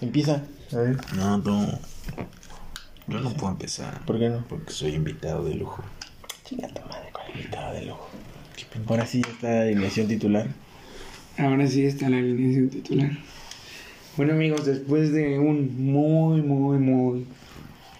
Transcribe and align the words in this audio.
Empieza. 0.00 0.42
A 0.72 0.76
ver. 0.76 0.96
No, 1.16 1.38
no. 1.38 1.66
Yo 3.08 3.20
no 3.20 3.30
puedo 3.32 3.52
empezar. 3.52 4.04
¿Por 4.06 4.18
qué 4.18 4.28
no? 4.28 4.44
Porque 4.48 4.70
soy 4.72 4.94
invitado 4.94 5.44
de 5.44 5.54
lujo. 5.54 5.82
Chinga 6.44 6.68
tu 6.68 6.80
madre 6.88 7.10
con 7.12 7.22
el 7.32 7.36
invitado 7.40 7.74
de 7.74 7.86
lujo. 7.86 8.08
Ahora 8.88 9.06
sí 9.06 9.22
está 9.28 9.48
la 9.50 9.62
alineación 9.62 10.06
titular. 10.08 10.46
Ahora 11.38 11.66
sí 11.66 11.84
está 11.84 12.08
la 12.08 12.18
alineación 12.18 12.68
titular. 12.70 13.10
Bueno 14.16 14.32
amigos, 14.34 14.64
después 14.66 15.12
de 15.12 15.38
un 15.38 15.90
muy, 15.92 16.42
muy, 16.42 16.78
muy, 16.78 17.26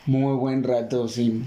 muy 0.07 0.35
buen 0.37 0.63
rato 0.65 1.09
sin, 1.09 1.47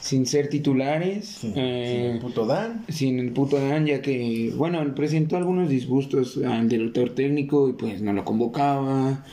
sin 0.00 0.26
ser 0.26 0.48
titulares, 0.48 1.26
Sí, 1.26 1.52
eh, 1.54 2.12
sí, 2.14 2.20
puto 2.20 2.46
Dan. 2.46 2.84
sin 2.88 3.18
el 3.18 3.30
puto 3.32 3.56
Dan, 3.60 3.86
ya 3.86 4.02
que, 4.02 4.52
bueno, 4.56 4.80
él 4.82 4.94
presentó 4.94 5.36
algunos 5.36 5.68
disgustos 5.68 6.38
al 6.38 6.68
director 6.68 7.10
técnico 7.14 7.68
y 7.68 7.74
pues 7.74 8.00
no 8.00 8.12
lo 8.14 8.24
convocaba, 8.24 9.24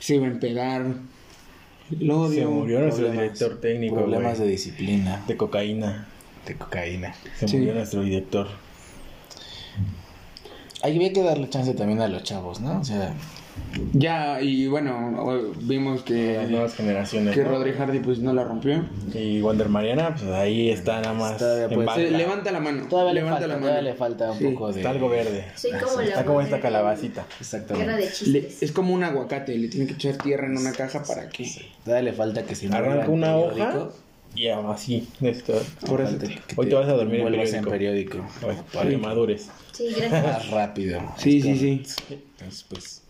se 0.00 0.16
iba 0.16 0.26
a 0.26 0.30
empedar, 0.30 0.84
lo 2.00 2.28
Se 2.28 2.44
odio. 2.44 2.50
murió 2.50 2.80
nuestro 2.80 3.06
Problemas- 3.06 3.22
director 3.22 3.60
técnico. 3.60 3.94
Problemas 3.96 4.38
de 4.38 4.46
disciplina. 4.48 5.22
de 5.28 5.36
cocaína. 5.36 6.08
De 6.46 6.54
cocaína. 6.56 7.14
Se 7.38 7.46
Sí. 7.46 7.56
murió 7.58 7.74
nuestro 7.74 8.02
director. 8.02 8.48
Hay 10.82 11.12
que 11.12 11.22
darle 11.22 11.48
chance 11.50 11.74
también 11.74 12.00
a 12.00 12.08
los 12.08 12.22
chavos, 12.22 12.60
¿no? 12.60 12.80
O 12.80 12.84
sea, 12.84 13.14
Ya, 13.92 14.40
y 14.40 14.66
bueno, 14.66 15.52
vimos 15.62 16.02
que, 16.02 16.34
Las 16.36 16.50
nuevas 16.50 16.74
generaciones. 16.74 17.34
que 17.34 17.42
¿no? 17.44 17.50
Rodri 17.50 17.72
Hardy 17.72 18.00
pues 18.00 18.18
no 18.18 18.32
la 18.32 18.44
rompió. 18.44 18.84
Y 19.14 19.40
Wander 19.42 19.68
Mariana, 19.68 20.14
pues 20.14 20.24
ahí 20.30 20.70
está 20.70 21.00
nada 21.00 21.14
más. 21.14 21.38
Todavía 21.38 21.76
banca. 21.76 21.94
Se- 21.94 22.10
levanta 22.10 22.52
la 22.52 22.60
mano. 22.60 22.86
todavía 22.88 23.12
le 23.14 23.20
levanta 23.20 23.40
falta, 23.40 23.46
la 23.54 23.60
todavía 23.60 23.76
mano. 23.82 23.90
le 23.90 23.94
falta 23.96 24.30
un 24.32 24.38
Sí. 24.38 24.44
poco 24.48 24.72
de... 24.72 24.80
Está 24.80 24.90
algo 24.90 25.08
verde. 25.08 25.44
Soy 25.56 25.70
como 25.72 26.00
la 26.00 26.08
Está 26.08 26.24
como 26.24 26.40
esta 26.40 26.60
calabacita. 26.60 27.22
de 27.22 27.26
Exactamente. 27.40 27.92
De 27.92 28.10
Le- 28.30 28.48
es 28.60 28.72
como 28.72 28.92
un 28.94 29.02
aguacate, 29.04 29.56
le 29.56 29.68
tiene 29.68 29.86
que 29.86 29.92
echar 29.94 30.16
tierra 30.16 30.46
en 30.46 30.56
una 30.58 30.72
caja 30.72 31.02
para 31.02 31.28
que... 31.28 31.48
Todavía 31.84 32.10
le 32.10 32.16
falta 32.16 32.42
que 32.44 32.54
se 32.54 32.66
Arranca 32.68 33.08
una 33.08 33.36
hoja 33.36 33.50
periódico. 33.54 33.92
y 34.34 34.48
así. 34.48 35.08
Esto. 35.20 35.54
Sí. 35.60 36.26
que 36.46 36.54
Hoy 36.56 36.68
te 36.68 36.74
vas 36.74 36.88
a 36.88 36.92
dormir 36.92 37.20
en 37.20 37.26
envuelvas 37.26 37.52
en 37.52 37.64
periódico. 37.64 38.18
periódico. 38.40 38.48
Ay, 38.48 38.56
Para 38.72 38.90
que 38.90 38.96
madures. 38.98 39.48
Sí, 39.72 39.88
gracias. 39.96 40.22
Más 40.24 40.50
rápido. 40.50 41.00
Sí, 41.16 41.40
sí, 41.40 41.56
sí. 41.56 41.82
Entonces, 42.38 42.64
pues... 42.68 43.02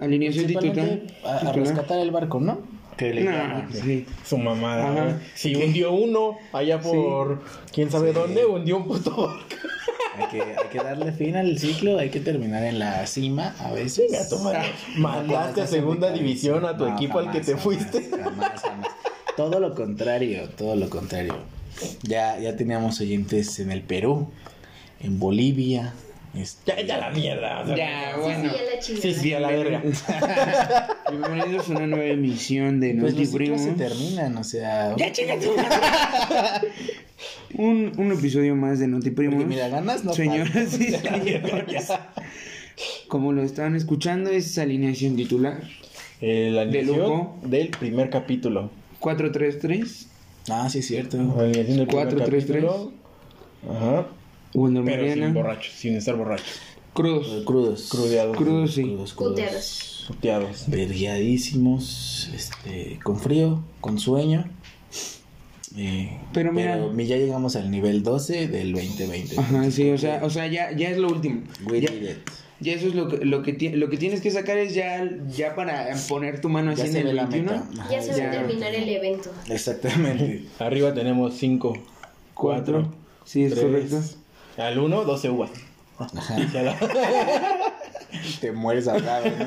Alineación 0.00 0.46
titular. 0.46 1.00
A, 1.24 1.36
a 1.48 1.52
rescatar 1.52 1.98
el 1.98 2.10
barco, 2.10 2.40
¿no? 2.40 2.60
Que 2.96 3.14
le 3.14 3.24
llaman. 3.24 3.68
sí. 3.72 4.06
Su 4.24 4.38
mamada. 4.38 5.20
Si 5.34 5.54
hundió 5.54 5.92
uno 5.92 6.36
allá 6.52 6.80
por 6.80 7.42
quién 7.72 7.90
sabe 7.90 8.12
dónde, 8.12 8.44
hundió 8.44 8.76
un 8.78 8.88
puto 8.88 9.10
barco. 9.16 9.44
Hay 10.16 10.26
que, 10.26 10.42
hay 10.42 10.68
que 10.72 10.78
darle 10.78 11.12
fin 11.12 11.36
al 11.36 11.56
ciclo, 11.60 11.96
hay 11.96 12.10
que 12.10 12.18
terminar 12.18 12.64
en 12.64 12.80
la 12.80 13.06
cima 13.06 13.54
a 13.60 13.70
veces. 13.72 14.28
Toma. 14.28 14.50
Ah, 14.56 14.64
Mandaste 14.96 15.60
a 15.62 15.66
segunda 15.68 16.10
división 16.10 16.64
a 16.64 16.76
tu 16.76 16.86
no, 16.88 16.94
equipo 16.96 17.20
al 17.20 17.30
que 17.30 17.38
te 17.38 17.52
jamás, 17.52 17.62
fuiste. 17.62 18.10
Jamás, 18.10 18.60
jamás. 18.60 18.88
Todo 19.36 19.60
lo 19.60 19.76
contrario, 19.76 20.48
todo 20.56 20.74
lo 20.74 20.90
contrario. 20.90 21.36
Ya, 22.02 22.36
ya 22.40 22.56
teníamos 22.56 23.00
oyentes 23.00 23.60
en 23.60 23.70
el 23.70 23.82
Perú, 23.82 24.28
en 24.98 25.20
Bolivia. 25.20 25.94
Ya, 26.66 26.80
ya 26.82 26.98
la 26.98 27.10
mierda. 27.10 27.60
o 27.62 27.66
sea, 27.66 27.76
Ya, 27.76 28.16
bueno. 28.16 28.50
sí. 28.80 28.96
Sí, 29.14 29.32
a 29.32 29.40
la 29.40 29.48
verga. 29.48 29.82
Bienvenidos 31.10 31.68
a 31.68 31.72
una 31.72 31.86
nueva 31.86 32.04
emisión 32.04 32.78
de 32.80 32.94
Pues 32.94 33.14
Noti 33.14 33.26
Primos. 33.26 33.60
se 33.62 33.72
terminan, 33.72 34.36
o 34.36 34.44
sea. 34.44 34.94
Ya, 34.96 35.10
chinga 35.10 35.38
tu 35.40 35.56
madre. 35.56 36.68
un, 37.54 37.92
un 37.96 38.12
episodio 38.12 38.54
más 38.54 38.78
de 38.78 38.86
Noti 38.86 39.10
Primos. 39.10 39.34
Porque 39.36 39.48
mira, 39.48 39.68
ganas 39.68 40.04
no 40.04 40.12
Señoras 40.12 40.78
y 40.80 40.92
señores. 40.92 41.88
Como 43.08 43.32
lo 43.32 43.42
están 43.42 43.74
escuchando, 43.74 44.30
es 44.30 44.56
alineación 44.58 45.16
titular. 45.16 45.62
Eh, 46.20 46.50
la 46.52 46.66
De 46.66 46.78
alineación 46.80 46.98
lujo. 47.08 47.38
del 47.42 47.68
primer 47.70 48.10
capítulo. 48.10 48.70
4-3-3. 49.00 50.06
Ah, 50.50 50.68
sí, 50.70 50.78
es 50.80 50.86
cierto. 50.86 51.16
La 51.16 51.42
alineación 51.44 51.78
del 51.78 51.86
primer 51.86 52.06
Cuatro, 52.08 52.24
tres, 52.24 52.44
capítulo. 52.46 52.92
Ajá. 53.68 54.06
Wonder 54.54 54.84
Pero 54.84 55.02
sin 55.02 55.08
Mariana. 55.20 55.34
borrachos, 55.34 55.72
sin 55.74 55.96
estar 55.96 56.16
borrachos. 56.16 56.46
Crudos. 56.94 57.44
Crudos. 57.44 57.88
Crudeados. 57.90 58.36
Crudos, 58.36 58.74
sí. 58.74 58.82
Crudos, 58.82 59.12
crudos. 59.14 60.04
Puteados. 60.08 60.64
Vergueadísimos, 60.68 62.30
este, 62.34 62.98
con 63.02 63.18
frío, 63.20 63.62
con 63.80 63.98
sueño. 63.98 64.48
Eh, 65.76 66.18
Pero 66.32 66.52
mira- 66.52 66.78
ya 66.96 67.16
llegamos 67.18 67.54
al 67.54 67.70
nivel 67.70 68.02
12 68.02 68.48
del 68.48 68.72
2020. 68.72 69.38
Ajá, 69.38 69.70
sí, 69.70 69.90
o 69.90 69.98
sea, 69.98 70.20
o 70.24 70.30
sea 70.30 70.46
ya, 70.46 70.72
ya 70.74 70.88
es 70.90 70.96
lo 70.98 71.08
último. 71.08 71.42
We 71.70 71.80
Ya, 71.82 71.90
did 71.90 72.02
it. 72.10 72.16
ya 72.58 72.72
eso 72.72 72.88
es 72.88 72.94
lo 72.94 73.06
que, 73.08 73.24
lo 73.24 73.42
que, 73.42 73.52
ti- 73.52 73.68
lo 73.68 73.90
que 73.90 73.98
tienes 73.98 74.20
que 74.22 74.30
sacar 74.30 74.56
es 74.56 74.74
ya, 74.74 75.08
ya 75.28 75.54
para 75.54 75.94
poner 76.08 76.40
tu 76.40 76.48
mano 76.48 76.70
así 76.70 76.82
Ya 76.84 76.88
en 76.88 76.96
el 76.96 77.04
ve 77.08 77.12
la 77.12 77.26
21. 77.26 77.52
meta. 77.52 77.82
Ajá, 77.82 77.92
Ya 77.92 78.02
se 78.02 78.20
va 78.22 78.28
a 78.28 78.30
terminar 78.32 78.74
el 78.74 78.88
evento. 78.88 79.30
Exactamente. 79.48 80.44
Arriba 80.58 80.94
tenemos 80.94 81.34
5, 81.36 81.74
4, 82.34 82.90
Sí, 83.24 83.44
es 83.44 83.54
correcto. 83.54 84.00
Al 84.58 84.78
1, 84.78 85.04
12 85.04 85.30
uvas. 85.30 85.50
Te 88.40 88.52
mueres 88.52 88.88
ahogado. 88.88 89.26
¿no? 89.26 89.46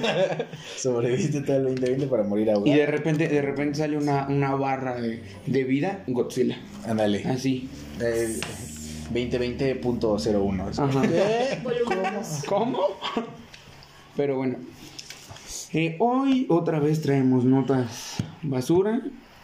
Sobreviviste 0.77 1.41
todo 1.41 1.57
el 1.57 1.63
2020 1.65 2.07
para 2.07 2.23
morir 2.23 2.49
ahogado. 2.51 2.67
Y 2.67 2.73
de 2.77 2.85
repente, 2.85 3.27
de 3.27 3.41
repente 3.41 3.79
sale 3.79 3.97
una, 3.97 4.27
una 4.27 4.55
barra 4.55 4.95
de, 4.99 5.21
de 5.45 5.63
vida, 5.63 6.03
Godzilla. 6.07 6.57
Ándale. 6.87 7.23
Así. 7.25 7.69
Eh, 7.99 8.39
2020.01. 9.13 10.79
Ajá. 10.79 11.01
Volumen 11.63 11.99
dos. 12.15 12.43
¿Cómo? 12.47 12.79
Pero 14.15 14.37
bueno. 14.37 14.57
Eh, 15.73 15.97
hoy 15.99 16.47
otra 16.49 16.79
vez 16.79 17.01
traemos 17.01 17.43
notas 17.43 18.17
basura. 18.41 19.01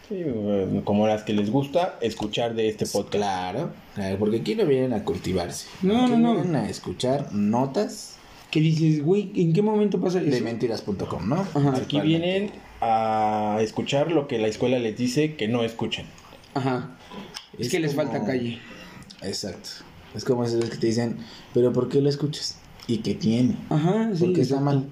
Sí, 0.08 0.14
eh, 0.24 0.80
como 0.84 1.06
las 1.06 1.22
que 1.22 1.32
les 1.34 1.50
gusta 1.50 1.98
escuchar 2.00 2.54
de 2.54 2.68
este 2.68 2.86
podcast. 2.86 3.12
Claro, 3.12 3.72
porque 4.18 4.38
aquí 4.38 4.54
no 4.54 4.64
vienen 4.64 4.92
a 4.94 5.04
cultivarse. 5.04 5.66
No, 5.82 6.02
Aquí 6.04 6.12
no, 6.12 6.18
no. 6.18 6.34
Vienen 6.34 6.56
a 6.56 6.68
escuchar 6.70 7.32
notas 7.32 8.16
Que 8.50 8.60
dices, 8.60 9.04
güey, 9.04 9.30
¿en 9.34 9.52
qué 9.52 9.60
momento 9.60 10.00
pasa 10.00 10.20
de 10.20 10.30
eso? 10.34 10.42
mentiras.com, 10.42 11.28
¿no? 11.28 11.36
Ajá. 11.54 11.76
Aquí 11.76 12.00
vienen 12.00 12.50
a 12.80 13.58
escuchar 13.60 14.10
lo 14.10 14.26
que 14.26 14.38
la 14.38 14.48
escuela 14.48 14.78
les 14.78 14.96
dice 14.96 15.34
que 15.34 15.48
no 15.48 15.62
escuchen. 15.64 16.06
Ajá. 16.54 16.96
Es, 17.58 17.66
Es 17.66 17.72
que 17.72 17.80
les 17.80 17.94
como- 17.94 18.10
falta 18.10 18.24
calle. 18.24 18.58
Exacto. 19.22 19.68
Es 20.14 20.24
como 20.24 20.44
esas 20.44 20.56
veces 20.56 20.70
que 20.70 20.78
te 20.80 20.86
dicen, 20.86 21.18
pero 21.52 21.72
¿por 21.74 21.90
qué 21.90 22.00
lo 22.00 22.08
escuchas? 22.08 22.56
¿Y 22.86 22.98
qué 22.98 23.14
tiene? 23.14 23.56
Ajá, 23.68 24.10
sí. 24.14 24.24
¿Por 24.24 24.32
qué 24.34 24.40
está 24.40 24.60
mal? 24.60 24.86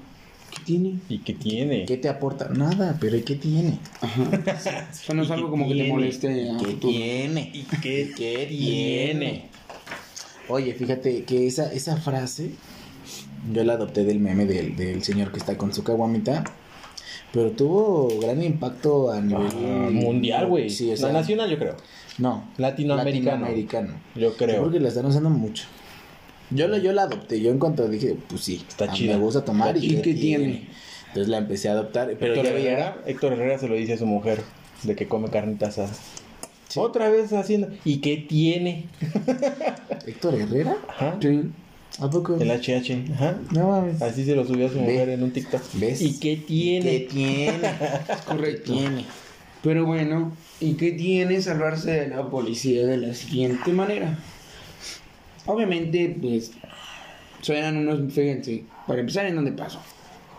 ¿Qué 0.56 0.62
tiene? 0.64 0.98
¿Y 1.08 1.18
qué 1.18 1.34
tiene? 1.34 1.84
¿Qué 1.86 1.96
te 1.96 2.08
aporta? 2.08 2.48
Nada, 2.48 2.96
pero 3.00 3.16
¿y 3.16 3.22
qué 3.22 3.36
tiene? 3.36 3.78
Ajá. 4.00 4.88
Eso 4.92 5.14
no 5.14 5.22
es 5.22 5.28
¿Y 5.28 5.32
algo 5.32 5.46
qué 5.46 5.50
como 5.50 5.64
que 5.64 5.70
te 5.70 5.74
tiene? 5.74 5.88
moleste 5.92 6.50
a 6.50 6.58
¿Qué 6.58 6.64
futuro. 6.66 6.92
tiene? 6.92 7.50
¿Y 7.52 7.62
qué, 7.82 8.12
¿Qué 8.16 8.46
tiene? 8.48 9.50
Oye, 10.48 10.74
fíjate 10.74 11.24
que 11.24 11.46
esa, 11.46 11.72
esa 11.72 11.96
frase 11.96 12.50
yo 13.52 13.62
la 13.64 13.74
adopté 13.74 14.04
del 14.04 14.18
meme 14.18 14.46
del, 14.46 14.74
del 14.76 15.02
señor 15.02 15.30
que 15.32 15.38
está 15.38 15.56
con 15.56 15.72
su 15.74 15.84
caguamita, 15.84 16.42
pero 17.32 17.50
tuvo 17.52 18.18
gran 18.20 18.42
impacto 18.42 19.10
a 19.10 19.20
nivel 19.20 19.46
Ah, 19.52 19.88
mundial, 19.92 20.46
güey. 20.46 20.70
Sí, 20.70 20.88
o 20.88 20.92
No, 20.92 20.96
sea, 20.96 21.12
nacional, 21.12 21.50
yo 21.50 21.58
creo. 21.58 21.76
no, 22.18 22.48
Latinoamericano. 22.56 23.30
latinoamericano. 23.42 23.94
Yo 24.14 24.30
Sí, 24.30 24.36
creo. 24.38 24.62
porque 24.62 24.80
la 24.80 24.88
están 24.88 25.06
usando 25.06 25.30
mucho. 25.30 25.64
Yo 26.50 26.68
la, 26.68 26.78
yo 26.78 26.92
la 26.92 27.02
adopté, 27.02 27.40
yo 27.40 27.50
en 27.50 27.58
cuanto 27.58 27.88
dije, 27.88 28.16
pues 28.28 28.42
sí, 28.42 28.64
Está 28.68 28.92
chida. 28.92 29.14
me 29.16 29.20
gusta 29.20 29.44
tomar 29.44 29.76
y, 29.76 29.84
¿Y 29.96 30.02
qué 30.02 30.14
tiene? 30.14 30.68
Entonces 31.08 31.28
la 31.28 31.38
empecé 31.38 31.68
a 31.68 31.72
adoptar, 31.72 32.14
pero 32.20 32.34
Héctor 32.34 32.46
Herrera, 32.46 32.96
Héctor 33.06 33.32
Herrera 33.32 33.58
se 33.58 33.68
lo 33.68 33.74
dice 33.74 33.94
a 33.94 33.98
su 33.98 34.06
mujer 34.06 34.40
de 34.82 34.94
que 34.94 35.08
come 35.08 35.28
carnita 35.30 35.66
asada. 35.68 35.90
Otra 36.76 37.08
vez 37.08 37.32
haciendo. 37.32 37.68
¿Y 37.84 37.98
qué 37.98 38.16
tiene? 38.18 38.86
Héctor 40.06 40.34
Herrera, 40.34 40.76
Ajá. 40.88 41.16
Sí. 41.20 41.42
¿a 41.98 42.10
poco? 42.10 42.36
El 42.38 42.50
HH. 42.50 43.12
Ajá. 43.14 43.38
No 43.52 43.68
mames. 43.70 44.02
Así 44.02 44.24
se 44.24 44.34
lo 44.36 44.44
subió 44.46 44.66
a 44.66 44.68
su 44.68 44.74
Ve. 44.74 44.82
mujer 44.82 45.08
en 45.08 45.22
un 45.22 45.30
TikTok. 45.32 45.62
¿Ves? 45.74 46.02
¿Y 46.02 46.18
qué 46.20 46.36
tiene? 46.36 46.90
¿Qué 46.90 47.00
tiene? 47.10 47.58
Correcto. 48.26 48.72
¿Qué 48.72 48.78
tiene? 48.80 49.04
Pero 49.62 49.86
bueno, 49.86 50.32
¿y 50.60 50.74
qué 50.74 50.92
tiene 50.92 51.40
salvarse 51.40 51.90
de 51.92 52.08
la 52.08 52.28
policía 52.28 52.86
de 52.86 52.98
la 52.98 53.14
siguiente 53.14 53.72
manera? 53.72 54.18
Obviamente, 55.46 56.16
pues, 56.20 56.52
suenan 57.40 57.76
unos, 57.76 58.12
fíjense, 58.12 58.64
para 58.86 59.00
empezar, 59.00 59.26
¿en 59.26 59.36
dónde 59.36 59.52
pasó? 59.52 59.80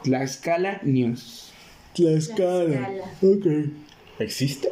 Tlaxcala 0.04 0.82
News. 0.84 1.52
Tlaxcala. 1.94 2.90
Ok. 3.22 3.46
¿Existe? 4.20 4.70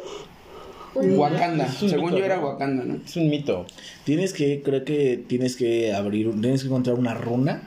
Día- 1.00 1.12
Wakanda, 1.18 1.68
según 1.70 2.06
mito, 2.06 2.18
yo 2.18 2.24
era 2.24 2.36
¿no? 2.36 2.46
Wakanda, 2.48 2.84
¿no? 2.84 2.98
Es 3.04 3.16
un 3.16 3.28
mito. 3.28 3.66
Tienes 4.04 4.32
que, 4.32 4.62
creo 4.62 4.84
que 4.84 5.22
tienes 5.26 5.56
que 5.56 5.92
abrir, 5.92 6.30
tienes 6.40 6.62
que 6.62 6.68
encontrar 6.68 6.96
una 6.98 7.12
runa 7.12 7.62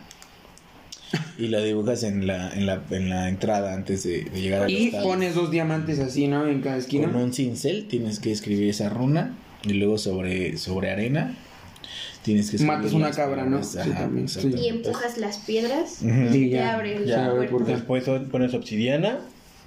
y 1.37 1.47
la 1.47 1.61
dibujas 1.61 2.03
en 2.03 2.25
la, 2.25 2.51
en 2.53 2.65
la, 2.65 2.81
en 2.89 3.09
la 3.09 3.29
entrada 3.29 3.73
antes 3.73 4.03
de, 4.03 4.23
de 4.23 4.41
llegar 4.41 4.63
al 4.63 4.71
Y 4.71 4.89
pones 4.91 5.35
dos 5.35 5.51
diamantes 5.51 5.99
así, 5.99 6.27
¿no? 6.27 6.47
En 6.47 6.61
cada 6.61 6.77
esquina. 6.77 7.11
Con 7.11 7.21
un 7.21 7.33
cincel 7.33 7.87
tienes 7.87 8.19
que 8.19 8.31
escribir 8.31 8.69
esa 8.69 8.89
runa 8.89 9.35
y 9.63 9.73
luego 9.73 9.97
sobre, 9.99 10.57
sobre 10.57 10.89
arena 10.89 11.35
tienes 12.23 12.51
que 12.51 12.63
Matas 12.63 12.93
una 12.93 13.11
cabra, 13.11 13.45
¿no? 13.45 13.63
Sí, 13.63 13.77
Ajá, 13.79 13.99
también, 14.01 14.25
exacto. 14.25 14.57
sí. 14.57 14.63
Y 14.63 14.67
empujas 14.69 15.17
las 15.17 15.37
piedras. 15.39 15.95
Sí, 15.99 16.07
y 16.07 16.49
ya. 16.49 16.75
abre 16.75 16.97
el 16.97 17.05
Ya, 17.05 17.33
porque- 17.49 17.73
Después 17.73 18.03
pones 18.31 18.53
obsidiana 18.53 19.19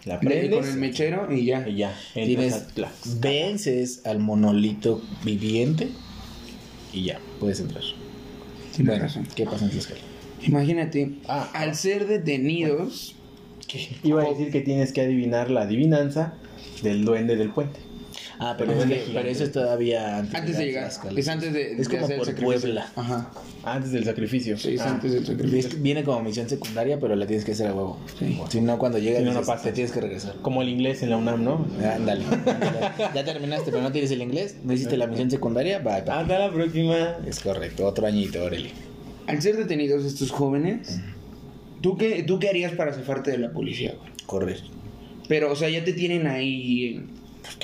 La 0.05 0.19
de- 0.19 0.27
prendes 0.27 0.61
con 0.61 0.69
el 0.69 0.77
mechero 0.79 1.33
y 1.33 1.45
ya. 1.47 1.67
y 1.69 1.77
ya. 1.77 1.95
Tienes, 2.15 2.67
vences 3.21 4.03
al 4.05 4.19
monolito 4.19 5.03
viviente 5.25 5.89
y 6.93 7.05
ya, 7.05 7.21
puedes 7.41 7.61
entrar. 7.61 7.83
Tienes 8.75 8.87
Bueno, 8.87 9.03
razón. 9.05 9.27
¿qué 9.35 9.45
pasa 9.45 9.65
en 9.65 9.71
Tlaxcala? 9.71 10.01
Imagínate, 10.45 11.13
Ah. 11.29 11.49
al 11.55 11.75
ser 11.77 12.07
detenidos, 12.07 13.17
Iba 14.03 14.23
a 14.23 14.29
decir 14.29 14.51
que 14.51 14.61
tienes 14.61 14.93
que 14.93 15.01
adivinar 15.01 15.51
la 15.51 15.63
adivinanza 15.63 16.35
del 16.83 17.05
duende 17.07 17.37
del 17.37 17.49
puente. 17.51 17.81
Ah, 18.45 18.55
pero, 18.59 18.73
Ah, 18.73 18.75
es 18.81 18.85
que- 18.87 19.05
pero 19.15 19.29
eso 19.29 19.45
es 19.45 19.53
todavía 19.53 20.19
antes, 20.19 20.35
antes 20.35 20.59
de 20.59 20.65
llegar, 20.67 20.83
Tlaxcala. 20.85 21.21
es 21.21 21.29
antes 21.29 21.53
de, 21.53 21.73
Es 21.73 21.79
de 21.79 21.85
como 21.85 22.05
hacer 22.05 22.13
el 22.15 22.19
por 22.19 22.27
sacrificio. 22.27 22.61
Puebla. 22.61 22.93
Ajá. 22.97 23.31
Antes 23.65 23.93
del 23.93 24.05
sacrificio. 24.05 24.59
Sí, 24.59 24.75
es 24.75 24.81
Ah. 24.81 24.91
antes 24.91 25.13
del 25.13 25.25
sacrificio. 25.25 25.71
Es- 25.71 25.81
viene 25.83 26.03
como 26.03 26.21
misión 26.23 26.49
secundaria, 26.49 26.99
pero 26.99 27.15
la 27.15 27.27
tienes 27.27 27.45
que 27.45 27.53
hacer 27.53 27.69
a 27.69 27.75
huevo. 27.75 27.99
Sí. 28.19 28.39
Si 28.49 28.61
no, 28.61 28.79
cuando 28.79 28.99
llegas, 28.99 29.21
Si 29.21 29.25
no, 29.27 29.33
no 29.35 29.43
pasa. 29.43 29.63
te 29.63 29.73
tienes 29.73 29.93
que 29.93 30.01
regresar. 30.01 30.35
Como 30.43 30.61
el 30.63 30.69
inglés 30.69 31.03
en 31.03 31.11
la 31.11 31.17
UNAM, 31.19 31.45
¿no? 31.45 31.67
Ándale. 31.95 32.25
ya 33.15 33.25
terminaste, 33.25 33.71
pero 33.71 33.83
no 33.83 33.93
tienes 33.93 34.11
el 34.11 34.23
inglés. 34.23 34.57
No 34.65 34.73
hiciste 34.73 34.97
la 34.97 35.07
misión 35.07 35.31
secundaria. 35.31 35.79
Bye, 35.79 36.03
bye. 36.03 36.11
Hasta 36.13 36.39
la 36.39 36.51
próxima. 36.53 37.17
Es 37.27 37.39
correcto, 37.41 37.87
otro 37.87 38.07
añito, 38.07 38.43
órale. 38.43 38.71
Al 39.27 39.41
ser 39.41 39.57
detenidos 39.57 40.05
estos 40.05 40.31
jóvenes, 40.33 40.99
¿tú 41.81 41.97
qué, 41.97 42.23
¿tú 42.25 42.39
qué 42.41 42.49
harías 42.49 42.73
para 42.73 42.93
zafarte 42.93 43.31
de 43.31 43.39
la 43.39 43.53
policía, 43.53 43.95
güey? 43.99 44.11
Correr. 44.27 44.61
Pero, 45.29 45.53
o 45.53 45.57
sea, 45.57 45.69
ya 45.69 45.85
te 45.85 45.93
tienen 45.93 46.27
ahí. 46.27 47.05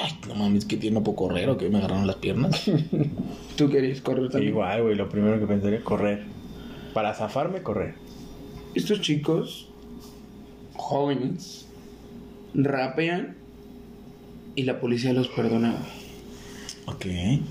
Ay, 0.03 0.13
no 0.29 0.35
mames, 0.35 0.65
que 0.65 0.77
tío, 0.77 0.91
no 0.91 1.03
puedo 1.03 1.17
correr 1.17 1.49
o 1.51 1.57
que 1.59 1.69
me 1.69 1.79
agarraron 1.79 2.07
las 2.07 2.17
piernas. 2.17 2.65
¿Tú 3.57 3.69
querías 3.69 4.01
correr 4.01 4.29
también? 4.31 4.53
Igual, 4.53 4.83
güey, 4.83 4.95
lo 4.95 5.09
primero 5.09 5.39
que 5.39 5.47
pensaría 5.47 5.79
es 5.79 5.85
correr. 5.85 6.25
Para 6.95 7.15
zafarme, 7.15 7.63
correr. 7.63 7.95
Estos 8.75 9.01
chicos, 9.01 9.69
jóvenes, 10.75 11.67
rapean 12.55 13.37
y 14.55 14.63
la 14.65 14.81
policía 14.81 15.13
los 15.13 15.29
perdona, 15.29 15.73
güey. 16.87 17.37
ok. 17.37 17.43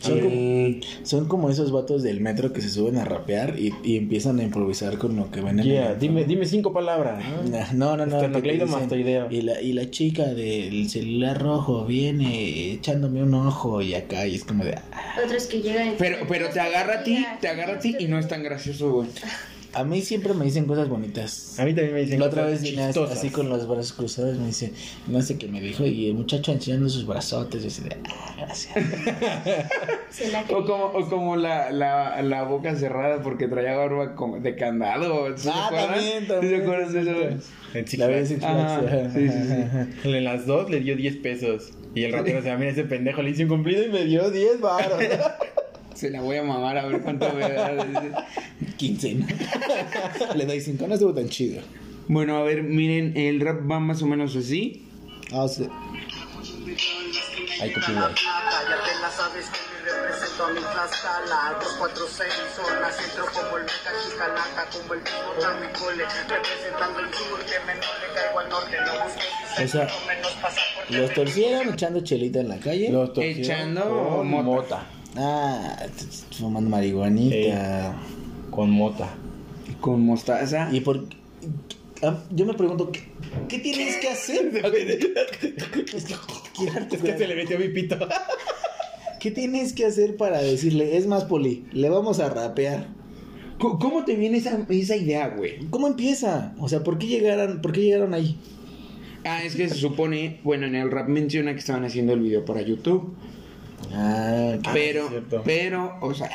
Son 0.00 0.20
como, 0.20 0.30
Eh, 0.34 0.80
son 1.02 1.28
como 1.28 1.50
esos 1.50 1.70
vatos 1.72 2.02
del 2.02 2.20
metro 2.20 2.52
que 2.52 2.60
se 2.60 2.70
suben 2.70 2.96
a 2.96 3.04
rapear 3.04 3.58
y, 3.58 3.72
y 3.84 3.96
empiezan 3.96 4.38
a 4.40 4.42
improvisar 4.42 4.98
con 4.98 5.16
lo 5.16 5.30
que 5.30 5.40
ven 5.40 5.60
en 5.60 5.66
Yeah, 5.66 5.92
el 5.92 5.98
dime, 5.98 6.24
dime 6.24 6.46
cinco 6.46 6.72
palabras. 6.72 7.22
¿no? 7.44 7.62
No, 7.74 7.96
no, 7.96 8.06
no. 8.06 8.16
Esternocleido 8.16 8.42
que 8.42 8.42
te 8.42 8.64
dicen, 8.64 8.80
mastoideo. 8.80 9.26
Y 9.30 9.42
la, 9.42 9.60
y 9.60 9.72
la 9.72 9.90
chica 9.90 10.24
del 10.26 10.88
celular 10.88 11.40
rojo 11.40 11.84
viene 11.84 12.72
echándome 12.72 13.22
un 13.22 13.34
ojo 13.34 13.82
y 13.82 13.94
acá 13.94 14.26
y 14.26 14.34
es 14.36 14.44
como 14.44 14.64
de... 14.64 14.74
ah. 14.74 15.16
Otros 15.24 15.46
que 15.46 15.60
llegan. 15.60 15.94
pero, 15.98 16.18
pero 16.28 16.48
te 16.50 16.60
agarra 16.60 17.00
a 17.00 17.02
ti, 17.02 17.24
te 17.40 17.48
agarra 17.48 17.74
a 17.74 17.78
ti 17.78 17.96
y 17.98 18.06
no 18.06 18.18
es 18.18 18.28
tan 18.28 18.42
gracioso, 18.42 18.92
güey. 18.92 19.08
A 19.74 19.84
mí 19.84 20.00
siempre 20.00 20.32
me 20.34 20.46
dicen 20.46 20.64
cosas 20.64 20.88
bonitas. 20.88 21.58
A 21.60 21.64
mí 21.64 21.74
también 21.74 21.94
me 21.94 22.00
dicen 22.00 22.20
La 22.20 22.26
otra 22.26 22.44
cosas 22.44 22.62
vez 22.62 22.70
vine 22.70 22.86
chistosas. 22.86 23.18
así 23.18 23.28
con 23.30 23.48
los 23.50 23.68
brazos 23.68 23.92
cruzados 23.92 24.38
me 24.38 24.46
dice, 24.46 24.72
no 25.06 25.20
sé 25.20 25.36
qué 25.38 25.46
me 25.46 25.60
dijo, 25.60 25.84
y 25.84 26.08
el 26.08 26.14
muchacho 26.14 26.52
enseñando 26.52 26.88
sus 26.88 27.06
brazotes, 27.06 27.62
y 27.64 27.66
así 27.66 27.82
de, 27.82 27.96
ah, 28.08 28.34
gracias. 28.38 28.74
Se 30.10 30.32
la 30.32 30.42
O 30.50 30.64
como, 30.64 30.84
o 30.86 31.08
como 31.08 31.36
la, 31.36 31.70
la, 31.70 32.20
la 32.22 32.42
boca 32.44 32.74
cerrada 32.76 33.20
porque 33.22 33.46
traía 33.46 33.76
barba 33.76 34.14
como 34.14 34.40
de 34.40 34.56
candado. 34.56 35.36
¿sí 35.36 35.42
se 35.44 35.50
Ah, 35.50 35.66
acuerdan? 35.66 35.94
también, 35.94 36.20
¿Sí 36.22 36.26
también. 36.28 36.56
se 36.56 36.62
acuerdan 36.62 36.92
de 36.92 37.00
eso? 37.00 37.42
En 37.74 37.86
Six 37.86 37.98
La 37.98 38.06
Flags. 38.06 38.20
vez 38.20 38.30
en 38.30 38.44
Ajá, 38.44 38.80
Flags, 38.80 39.12
sí, 39.12 39.28
sí, 39.28 39.38
sí. 40.02 40.08
En 40.16 40.24
las 40.24 40.46
dos 40.46 40.70
le 40.70 40.80
dio 40.80 40.96
10 40.96 41.16
pesos. 41.18 41.70
Y 41.94 42.04
el 42.04 42.12
ratero 42.14 42.42
se 42.42 42.48
va, 42.50 42.56
mira 42.56 42.70
ese 42.70 42.84
pendejo, 42.84 43.20
le 43.22 43.30
hice 43.30 43.42
un 43.42 43.50
cumplido 43.50 43.84
y 43.84 43.88
me 43.90 44.04
dio 44.06 44.30
10 44.30 44.60
baros. 44.60 44.98
Se 45.98 46.10
la 46.10 46.20
voy 46.20 46.36
a 46.36 46.44
mamar 46.44 46.78
a 46.78 46.86
ver 46.86 47.02
cuánto 47.02 47.28
me 47.32 47.40
da. 47.40 48.24
15. 48.76 49.14
¿no? 49.14 49.26
Le 50.36 50.46
doy 50.46 50.60
5, 50.60 50.86
no 50.86 50.94
estuvo 50.94 51.12
tan 51.12 51.28
chido. 51.28 51.60
Bueno, 52.06 52.36
a 52.36 52.44
ver, 52.44 52.62
miren, 52.62 53.16
el 53.16 53.40
rap 53.40 53.68
va 53.68 53.80
más 53.80 54.00
o 54.02 54.06
menos 54.06 54.36
así. 54.36 54.86
Ah, 55.32 55.48
sí. 55.48 55.68
Hay 57.60 57.72
copyright. 57.72 58.14
Ya 58.14 58.76
te 58.84 59.00
la 59.00 59.10
sabes 59.10 59.46
que 59.46 59.58
me 59.74 59.90
represento 59.90 60.44
a 60.44 60.52
mi 60.52 60.60
Tlaxcala 60.60 61.58
246 61.64 62.32
zona 62.54 62.92
centro 62.92 63.26
como 63.34 63.56
el 63.56 63.64
Meca 63.64 63.90
Chicalaca 64.04 64.68
Como 64.70 64.94
el 64.94 65.00
mismo 65.00 65.60
mi 65.60 65.78
cole 65.78 66.04
Representando 66.28 67.00
el 67.00 67.14
sur 67.14 67.40
Que 67.40 67.58
menos 67.66 67.86
le 68.00 68.14
caigo 68.14 68.38
al 68.38 68.48
norte 68.48 68.76
No 68.84 69.04
busques 69.04 69.24
O 69.52 69.56
sea, 69.56 69.86
diseño, 69.86 70.06
menos 70.06 70.32
pasar 70.40 70.64
por 70.76 70.94
Los 70.94 71.14
torcieron 71.14 71.68
echando 71.70 72.00
chelita 72.02 72.40
en 72.40 72.48
la 72.48 72.58
calle. 72.58 72.90
Los 72.90 73.12
torcieron 73.12 73.40
Echando 73.40 74.22
mota. 74.24 74.86
Ah, 75.16 75.86
fumando 76.32 76.70
marihuanita. 76.70 77.96
Con 78.50 78.70
mota. 78.70 79.08
Con 79.80 80.04
mostaza. 80.04 80.68
Y 80.72 80.80
por... 80.80 81.06
ah, 82.02 82.18
Yo 82.30 82.46
me 82.46 82.54
pregunto, 82.54 82.90
¿qué, 82.92 83.00
qué 83.48 83.58
tienes 83.58 83.96
que 83.96 84.08
hacer? 84.08 84.50
Es 85.94 86.04
que, 86.04 86.96
Es 86.96 87.02
que 87.02 87.18
se 87.18 87.26
le 87.28 87.36
metió 87.36 87.58
mi 87.58 87.68
pito. 87.68 87.96
¿Qué 89.20 89.30
tienes 89.30 89.72
que 89.72 89.84
hacer 89.84 90.16
para 90.16 90.38
decirle, 90.40 90.96
es 90.96 91.06
más, 91.06 91.24
Poli, 91.24 91.66
le 91.72 91.88
vamos 91.88 92.20
a 92.20 92.28
rapear? 92.28 92.86
¿Cómo 93.58 93.78
cómo 93.80 94.04
te 94.04 94.14
viene 94.14 94.38
esa, 94.38 94.64
esa 94.68 94.96
idea, 94.96 95.28
güey? 95.28 95.66
¿Cómo 95.70 95.88
empieza? 95.88 96.54
O 96.60 96.68
sea, 96.68 96.84
¿por 96.84 96.98
qué 96.98 97.08
llegaron, 97.08 97.60
por 97.60 97.72
qué 97.72 97.80
llegaron 97.80 98.14
ahí? 98.14 98.36
Ah, 99.24 99.42
es 99.42 99.56
que 99.56 99.68
se 99.68 99.74
supone, 99.74 100.38
bueno, 100.44 100.66
en 100.66 100.76
el 100.76 100.90
rap 100.92 101.08
menciona 101.08 101.52
que 101.52 101.58
estaban 101.58 101.84
haciendo 101.84 102.12
el 102.12 102.20
video 102.20 102.44
para 102.44 102.62
YouTube. 102.62 103.14
Ah, 103.92 104.56
Ah, 104.64 104.70
pero, 104.72 105.08
pero, 105.44 105.96
o 106.00 106.12
sea, 106.14 106.30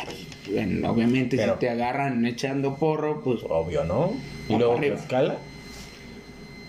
bueno, 0.52 0.90
obviamente 0.92 1.36
Pero- 1.38 1.54
si 1.54 1.60
te 1.60 1.70
agarran 1.70 2.26
echando 2.26 2.76
porro, 2.76 3.22
pues 3.24 3.42
Obvio, 3.50 3.84
¿no? 3.84 4.14
Y 4.50 4.56
luego 4.56 4.78
arriba. 4.78 4.96
escala. 4.96 5.38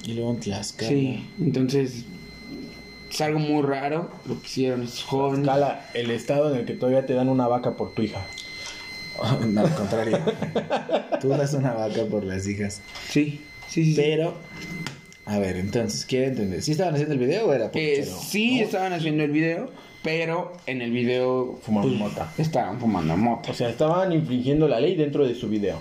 y 0.05 0.13
luego 0.15 0.33
en 0.33 0.41
Tlaxcala. 0.41 0.89
sí. 0.91 1.27
Entonces, 1.41 2.05
es 3.11 3.21
algo 3.21 3.39
muy 3.39 3.63
raro 3.63 4.11
lo 4.27 4.41
que 4.41 4.47
hicieron 4.47 4.83
estos 4.83 5.05
jóvenes. 5.05 5.47
Escala 5.47 5.87
el 5.95 6.11
estado 6.11 6.53
en 6.53 6.61
el 6.61 6.67
que 6.67 6.75
todavía 6.75 7.07
te 7.07 7.15
dan 7.15 7.29
una 7.29 7.47
vaca 7.49 7.73
por 7.77 7.95
tu 7.95 8.03
hija. 8.03 8.21
no, 9.47 9.61
al 9.63 9.75
contrario. 9.75 10.19
Tú 11.21 11.29
das 11.29 11.55
una 11.55 11.73
vaca 11.73 12.05
por 12.11 12.25
las 12.25 12.47
hijas. 12.49 12.81
Sí, 13.09 13.41
sí, 13.69 13.85
sí. 13.85 13.95
Pero, 13.97 14.35
a 15.27 15.39
ver, 15.39 15.57
entonces, 15.57 16.05
quiero 16.05 16.27
entender. 16.27 16.61
¿Sí 16.63 16.73
estaban 16.73 16.95
haciendo 16.95 17.15
el 17.15 17.21
video 17.21 17.47
o 17.49 17.53
era 17.53 17.71
por 17.71 17.81
Eh, 17.81 18.05
sí, 18.05 18.61
estaban 18.61 18.93
haciendo 18.93 19.23
el 19.25 19.31
video, 19.31 19.71
pero 20.05 20.53
en 20.67 20.83
el 20.83 20.93
video 20.93 21.59
Fumando 21.63 21.89
pues, 21.89 21.99
mota. 21.99 22.33
estaban 22.39 22.79
fumando 22.79 23.17
moto. 23.17 23.51
O 23.51 23.55
sea, 23.55 23.69
estaban 23.71 24.13
infringiendo 24.13 24.69
la 24.69 24.79
ley 24.79 24.95
dentro 24.95 25.27
de 25.27 25.35
su 25.35 25.49
video. 25.49 25.79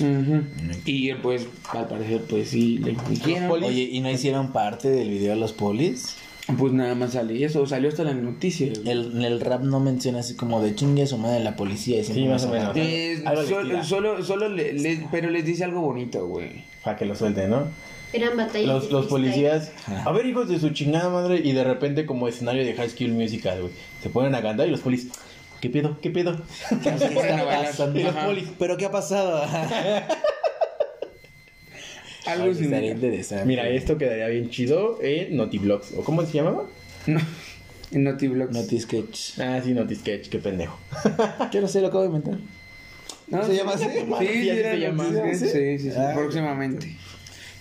Ujú. 0.00 0.42
Y 0.84 1.14
pues, 1.14 1.46
al 1.72 1.88
parecer, 1.88 2.22
pues 2.28 2.50
sí, 2.50 2.78
le 2.78 2.90
infringieron. 2.92 3.50
Oye, 3.50 3.88
¿y 3.90 4.00
no 4.00 4.10
hicieron 4.10 4.52
parte 4.52 4.88
del 4.90 5.08
video 5.08 5.34
los 5.36 5.52
polis? 5.52 6.16
Pues 6.58 6.72
nada 6.72 6.94
más 6.96 7.12
sale 7.12 7.44
eso, 7.44 7.64
salió 7.66 7.88
hasta 7.88 8.02
la 8.02 8.14
noticia. 8.14 8.66
El, 8.66 9.12
en 9.14 9.22
el 9.22 9.40
rap 9.40 9.62
no 9.62 9.78
menciona 9.78 10.18
así 10.20 10.34
como 10.34 10.60
de 10.60 10.74
chingue 10.74 11.02
a 11.02 11.06
su 11.06 11.16
madre 11.16 11.44
la 11.44 11.54
policía. 11.54 12.02
Sí, 12.02 12.24
más 12.26 12.44
o 12.44 12.48
nos 12.48 12.54
menos. 12.56 12.76
Eh, 12.76 13.22
solo, 13.46 13.84
solo, 13.84 14.24
solo 14.24 14.48
le- 14.48 14.72
le- 14.72 15.06
pero 15.12 15.30
les 15.30 15.44
dice 15.44 15.62
algo 15.64 15.80
bonito, 15.80 16.26
güey. 16.26 16.64
Para 16.82 16.96
que 16.96 17.04
lo 17.04 17.14
suelten, 17.14 17.50
¿no? 17.50 17.64
Eran 18.12 18.36
batallas. 18.36 18.66
Los, 18.66 18.86
de 18.86 18.92
los 18.92 19.06
policías, 19.06 19.70
a 20.04 20.10
ver, 20.12 20.26
hijos 20.26 20.48
de 20.48 20.58
su 20.58 20.70
chingada 20.70 21.08
madre, 21.10 21.40
y 21.44 21.52
de 21.52 21.62
repente, 21.64 22.06
como 22.06 22.26
escenario 22.28 22.64
de 22.64 22.74
High 22.74 22.90
School 22.90 23.10
Musical, 23.12 23.60
güey, 23.62 23.72
se 24.02 24.10
ponen 24.10 24.34
a 24.34 24.42
cantar 24.42 24.66
y 24.66 24.70
los 24.72 24.80
polis, 24.80 25.08
¿qué 25.60 25.70
pedo? 25.70 25.96
¿Qué 26.00 26.10
pedo? 26.10 26.36
¿Qué 26.82 26.98
Se 26.98 27.06
ponen 27.10 27.38
a 27.38 27.44
bailar. 27.44 27.66
pasando? 27.66 28.00
Y 28.00 28.02
los 28.02 28.14
polis, 28.14 28.48
¿Pero 28.58 28.76
qué 28.76 28.86
ha 28.86 28.90
pasado? 28.90 29.42
Algo 32.26 32.52
similar. 32.54 32.96
mira, 33.46 33.68
esto 33.68 33.96
quedaría 33.96 34.28
bien 34.28 34.50
chido 34.50 34.98
en 35.02 35.36
Notiblogs, 35.36 35.92
¿o 35.96 36.02
cómo 36.04 36.24
se 36.26 36.32
llamaba? 36.34 36.64
No, 37.06 37.18
en 37.92 38.04
Notiblogs. 38.04 38.52
Noti 38.52 38.78
Sketch. 38.78 39.38
Ah, 39.40 39.60
sí, 39.64 39.72
Notisketch, 39.72 40.28
qué 40.28 40.38
pendejo. 40.38 40.78
Yo 41.50 41.60
no 41.60 41.68
sé, 41.68 41.80
lo 41.80 41.86
acabo 41.88 42.02
de 42.02 42.08
inventar. 42.08 42.38
¿No? 43.28 43.44
¿Se 43.46 43.54
llama 43.56 43.72
así? 43.72 43.84
¿Sí? 43.84 45.38
sí, 45.38 45.48
sí, 45.48 45.78
sí, 45.78 45.90
Ah. 45.96 46.12
próximamente. 46.14 46.94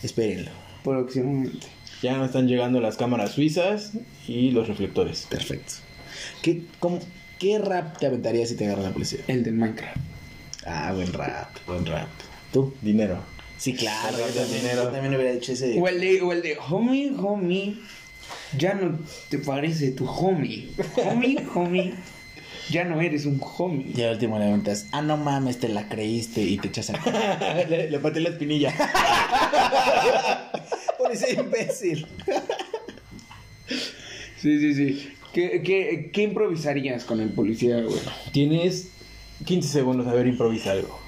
Espérenlo. 0.04 0.52
Próximamente. 0.84 1.68
Ya 2.02 2.18
no 2.18 2.26
están 2.26 2.48
llegando 2.48 2.80
las 2.80 2.96
cámaras 2.96 3.32
suizas 3.32 3.92
y 4.28 4.52
los 4.52 4.68
reflectores. 4.68 5.28
Perfecto. 5.30 5.74
¿Qué, 6.42 6.64
cómo, 6.80 7.00
¿Qué 7.38 7.60
rap 7.60 7.98
te 7.98 8.06
aventarías 8.06 8.50
si 8.50 8.56
te 8.56 8.66
agarra 8.66 8.84
la 8.84 8.92
policía? 8.92 9.20
El 9.28 9.44
del 9.44 9.56
Minecraft. 9.56 9.98
Ah, 10.66 10.94
buen 10.94 11.12
rap, 11.14 11.50
buen 11.68 11.86
rap. 11.86 12.08
¿Tú? 12.54 12.74
Dinero. 12.82 13.20
Sí, 13.58 13.74
claro. 13.74 14.18
Gracias, 14.18 14.36
Yo 14.36 14.42
también, 14.44 14.62
dinero. 14.62 14.84
yo 14.84 14.90
también 14.90 15.16
hubiera 15.16 15.32
hecho 15.32 15.52
ese. 15.52 15.80
O 15.80 15.88
el 15.88 16.00
de, 16.00 16.22
o 16.22 16.32
el 16.32 16.42
de 16.42 16.58
homie, 16.70 17.12
homie. 17.18 17.78
Ya 18.58 18.74
no 18.76 18.98
te 19.30 19.40
parece 19.40 19.92
tu 19.92 20.06
homie. 20.08 20.70
Homie, 21.06 21.46
homie. 21.54 21.94
Ya 22.70 22.84
no 22.84 23.02
eres 23.02 23.26
un 23.26 23.42
homie. 23.58 23.92
Y 23.96 24.02
al 24.02 24.14
último 24.14 24.38
le 24.38 24.46
aventas, 24.46 24.88
ah, 24.92 25.02
no 25.02 25.18
mames, 25.18 25.60
te 25.60 25.70
la 25.70 25.90
creíste 25.90 26.42
y 26.42 26.58
te 26.58 26.68
echas 26.68 26.92
a... 26.92 27.66
le, 27.70 27.90
le 27.90 28.00
pateé 28.00 28.22
la 28.22 28.30
espinilla. 28.30 28.74
Policía 30.98 31.40
imbécil. 31.42 32.06
Sí, 34.38 34.60
sí, 34.60 34.74
sí. 34.74 35.10
¿Qué, 35.34 35.62
qué, 35.64 36.10
qué 36.14 36.24
improvisarías 36.24 37.04
con 37.04 37.20
el 37.20 37.30
policía, 37.30 37.82
güey? 37.82 38.00
Tienes 38.32 38.90
15 39.46 39.68
segundos 39.70 40.08
a 40.08 40.14
ver, 40.14 40.28
improvisa 40.28 40.72
algo. 40.72 41.00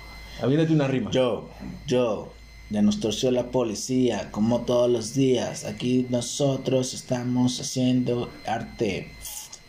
Aviéntate 0.42 0.74
una 0.74 0.88
rima. 0.88 1.12
Yo, 1.12 1.50
yo, 1.88 2.32
Ya 2.70 2.82
nos 2.82 3.00
torció 3.00 3.32
la 3.32 3.52
policía, 3.52 4.30
como 4.32 4.62
todos 4.62 4.90
los 4.90 5.14
días. 5.14 5.66
Aquí 5.66 6.06
nosotros 6.10 6.94
estamos 6.94 7.60
haciendo 7.60 8.30
arte. 8.46 9.10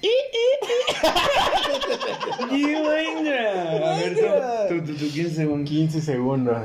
A 3.82 3.97
ver, 3.97 4.16
tú, 4.68 4.76
tú, 4.80 4.87
tú, 4.87 4.94
tú, 4.99 5.12
15 5.12 5.35
segundos. 5.35 5.71
15 5.71 6.00
segundos. 6.00 6.56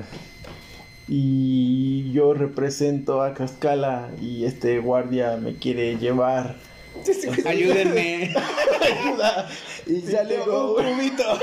Y 1.08 2.12
yo 2.12 2.34
represento 2.34 3.22
a 3.22 3.34
Cascala 3.34 4.10
y 4.22 4.46
este 4.46 4.80
guardia 4.80 5.38
me 5.38 5.56
quiere 5.56 5.98
llevar. 5.98 6.56
Ayúdenme. 7.46 8.34
Ayuda. 8.82 9.50
Y 9.86 10.02
tengo 10.02 10.76
un 10.76 10.84
cubito. 10.84 11.24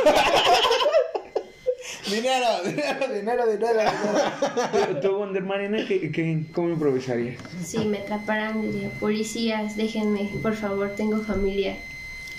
dinero, 2.11 2.47
dinero, 2.65 3.09
dinero, 3.15 3.47
dinero, 3.47 3.69
dinero. 3.73 5.01
Tú, 5.01 5.17
Wonder 5.17 5.43
Marina, 5.43 5.85
¿qué, 5.87 6.11
qué, 6.11 6.43
¿cómo 6.53 6.71
improvisarías? 6.71 7.37
Si 7.65 7.79
me 7.79 7.99
atraparan, 7.99 8.63
diría, 8.63 8.91
policías, 9.01 9.77
déjenme, 9.77 10.31
por 10.43 10.55
favor, 10.55 10.91
tengo 10.97 11.21
familia. 11.21 11.77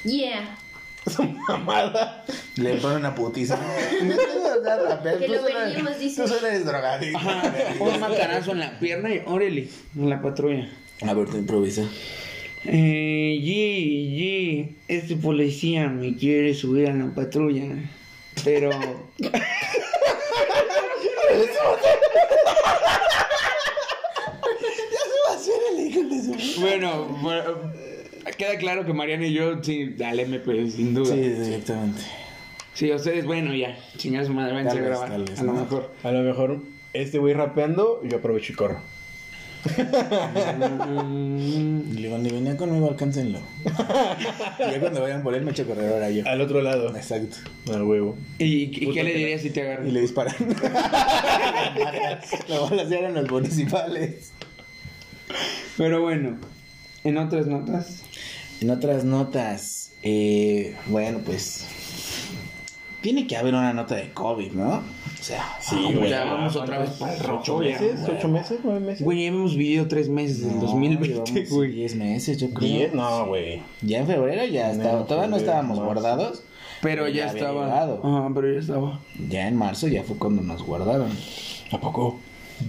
Yeah. 0.04 0.58
Mamada. 1.48 2.26
Le 2.56 2.76
ponen 2.76 2.98
una 2.98 3.16
putiza. 3.16 3.60
Que 5.20 5.28
lo 5.28 5.44
veríamos, 5.44 6.00
dice. 6.00 6.24
Tú 6.24 6.28
solo 6.28 6.48
eres 6.48 6.66
drogadicto. 6.66 7.18
Ajá, 7.18 7.54
un 7.80 8.00
macanazo 8.00 8.52
en 8.54 8.60
la 8.60 8.80
pierna 8.80 9.14
y 9.14 9.22
órale, 9.26 9.68
en 9.96 10.10
la 10.10 10.22
patrulla. 10.22 10.68
A 11.02 11.14
ver, 11.14 11.30
tú 11.30 11.38
improvisa. 11.38 11.84
Eh, 12.64 13.38
G, 13.42 14.18
G, 14.18 14.76
este 14.88 15.16
policía 15.18 15.88
me 15.88 16.16
quiere 16.16 16.56
subir 16.56 16.90
a 16.90 16.94
la 16.94 17.14
patrulla, 17.14 17.66
pero... 18.46 18.70
bueno, 26.60 27.06
bueno, 27.22 27.44
queda 28.38 28.58
claro 28.58 28.86
que 28.86 28.94
Mariana 28.94 29.26
y 29.28 29.34
yo, 29.34 29.62
sí, 29.64 29.96
al 30.04 30.20
MP, 30.20 30.70
sin 30.70 30.94
duda. 30.94 31.14
Sí, 31.14 31.24
Sí, 31.24 31.30
directamente. 31.30 32.02
ustedes, 32.96 33.26
bueno, 33.26 33.54
ya, 33.56 33.78
chingar 33.98 34.26
su 34.26 34.34
madre, 34.34 34.54
váyanse 34.54 34.78
a 34.78 34.82
grabar, 34.82 35.10
tal 35.10 35.24
vez, 35.26 35.40
a 35.40 35.44
lo 35.44 35.54
¿no? 35.54 35.62
mejor. 35.62 35.92
A 36.04 36.12
lo 36.12 36.22
mejor 36.22 36.60
este 36.94 37.18
güey 37.18 37.34
rapeando, 37.34 38.02
yo 38.04 38.18
aprovecho 38.18 38.54
y 38.54 38.56
corro. 38.56 38.80
Y 41.08 41.94
le 41.98 42.02
digo, 42.08 42.18
ni 42.18 42.30
venía 42.30 42.56
conmigo, 42.58 42.90
alcáncenlo. 42.90 43.40
y 43.66 44.72
ya 44.72 44.80
cuando 44.80 45.02
vayan 45.02 45.24
por 45.24 45.34
él 45.36 45.44
me 45.44 45.52
echo 45.52 45.64
a 45.64 45.66
correr 45.66 45.92
ahora 45.94 46.10
yo. 46.10 46.24
Al 46.28 46.42
otro 46.42 46.62
lado. 46.62 46.96
Exacto. 46.96 47.38
Al 47.74 47.84
huevo. 47.84 48.16
¿Y, 48.40 48.64
y 48.64 48.92
qué 48.94 49.04
le 49.04 49.14
dirías 49.14 49.42
si 49.42 49.50
te 49.50 49.62
Y 49.62 49.64
agarran? 49.64 49.94
le 49.94 50.02
disparan. 50.02 50.36
Lo 52.50 52.70
van 52.70 52.80
a 52.80 52.82
hacer 52.84 53.04
en 53.06 53.14
los 53.16 53.30
municipales. 53.30 54.32
Pero 55.78 56.02
bueno, 56.02 56.38
en 57.04 57.18
otras 57.18 57.48
notas... 57.48 58.04
En 58.62 58.70
otras 58.70 59.04
notas, 59.04 59.92
eh, 60.02 60.76
bueno, 60.88 61.20
pues. 61.26 61.66
Tiene 63.02 63.28
que 63.28 63.36
haber 63.36 63.54
una 63.54 63.74
nota 63.74 63.96
de 63.96 64.12
COVID, 64.12 64.54
¿no? 64.54 64.82
O 65.26 65.28
sea, 65.28 65.58
Sí, 65.60 65.92
güey. 65.92 66.12
ya 66.12 66.24
vamos 66.24 66.56
otra 66.56 66.78
vez 66.78 66.92
para 66.92 67.16
el 67.16 67.20
¿Ocho 67.22 67.54
rojo, 67.54 67.64
ya. 67.64 67.80
meses? 67.80 68.00
¿Ocho 68.08 68.28
meses? 68.28 68.60
¿Nueve 68.64 68.80
meses? 68.80 69.04
Güey, 69.04 69.22
ya 69.24 69.28
hemos 69.30 69.56
vivido 69.56 69.88
tres 69.88 70.08
meses 70.08 70.42
del 70.42 70.54
no, 70.58 70.62
2020, 70.62 71.08
llevamos 71.08 71.50
güey. 71.50 71.72
10 71.72 71.96
meses, 71.96 72.38
yo 72.38 72.52
creo. 72.52 72.70
¿Diez? 72.70 72.94
No, 72.94 73.26
güey. 73.26 73.64
Ya 73.82 74.02
en 74.02 74.06
febrero 74.08 74.46
ya 74.46 74.70
estaba, 74.72 75.04
todavía 75.08 75.32
no 75.32 75.38
estábamos 75.38 75.80
marzo. 75.80 75.86
guardados. 75.94 76.44
Pero 76.84 77.08
ya, 77.08 77.28
había 77.32 77.42
estaba. 77.42 77.84
Ajá, 77.94 78.32
pero 78.36 78.54
ya 78.54 78.60
estaba. 78.60 79.00
Ya 79.28 79.48
en 79.48 79.56
marzo 79.56 79.88
ya 79.88 80.04
fue 80.04 80.16
cuando 80.18 80.44
nos 80.44 80.62
guardaron. 80.62 81.10
¿A 81.72 81.80
poco? 81.80 82.20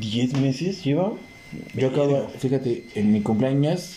¿Diez 0.00 0.32
meses 0.40 0.82
lleva? 0.82 1.12
Yo 1.74 1.88
acabo, 1.88 2.26
fíjate, 2.38 2.86
en 2.94 3.12
mi 3.12 3.20
cumpleaños, 3.20 3.96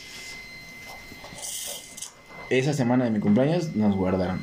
esa 2.49 2.73
semana 2.73 3.05
de 3.05 3.11
mi 3.11 3.19
cumpleaños 3.21 3.73
nos 3.75 3.95
guardaron. 3.95 4.41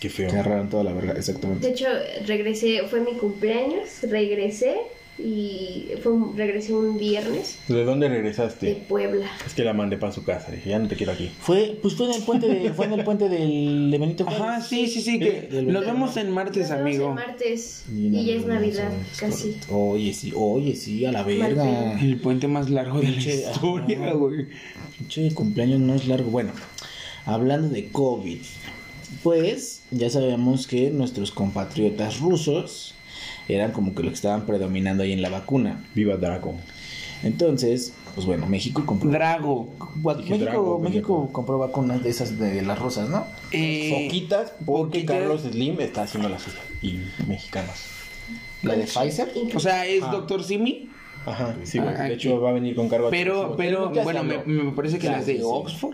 Qué 0.00 0.08
feo. 0.10 0.30
Cerraron 0.30 0.68
toda 0.70 0.84
la 0.84 0.92
verga, 0.92 1.12
De 1.14 1.18
exactamente. 1.20 1.68
hecho, 1.68 1.86
regresé, 2.26 2.82
fue 2.88 3.00
mi 3.00 3.12
cumpleaños, 3.18 3.88
regresé 4.02 4.76
y 5.20 5.88
fue 6.00 6.12
un- 6.12 6.36
regresé 6.36 6.72
un 6.72 6.96
viernes 6.96 7.58
¿De 7.66 7.82
dónde 7.82 8.08
de 8.08 8.14
regresaste? 8.14 8.84
Puebla. 8.88 9.26
Es 9.44 9.52
que 9.54 9.64
la 9.64 9.72
mandé 9.72 9.96
para 9.96 10.12
su 10.12 10.22
casa. 10.22 10.52
Dije, 10.52 10.70
ya 10.70 10.78
no 10.78 10.86
te 10.86 10.94
quiero 10.94 11.10
aquí. 11.10 11.28
Fue, 11.40 11.76
pues 11.82 11.94
fue 11.96 12.06
en 12.06 12.12
el 12.12 12.22
puente 12.22 12.46
de, 12.46 12.72
fue 12.72 12.86
en 12.86 12.92
el 12.92 13.02
puente 13.02 13.28
del 13.28 13.90
de 13.90 13.98
Benito 13.98 14.22
Juárez. 14.24 14.40
Ajá, 14.40 14.60
sí, 14.62 14.86
sí, 14.86 15.00
sí. 15.02 15.18
Que 15.18 15.48
nos 15.66 15.84
vemos 15.84 16.16
en 16.16 16.30
martes, 16.30 16.70
Nos 16.70 16.78
vemos 16.78 16.82
amigo. 16.86 17.08
el 17.08 17.14
martes 17.16 17.84
Y 17.92 18.06
y 18.16 18.24
ya 18.26 18.34
es 18.34 18.46
no, 18.46 18.54
Navidad, 18.54 18.90
no, 18.90 18.96
casi. 19.18 19.56
Oye, 19.70 20.14
sí, 20.14 20.32
oye, 20.36 20.76
sí, 20.76 21.04
a 21.04 21.10
la 21.10 21.24
verga. 21.24 21.64
Martín. 21.64 22.08
El 22.10 22.20
puente 22.20 22.46
más 22.46 22.70
largo 22.70 23.00
de 23.00 23.08
la 23.08 23.16
historia, 23.20 24.12
güey. 24.12 24.46
Pinche 24.96 25.34
cumpleaños 25.34 25.80
no 25.80 25.96
es 25.96 26.06
largo. 26.06 26.30
Bueno, 26.30 26.52
hablando 27.26 27.68
de 27.70 27.88
COVID, 27.88 28.38
pues 29.22 29.82
ya 29.90 30.10
sabemos 30.10 30.66
que 30.66 30.90
nuestros 30.90 31.30
compatriotas 31.30 32.20
rusos 32.20 32.94
eran 33.48 33.72
como 33.72 33.94
que 33.94 34.02
los 34.02 34.10
que 34.12 34.16
estaban 34.16 34.46
predominando 34.46 35.02
ahí 35.02 35.12
en 35.12 35.22
la 35.22 35.30
vacuna. 35.30 35.84
Viva 35.94 36.16
Draco. 36.16 36.54
Entonces, 37.22 37.92
pues 38.14 38.26
bueno, 38.26 38.46
México 38.46 38.84
compró. 38.86 39.10
Drago. 39.10 39.68
México, 40.04 40.38
Drago, 40.38 40.78
México 40.78 41.28
compró 41.32 41.58
vacunas 41.58 42.02
de 42.02 42.10
esas 42.10 42.38
de 42.38 42.62
las 42.62 42.78
rusas, 42.78 43.08
¿no? 43.08 43.26
Eh, 43.50 44.06
Poquitas, 44.06 44.52
porque. 44.64 45.04
Carlos 45.04 45.42
Slim 45.42 45.80
está 45.80 46.02
haciendo 46.02 46.28
las 46.28 46.42
suyas. 46.42 46.60
Y 46.82 47.00
mexicanos. 47.26 47.74
La 48.62 48.76
de 48.76 48.84
Pfizer. 48.84 49.32
o 49.54 49.60
sea, 49.60 49.86
es 49.86 50.02
Ah. 50.02 50.10
Doctor 50.12 50.44
Simi. 50.44 50.90
Ajá, 51.26 51.56
sí, 51.64 51.78
güey. 51.78 51.94
Ah, 51.96 52.04
De 52.04 52.14
hecho, 52.14 52.40
va 52.40 52.50
a 52.50 52.52
venir 52.52 52.74
con 52.74 52.88
cargo 52.88 53.10
Pero, 53.10 53.54
pero, 53.56 53.90
bueno, 53.90 54.22
me, 54.24 54.38
me 54.46 54.72
parece 54.72 54.98
que 54.98 55.08
las 55.08 55.26
de 55.26 55.34
sí, 55.38 55.42
sí. 55.80 55.86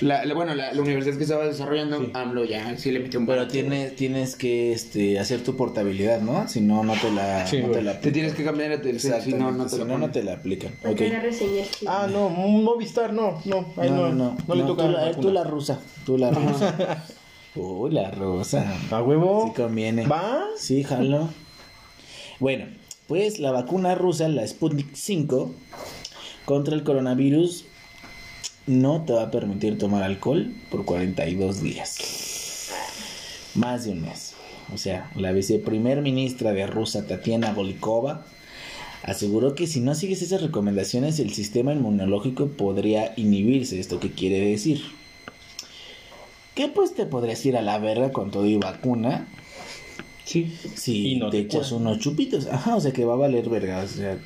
La, 0.00 0.24
la- 0.24 0.34
bueno, 0.34 0.54
la, 0.54 0.72
la 0.72 0.80
universidad 0.82 1.16
que 1.16 1.24
estaba 1.24 1.44
desarrollando, 1.46 1.98
Sí. 2.00 2.10
AMLO 2.14 2.44
ya 2.44 2.76
sí 2.78 2.90
le 2.92 3.00
metió 3.00 3.18
un 3.20 3.26
Pero 3.26 3.48
tienes, 3.48 3.96
tienes 3.96 4.36
que 4.36 4.72
este, 4.72 5.18
hacer 5.18 5.42
tu 5.42 5.56
portabilidad, 5.56 6.20
¿no? 6.20 6.46
Si 6.48 6.60
no, 6.60 6.84
no 6.84 6.94
te 6.94 7.10
la, 7.10 7.46
Sí, 7.46 7.56
no 7.58 7.64
te 7.64 7.68
güey. 7.70 7.84
la 7.84 8.00
Te 8.00 8.12
tienes 8.12 8.34
que 8.34 8.44
cambiar 8.44 8.72
a 8.72 8.80
Telcel, 8.82 9.20
si 9.22 9.32
no, 9.34 9.50
no 9.50 9.64
te 9.64 9.70
si 9.70 9.78
no, 9.84 9.98
no 9.98 10.08
la 10.08 10.32
aplican. 10.32 10.72
Para 10.80 10.92
Ok. 10.92 10.98
que 10.98 11.06
agarre 11.08 11.32
señal 11.32 11.66
chip. 11.70 11.88
Ah, 11.88 12.06
no, 12.10 12.28
Movistar 12.28 13.12
no, 13.12 13.40
no, 13.44 13.66
ahí 13.76 13.90
no, 13.90 14.12
no, 14.12 14.36
le 14.54 14.62
toca 14.62 14.84
tú, 14.84 14.90
la, 14.90 15.00
vacuna. 15.06 15.20
tú 15.20 15.30
la 15.32 15.44
rusa, 15.44 15.80
tú 16.06 16.18
la 16.18 16.30
rusa. 16.30 17.04
Uy, 17.56 17.90
la 17.90 18.10
rusa. 18.12 18.72
A 18.90 19.02
huevo. 19.02 19.46
Sí 19.54 19.60
conviene. 19.62 20.06
¿Va? 20.06 20.44
Sí, 20.56 20.84
jalo. 20.84 21.28
Bueno, 22.38 22.66
pues 23.08 23.40
la 23.40 23.50
vacuna 23.50 23.94
rusa, 23.96 24.28
la 24.28 24.46
Sputnik 24.46 24.94
5, 24.94 25.50
contra 26.44 26.74
el 26.74 26.84
coronavirus, 26.84 27.64
no 28.68 29.02
te 29.02 29.12
va 29.14 29.24
a 29.24 29.30
permitir 29.30 29.78
tomar 29.78 30.02
alcohol 30.02 30.52
por 30.70 30.84
42 30.84 31.62
días. 31.62 32.70
Más 33.54 33.84
de 33.84 33.92
un 33.92 34.02
mes. 34.02 34.34
O 34.72 34.78
sea, 34.78 35.10
la 35.16 35.32
viceprimer 35.32 36.02
ministra 36.02 36.52
de 36.52 36.66
Rusia, 36.66 37.06
Tatiana 37.06 37.52
Bolikova, 37.52 38.26
aseguró 39.02 39.54
que 39.54 39.66
si 39.66 39.80
no 39.80 39.94
sigues 39.94 40.22
esas 40.22 40.42
recomendaciones, 40.42 41.18
el 41.18 41.32
sistema 41.32 41.72
inmunológico 41.72 42.48
podría 42.48 43.14
inhibirse. 43.16 43.80
¿Esto 43.80 43.98
qué 43.98 44.12
quiere 44.12 44.40
decir? 44.40 44.82
Que 46.54 46.68
pues 46.68 46.94
te 46.94 47.06
podrías 47.06 47.44
ir 47.46 47.56
a 47.56 47.62
la 47.62 47.78
verga 47.78 48.12
con 48.12 48.30
todo 48.30 48.46
y 48.46 48.56
vacuna 48.56 49.26
Sí. 50.28 50.54
si 50.74 51.12
Y 51.12 51.16
no 51.16 51.30
te 51.30 51.38
te 51.38 51.44
echas 51.44 51.72
unos 51.72 52.00
chupitos. 52.00 52.48
Ajá, 52.48 52.76
o 52.76 52.80
sea 52.80 52.92
que 52.92 53.06
va 53.06 53.14
a 53.14 53.16
valer 53.16 53.48
verga. 53.48 53.82
O 53.82 53.88
sea, 53.88 54.18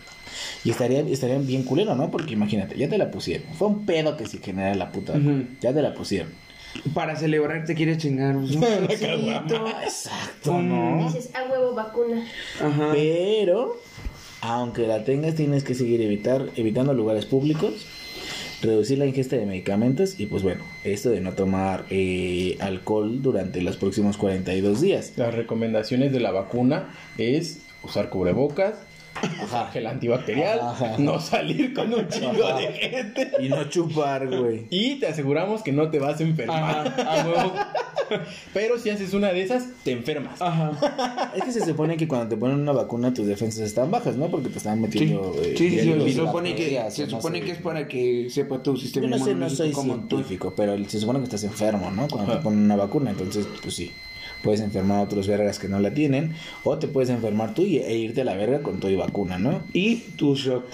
y 0.65 0.71
estaría, 0.71 1.01
estarían 1.01 1.47
bien 1.47 1.65
culero, 1.65 1.95
¿no? 1.95 2.11
Porque 2.11 2.33
imagínate, 2.33 2.77
ya 2.77 2.89
te 2.89 2.99
la 2.99 3.11
pusieron. 3.11 3.47
Fue 3.55 3.69
un 3.69 3.87
pedo 3.87 4.17
que 4.17 4.27
se 4.27 4.39
genera 4.39 4.75
la 4.75 4.93
puta. 4.93 5.15
Ya 5.61 5.73
te 5.73 5.83
la 5.83 5.95
pusieron. 5.95 6.31
Para 6.95 7.17
celebrar 7.17 7.65
te 7.65 7.75
quieres 7.75 7.99
chingar. 7.99 8.37
un 8.37 8.49
saborcito. 8.49 9.67
Exacto. 9.83 10.61
¿no? 10.61 11.05
Dices, 11.07 11.35
a 11.35 11.51
huevo, 11.51 11.75
vacuna. 11.75 12.27
Ajá. 12.61 12.91
Pero, 12.93 13.77
aunque 14.41 14.87
la 14.87 15.05
tengas, 15.05 15.35
tienes 15.35 15.65
que 15.65 15.75
seguir 15.75 16.01
evitar, 16.01 16.49
evitando 16.57 16.95
lugares 16.95 17.27
públicos, 17.27 17.87
reducir 18.63 18.99
la 18.99 19.07
ingesta 19.07 19.37
de 19.37 19.45
medicamentos 19.45 20.19
y 20.19 20.27
pues 20.27 20.43
bueno, 20.43 20.63
esto 20.85 21.11
de 21.11 21.21
no 21.21 21.33
tomar 21.33 21.85
eh, 21.91 22.57
alcohol 22.61 23.21
durante 23.21 23.61
los 23.61 23.77
próximos 23.77 24.17
42 24.17 24.81
días. 24.81 25.13
Las 25.17 25.35
recomendaciones 25.35 26.13
de 26.13 26.21
la 26.21 26.31
vacuna 26.31 26.95
es 27.19 27.61
usar 27.83 28.09
cubrebocas, 28.09 28.77
usar 29.45 29.71
gel 29.73 29.87
antibacterial, 29.87 30.61
Ajá. 30.61 30.97
no 30.99 31.21
salir 31.21 31.75
con 31.75 31.93
un 31.93 32.09
chingo 32.09 32.45
Ajá. 32.45 32.59
de 32.59 32.67
gente. 32.73 33.31
Y 33.41 33.49
no 33.49 33.65
chupar, 33.69 34.27
güey. 34.29 34.67
Y 34.71 34.97
te 34.97 35.07
aseguramos 35.07 35.63
que 35.63 35.73
no 35.73 35.91
te 35.91 35.99
vas 35.99 36.21
a 36.21 36.23
enfermar. 36.23 36.89
Ajá, 36.89 37.21
a 37.23 37.27
huevo. 37.27 37.53
Pero 38.53 38.79
si 38.79 38.91
haces 38.91 39.15
una 39.15 39.33
de 39.33 39.43
esas, 39.43 39.67
te 39.85 39.93
enfermas. 39.93 40.41
Ajá. 40.43 41.31
Es 41.35 41.45
que 41.45 41.53
se 41.53 41.65
supone 41.65 41.97
que 41.97 42.07
cuando 42.07 42.29
te 42.29 42.37
ponen 42.37 42.61
una 42.61 42.73
vacuna 42.73 43.15
tus 43.15 43.27
defensas 43.27 43.61
están 43.65 43.91
bajas, 43.91 44.17
¿no? 44.17 44.27
Porque 44.29 44.49
te 44.51 44.59
están 44.59 44.77
Sí, 44.77 44.83
metiendo... 44.83 45.35
eh, 45.43 45.55
sí, 45.57 45.71
sí, 45.71 45.81
sí, 45.81 46.13
se 46.13 46.13
supone 46.21 46.55
que, 46.55 46.91
se 46.91 47.07
supone 47.09 47.39
es 47.51 47.59
para 47.59 47.89
que 47.89 48.29
sepa 48.29 48.63
tu 48.63 48.77
sistema 48.77 49.07
Yo 49.07 49.19
no 49.19 49.25
sé, 49.25 49.35
no 49.35 49.49
soy 49.51 49.73
tú. 50.09 50.23
pero 50.57 50.77
se 50.89 51.01
supone 51.01 51.21
que 51.21 51.25
estás 51.25 51.45
enfermo, 51.45 51.91
¿no? 51.91 52.07
Cuando 52.09 52.33
Ajá. 52.33 52.41
te 52.41 52.45
ponen 52.45 52.61
una 52.61 52.77
vacuna, 52.77 53.11
entonces, 53.11 53.47
pues 53.63 53.75
sí. 53.75 53.91
Puedes 54.43 54.61
enfermar 54.61 54.99
a 54.99 55.03
otros 55.03 55.27
vergas 55.27 55.59
que 55.59 55.69
no 55.69 55.81
la 55.81 55.95
tienen, 55.95 56.35
o 56.65 56.79
te 56.79 56.89
puedes 56.89 57.11
enfermar 57.11 57.55
tú 57.55 57.63
y, 57.63 57.79
e 57.79 57.97
irte 57.97 58.23
a 58.23 58.25
la 58.25 58.35
verga 58.35 58.63
con 58.63 58.81
tu 58.81 58.95
vacuna, 58.97 59.39
¿no? 59.39 59.63
Y 59.73 59.97
tu 60.17 60.35
shot. 60.35 60.65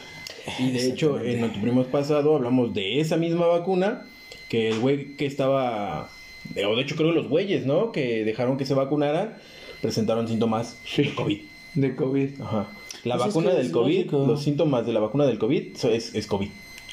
Y 0.58 0.70
de 0.70 0.86
hecho, 0.86 1.20
en 1.20 1.40
nuestro 1.40 1.60
primo 1.60 1.84
pasado 1.84 2.36
hablamos 2.36 2.72
de 2.72 3.00
esa 3.00 3.16
misma 3.16 3.46
vacuna, 3.46 4.06
que 4.48 4.70
el 4.70 4.80
güey 4.80 5.16
que 5.16 5.26
estaba, 5.26 6.08
o 6.54 6.76
de 6.76 6.82
hecho 6.82 6.96
creo 6.96 7.12
los 7.12 7.28
güeyes, 7.28 7.66
¿no? 7.66 7.92
Que 7.92 8.24
dejaron 8.24 8.56
que 8.56 8.64
se 8.64 8.74
vacunaran, 8.74 9.36
presentaron 9.82 10.26
síntomas 10.26 10.78
de 10.96 11.14
COVID. 11.14 11.40
De 11.74 11.94
COVID. 11.94 12.40
Ajá. 12.40 12.68
La 13.04 13.16
Pues 13.16 13.28
es 13.28 13.34
vacuna 13.34 13.54
del 13.54 13.70
COVID, 13.70 13.96
lógico. 13.96 14.26
los 14.26 14.42
síntomas 14.42 14.86
de 14.86 14.92
la 14.92 15.00
vacuna 15.00 15.26
del 15.26 15.38
COVID 15.38 15.76
es, 15.84 16.14
es 16.14 16.26
COVID. 16.26 16.48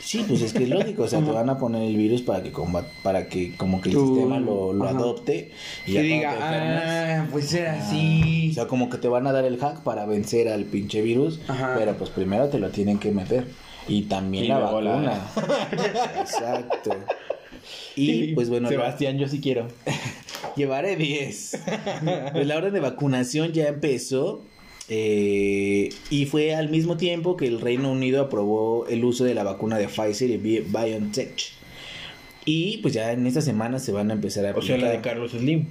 Sí, 0.05 0.23
pues 0.27 0.41
es 0.43 0.53
que 0.53 0.63
es 0.63 0.69
lógico, 0.69 1.03
o 1.03 1.07
sea, 1.07 1.19
te 1.19 1.31
van 1.31 1.49
a 1.49 1.57
poner 1.57 1.81
el 1.81 1.97
virus 1.97 2.21
para 2.21 2.43
que 2.43 2.51
combat, 2.51 2.85
para 3.01 3.27
que 3.27 3.55
como 3.55 3.81
que 3.81 3.89
el 3.89 3.95
Tú- 3.95 4.05
sistema 4.15 4.39
lo, 4.39 4.71
lo 4.71 4.87
adopte 4.87 5.51
y 5.87 5.93
ya 5.93 6.01
diga, 6.01 6.35
cuando 6.35 6.45
te 6.47 6.55
enfermas, 6.57 6.85
ah, 6.85 7.27
pues 7.31 7.53
era 7.55 7.73
ah, 7.73 7.87
así. 7.87 8.47
O 8.51 8.53
sea, 8.53 8.67
como 8.67 8.89
que 8.91 8.97
te 8.99 9.07
van 9.07 9.25
a 9.25 9.31
dar 9.31 9.45
el 9.45 9.57
hack 9.57 9.81
para 9.81 10.05
vencer 10.05 10.47
al 10.49 10.65
pinche 10.65 11.01
virus, 11.01 11.39
Ajá. 11.47 11.73
pero 11.75 11.97
pues 11.97 12.11
primero 12.11 12.49
te 12.49 12.59
lo 12.59 12.69
tienen 12.69 12.99
que 12.99 13.11
meter. 13.11 13.47
Y 13.87 14.03
también 14.03 14.45
Y 14.45 14.47
la 14.47 14.59
luego 14.59 14.81
la- 14.81 14.91
vacuna. 14.91 15.21
Exacto. 16.21 16.91
Y 17.95 18.33
pues 18.35 18.49
bueno, 18.49 18.69
Sebastián, 18.69 19.17
yo 19.17 19.27
sí 19.27 19.41
quiero. 19.41 19.67
Llevaré 20.55 20.95
10. 20.95 21.59
Pues 22.31 22.45
la 22.47 22.57
orden 22.57 22.73
de 22.73 22.79
vacunación 22.79 23.51
ya 23.53 23.67
empezó. 23.67 24.43
Eh, 24.89 25.89
y 26.09 26.25
fue 26.25 26.55
al 26.55 26.69
mismo 26.69 26.97
tiempo 26.97 27.37
que 27.37 27.47
el 27.47 27.59
Reino 27.61 27.91
Unido 27.91 28.21
aprobó 28.21 28.85
el 28.87 29.03
uso 29.03 29.23
de 29.23 29.33
la 29.33 29.43
vacuna 29.43 29.77
de 29.77 29.87
Pfizer 29.87 30.29
y 30.29 30.37
Bi- 30.37 30.59
BioNTech. 30.67 31.41
Y 32.45 32.77
pues 32.77 32.93
ya 32.93 33.11
en 33.11 33.25
esta 33.25 33.41
semana 33.41 33.79
se 33.79 33.91
van 33.91 34.11
a 34.11 34.13
empezar 34.13 34.45
a 34.45 34.51
O 34.55 34.61
sea, 34.61 34.77
la 34.77 34.89
de 34.89 34.97
aplicar. 34.97 35.13
Carlos 35.13 35.31
Slim. 35.31 35.65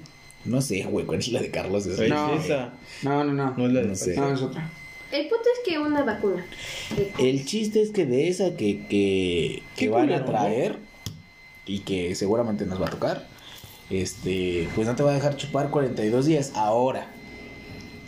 No 0.45 0.61
sé, 0.61 0.83
güey, 0.83 1.07
¿cuál 1.07 1.21
es 1.21 1.29
la 1.29 1.41
de 1.41 1.51
Carlos? 1.51 1.87
Es 1.87 1.99
No. 2.09 2.35
esa. 2.35 2.73
No, 3.03 3.23
no, 3.25 3.33
no. 3.33 3.55
No 3.57 3.67
es 3.67 3.73
la 3.73 3.81
de 3.83 3.87
No 3.89 3.95
sé. 3.95 4.17
No, 4.17 4.33
es 4.35 4.43
otra. 4.43 4.71
El 5.13 5.29
punto 5.29 5.45
es 5.55 5.71
que 5.73 5.79
una 5.79 6.03
vacuna. 6.03 6.45
El 7.19 7.45
chiste 7.47 7.81
es 7.81 7.91
que 7.91 8.05
de 8.05 8.29
esa 8.29 8.57
que, 8.57 8.85
que, 8.89 9.63
que 9.77 9.89
van 9.89 10.07
culero, 10.07 10.25
a 10.25 10.27
traer 10.27 10.77
y 11.67 11.79
que 11.81 12.15
seguramente 12.17 12.67
nos 12.67 12.83
va 12.83 12.89
a 12.89 12.91
tocar, 12.91 13.27
este, 13.91 14.69
pues 14.75 14.87
no 14.89 14.97
te 14.97 15.05
va 15.05 15.13
a 15.13 15.15
dejar 15.15 15.37
chupar 15.37 15.71
42 15.71 16.27
días. 16.27 16.53
Ahora, 16.57 17.07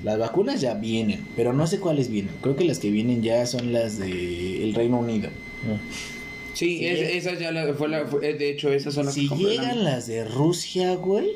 las 0.04 0.18
vacunas 0.18 0.60
ya 0.60 0.74
vienen, 0.74 1.20
pero 1.36 1.52
no 1.52 1.66
sé 1.66 1.80
cuáles 1.80 2.08
vienen. 2.10 2.32
Creo 2.42 2.56
que 2.56 2.64
las 2.64 2.78
que 2.78 2.90
vienen 2.90 3.22
ya 3.22 3.44
son 3.46 3.72
las 3.72 3.98
de 3.98 4.62
el 4.64 4.74
Reino 4.74 4.98
Unido. 5.00 5.30
Sí, 6.54 6.78
Sí. 6.78 6.86
es- 6.86 7.26
esa 7.26 7.38
ya 7.38 7.50
la, 7.52 7.74
fue 7.74 7.88
la. 7.88 8.06
fue- 8.06 8.34
de 8.34 8.50
hecho, 8.50 8.72
esas 8.72 8.94
son 8.94 9.06
las 9.06 9.14
Si 9.14 9.28
que 9.28 9.34
llegan 9.36 9.84
la- 9.84 9.92
las 9.92 10.06
de 10.06 10.24
Rusia, 10.24 10.94
güey, 10.94 11.30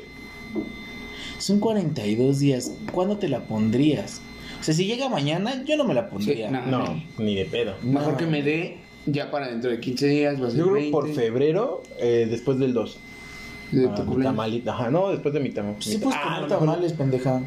son 1.37 1.59
42 1.59 2.39
días. 2.39 2.71
¿Cuándo 2.91 3.17
te 3.17 3.27
la 3.29 3.41
pondrías? 3.45 4.21
O 4.59 4.63
sea, 4.63 4.73
si 4.73 4.85
llega 4.85 5.09
mañana, 5.09 5.63
yo 5.65 5.75
no 5.75 5.83
me 5.85 5.93
la 5.93 6.09
pondría. 6.09 6.47
Sí, 6.49 6.53
no. 6.53 6.65
No, 6.85 7.03
ni 7.17 7.35
de 7.35 7.45
pedo. 7.45 7.73
Mejor 7.83 8.11
No. 8.13 8.17
que 8.17 8.25
me 8.27 8.41
dé 8.43 8.77
ya 9.07 9.31
para 9.31 9.49
dentro 9.49 9.71
de 9.71 9.79
15 9.79 10.07
días. 10.07 10.41
Va 10.41 10.47
a 10.47 10.49
ser 10.51 10.59
Yo 10.59 10.65
creo 10.65 10.73
20 10.75 10.91
por 10.91 11.11
febrero, 11.13 11.83
eh, 11.99 12.27
después 12.29 12.59
del 12.59 12.73
2. 12.73 12.97
De 13.71 13.87
Ah, 13.87 13.95
tu 13.95 14.03
mi 14.03 14.23
tamalito. 14.23 14.69
Ajá, 14.71 14.91
no, 14.91 15.09
después 15.09 15.33
de 15.33 15.39
mi 15.39 15.49
tamalito. 15.49 15.81
Sí, 15.81 15.97
pues 16.01 16.15
Ah, 16.19 16.45
tamales, 16.47 16.93
pendeja. 16.93 17.41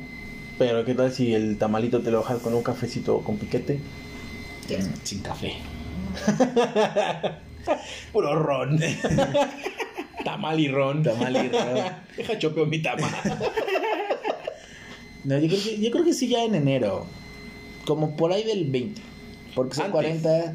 Pero 0.58 0.84
¿qué 0.84 0.94
tal 0.94 1.12
si 1.12 1.34
el 1.34 1.58
tamalito 1.58 2.00
te 2.00 2.10
lo 2.10 2.20
bajas 2.20 2.38
con 2.40 2.54
un 2.54 2.62
cafecito 2.62 3.18
con 3.20 3.36
piquete? 3.38 3.80
¿Qué 4.68 4.76
es? 4.76 4.88
Sin 5.02 5.20
café. 5.20 5.54
Puro 8.12 8.34
ron. 8.36 8.78
Tamal 10.24 10.60
y 10.60 10.68
ron. 10.68 11.02
Tamal 11.02 11.34
y 11.36 11.48
ron. 11.48 11.74
Deja 12.16 12.38
chopeo 12.38 12.66
mi 12.66 12.80
tamal. 12.80 13.10
No, 15.24 15.38
yo 15.38 15.48
creo, 15.48 15.60
que, 15.62 15.80
yo 15.80 15.90
creo 15.90 16.04
que 16.04 16.12
sí 16.12 16.28
ya 16.28 16.44
en 16.44 16.54
enero. 16.54 17.06
Como 17.86 18.16
por 18.16 18.32
ahí 18.32 18.44
del 18.44 18.66
20. 18.70 19.00
Porque 19.54 19.74
son 19.74 19.86
Antes. 19.86 20.22
40. 20.22 20.54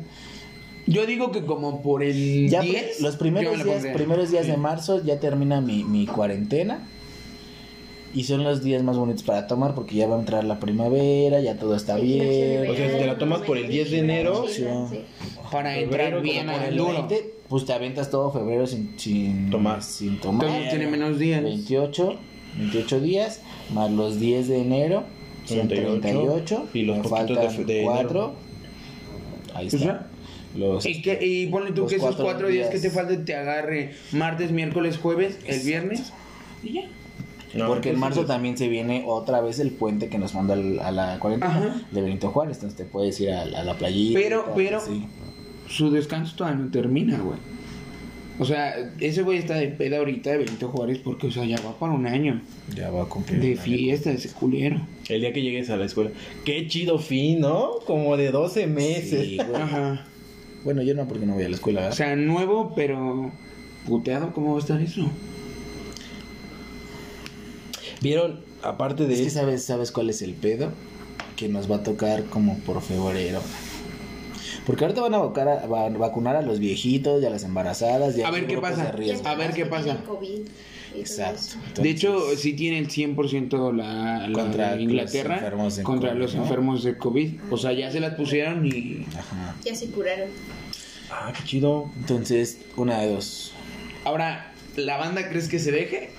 Yo 0.88 1.06
digo 1.06 1.32
que 1.32 1.46
como 1.46 1.82
por 1.84 2.04
el 2.04 2.50
Ya 2.50 2.62
10. 2.62 3.02
los 3.02 3.16
primeros 3.18 3.64
días, 3.64 3.86
primeros 3.94 4.32
días 4.32 4.46
Sí. 4.46 4.52
de 4.52 4.58
marzo 4.58 5.04
ya 5.04 5.20
termina 5.20 5.62
mi, 5.62 5.84
mi 5.84 6.08
cuarentena. 6.08 6.88
Y 8.14 8.24
son 8.24 8.44
los 8.44 8.64
días 8.64 8.82
más 8.82 8.98
bonitos 8.98 9.22
para 9.24 9.46
tomar 9.46 9.76
porque 9.76 9.96
ya 9.96 10.08
va 10.08 10.16
a 10.16 10.20
entrar 10.20 10.44
la 10.44 10.60
primavera, 10.60 11.42
ya 11.42 11.58
todo 11.58 11.76
está 11.76 11.96
bien. 11.98 12.68
O 12.70 12.74
sea, 12.76 12.92
si 12.92 12.98
te 12.98 13.06
la 13.06 13.18
tomas 13.20 13.42
por 13.42 13.58
el 13.58 13.68
10 13.68 13.92
de 13.92 14.00
enero, 14.00 14.46
Sí, 14.48 14.64
sí. 14.90 15.02
Para 15.52 15.78
entrar 15.78 16.20
bien 16.22 16.50
al 16.50 16.70
El 16.70 16.78
duro. 16.78 16.94
20, 17.08 17.34
pues 17.48 17.66
te 17.66 17.74
aventas 17.74 18.10
todo 18.10 18.32
febrero 18.32 18.66
sin, 18.66 18.98
sin 19.00 19.50
Tomar. 19.52 19.84
Sin 19.84 20.20
tomar. 20.20 20.46
Entonces 20.48 20.70
tiene 20.72 20.88
menos 20.88 21.20
días. 21.20 21.44
28, 21.44 22.16
28 22.58 23.00
días, 23.02 23.42
más 23.74 23.92
los 23.92 24.20
10 24.20 24.48
de 24.48 24.62
enero, 24.62 25.04
son 25.46 25.68
38, 25.68 26.02
38, 26.02 26.68
y 26.74 26.82
los 26.84 27.04
de 27.04 27.10
faltan 27.10 27.66
de 27.68 27.82
4. 27.84 28.34
Ahí 29.54 29.70
Pues 29.70 29.74
está. 29.82 30.08
Los, 30.56 30.84
Y, 30.88 31.02
que, 31.04 31.20
y 31.24 31.46
ponle 31.48 31.72
tú 31.74 31.86
que 31.86 31.96
esos 31.98 32.08
cuatro 32.08 32.26
cuatro 32.26 32.48
días 32.48 32.70
que 32.70 32.80
días. 32.80 32.92
te 32.92 33.00
falten 33.00 33.24
te 33.24 33.36
agarre 33.36 33.92
martes, 34.12 34.52
miércoles, 34.52 34.98
jueves, 34.98 35.38
el 35.46 35.60
viernes. 35.62 36.12
Y 36.64 36.74
ya. 36.74 36.82
No, 37.54 37.68
porque 37.68 37.90
en 37.92 38.00
marzo 38.00 38.26
también 38.26 38.58
se 38.58 38.68
viene 38.68 39.04
otra 39.08 39.42
vez 39.42 39.60
el 39.60 39.72
puente 39.72 40.08
que 40.10 40.18
nos 40.20 40.36
manda 40.36 40.54
al- 40.54 40.80
a 40.80 40.92
la 40.92 41.20
cuarentena 41.20 41.86
de 41.92 42.02
Benito 42.02 42.30
Juárez. 42.30 42.58
Entonces 42.58 42.78
te 42.78 42.86
puedes 42.86 43.20
ir 43.20 43.32
a, 43.32 43.42
a 43.42 43.64
la 43.64 43.74
playita. 43.76 44.20
Pero- 44.20 44.42
tal, 44.44 44.54
pero-. 44.56 44.82
Su 45.68 45.92
descanso 45.92 46.36
todavía 46.36 46.64
no 46.64 46.72
termina, 46.72 47.18
güey. 47.20 47.38
O 48.40 48.46
sea, 48.46 48.74
ese 49.00 49.22
güey 49.22 49.38
está 49.38 49.56
de 49.56 49.68
peda 49.68 49.98
ahorita 49.98 50.30
de 50.32 50.38
Benito 50.38 50.70
Juárez 50.70 51.00
porque, 51.04 51.28
o 51.28 51.32
sea, 51.32 51.44
ya 51.46 51.58
va 51.62 51.78
para 51.78 51.92
un 51.92 52.08
año 52.08 52.42
Ya 52.74 52.90
va 52.90 53.04
a 53.04 53.06
cumplir. 53.06 53.40
de 53.42 53.56
fiesta, 53.58 54.12
ese 54.12 54.30
culero. 54.32 54.80
El 55.10 55.22
día 55.22 55.34
que 55.34 55.42
llegues 55.42 55.70
a 55.70 55.76
la 55.76 55.86
escuela. 55.86 56.12
Qué 56.46 56.66
chido 56.68 57.00
fin, 57.00 57.42
¿no? 57.42 57.72
Como 57.86 58.16
de 58.16 58.32
12 58.32 58.66
meses. 58.68 59.26
Sí, 59.28 59.38
güey. 59.38 59.62
Ajá. 59.62 60.06
Bueno, 60.64 60.82
yo 60.82 60.94
no, 60.96 61.06
porque 61.08 61.26
no 61.26 61.34
voy 61.34 61.44
a 61.44 61.50
la 61.50 61.56
escuela. 61.56 61.88
O 61.90 61.92
sea, 61.92 62.16
nuevo, 62.16 62.74
pero 62.76 63.32
puteado, 63.86 64.32
¿cómo 64.34 64.52
va 64.54 64.58
a 64.58 64.62
estar 64.62 64.80
eso? 64.82 65.10
Vieron, 68.02 68.40
aparte 68.64 69.06
de 69.06 69.14
es 69.14 69.20
que 69.22 69.28
eso. 69.28 69.40
sabes, 69.40 69.64
¿sabes 69.64 69.92
cuál 69.92 70.10
es 70.10 70.22
el 70.22 70.34
pedo? 70.34 70.72
Que 71.36 71.48
nos 71.50 71.70
va 71.70 71.78
a 71.78 71.84
tocar 71.84 72.24
como 72.26 72.58
por 72.60 72.82
febrero. 72.82 73.42
Porque 74.66 74.84
ahorita 74.86 75.02
van 75.02 75.14
a, 75.16 75.18
vacunar 75.20 75.48
a, 75.64 75.66
va- 75.68 75.86
a 75.86 75.90
vacunar 75.90 76.36
a 76.36 76.42
los 76.42 76.60
viejitos 76.60 77.22
y 77.22 77.26
a 77.26 77.30
las 77.30 77.44
embarazadas. 77.44 78.16
Y 78.18 78.22
A 78.22 78.30
los 78.30 78.40
ver 78.40 78.48
qué 78.48 78.58
pasa. 78.58 78.90
A 79.26 79.36
ver 79.36 79.54
qué 79.54 79.66
pasa. 79.66 79.84
tienen 79.84 80.04
COVID 80.04 80.40
Exacto. 80.96 81.82
De 81.82 81.90
hecho, 81.90 82.36
sí 82.36 82.54
tiene 82.54 82.80
el 82.80 82.88
100% 82.90 83.74
la, 83.76 84.28
la 84.28 84.34
Contra 84.34 84.76
de 84.76 84.82
Inglaterra 84.82 85.36
los 85.36 85.44
enfermos 85.44 85.76
de 85.78 85.84
contra 85.84 86.10
COVID, 86.10 86.22
los 86.22 86.36
¿no? 86.36 86.44
enfermos 86.44 86.84
de 86.84 86.98
COVID. 86.98 87.34
O 87.52 87.58
sea, 87.58 87.74
ya 87.74 87.92
se 87.92 88.00
las 88.00 88.16
pusieron 88.16 88.66
y... 88.66 89.06
Ajá. 89.18 89.56
Ya 89.64 89.76
se 89.76 89.88
curaron. 89.88 90.30
Ah, 91.12 91.32
qué 91.38 91.44
chido. 91.46 91.90
Entonces, 92.00 92.60
una 92.76 93.00
de 93.02 93.12
dos. 93.14 93.54
Ahora, 94.04 94.52
¿la 94.78 94.98
banda 94.98 95.30
crees 95.30 95.48
que 95.48 95.60
se 95.60 95.72
deje? 95.72 96.10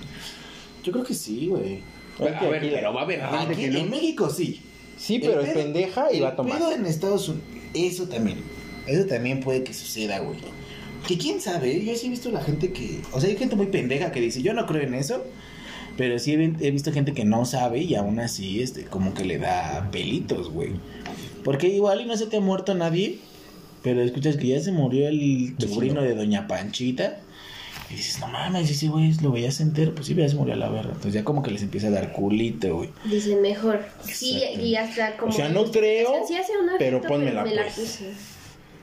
Yo 0.83 0.91
creo 0.91 1.03
que 1.03 1.13
sí, 1.13 1.47
güey. 1.47 1.79
A 2.19 2.23
ver, 2.49 2.61
pero 2.61 2.93
va 2.93 3.01
a 3.01 3.03
haber 3.03 3.19
gente 3.21 3.53
Aquí 3.53 3.61
que 3.61 3.69
no. 3.69 3.79
en 3.79 3.89
México 3.89 4.29
sí. 4.29 4.61
Sí, 4.97 5.15
El 5.15 5.21
pero 5.21 5.41
es 5.41 5.53
pendeja 5.53 6.11
y 6.13 6.19
va 6.19 6.29
a 6.29 6.35
tomar. 6.35 6.57
pedo 6.57 6.71
en 6.71 6.85
Estados 6.85 7.27
Unidos, 7.29 7.47
eso 7.73 8.07
también. 8.07 8.37
Eso 8.85 9.05
también 9.05 9.39
puede 9.39 9.63
que 9.63 9.73
suceda, 9.73 10.19
güey. 10.19 10.37
Que 11.07 11.17
quién 11.17 11.41
sabe, 11.41 11.83
yo 11.83 11.95
sí 11.95 12.07
he 12.07 12.09
visto 12.09 12.29
la 12.31 12.41
gente 12.43 12.71
que. 12.71 13.01
O 13.11 13.19
sea, 13.19 13.29
hay 13.29 13.37
gente 13.37 13.55
muy 13.55 13.67
pendeja 13.67 14.11
que 14.11 14.21
dice, 14.21 14.41
yo 14.41 14.53
no 14.53 14.65
creo 14.67 14.83
en 14.83 14.93
eso. 14.93 15.23
Pero 15.97 16.19
sí 16.19 16.33
he, 16.33 16.43
he 16.67 16.71
visto 16.71 16.91
gente 16.91 17.13
que 17.13 17.25
no 17.25 17.45
sabe 17.45 17.79
y 17.81 17.95
aún 17.95 18.19
así, 18.19 18.61
este, 18.61 18.83
como 18.85 19.13
que 19.13 19.25
le 19.25 19.37
da 19.39 19.89
pelitos, 19.91 20.51
güey. 20.51 20.71
Porque 21.43 21.67
igual 21.69 22.01
y 22.01 22.05
no 22.05 22.15
se 22.17 22.27
te 22.27 22.37
ha 22.37 22.41
muerto 22.41 22.75
nadie. 22.75 23.17
Pero 23.81 24.01
escuchas 24.03 24.37
que 24.37 24.47
ya 24.47 24.59
se 24.59 24.71
murió 24.71 25.07
el 25.07 25.55
sobrino 25.57 26.03
de 26.03 26.13
Doña 26.13 26.47
Panchita. 26.47 27.19
Y 27.91 27.95
dices, 27.97 28.19
no 28.19 28.27
mames, 28.27 28.69
ese 28.69 28.87
güey 28.87 29.13
lo 29.21 29.31
veías 29.31 29.59
entero. 29.59 29.93
Pues 29.93 30.07
sí, 30.07 30.15
se 30.15 30.35
murió 30.35 30.53
a 30.53 30.57
la 30.57 30.69
verga. 30.69 30.89
Entonces 30.89 31.13
ya 31.13 31.23
como 31.23 31.43
que 31.43 31.51
les 31.51 31.61
empieza 31.61 31.87
a 31.87 31.91
dar 31.91 32.13
culito, 32.13 32.75
güey. 32.77 32.89
Dicen 33.05 33.41
mejor. 33.41 33.81
Sí, 34.03 34.41
y 34.59 34.75
hasta 34.75 35.17
como. 35.17 35.31
O 35.31 35.35
sea, 35.35 35.49
no 35.49 35.65
creo, 35.65 36.25
Sí 36.27 36.35
pero 36.79 36.97
efecto, 36.97 37.07
pónmela, 37.13 37.43
me 37.43 37.55
la 37.55 37.63
pues. 37.63 37.73
puse. 37.75 38.11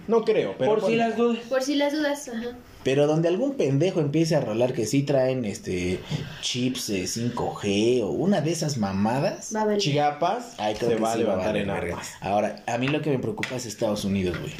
No 0.06 0.24
creo, 0.24 0.54
pero. 0.58 0.74
Por 0.76 0.86
si 0.86 0.96
las 0.96 1.16
dudas. 1.16 1.38
Por 1.48 1.62
si 1.62 1.74
las 1.76 1.92
dudas, 1.92 2.28
ajá. 2.28 2.56
Pero 2.84 3.06
donde 3.06 3.28
algún 3.28 3.54
pendejo 3.54 4.00
empiece 4.00 4.36
a 4.36 4.40
rolar 4.40 4.72
que 4.72 4.86
sí 4.86 5.02
traen 5.02 5.44
este 5.44 5.98
chips 6.42 6.86
de 6.86 7.02
5G 7.04 8.02
o 8.02 8.08
una 8.10 8.40
de 8.40 8.52
esas 8.52 8.78
mamadas, 8.78 9.54
Va 9.54 9.62
a. 9.62 9.76
Chiapas 9.76 10.56
se 10.78 10.94
va 10.96 11.10
a 11.10 11.14
sí 11.14 11.18
levantar 11.20 11.56
en 11.56 11.70
armas. 11.70 12.12
Ahora, 12.20 12.62
a 12.66 12.78
mí 12.78 12.88
lo 12.88 13.02
que 13.02 13.10
me 13.10 13.18
preocupa 13.18 13.56
es 13.56 13.66
Estados 13.66 14.04
Unidos, 14.04 14.38
güey. 14.38 14.52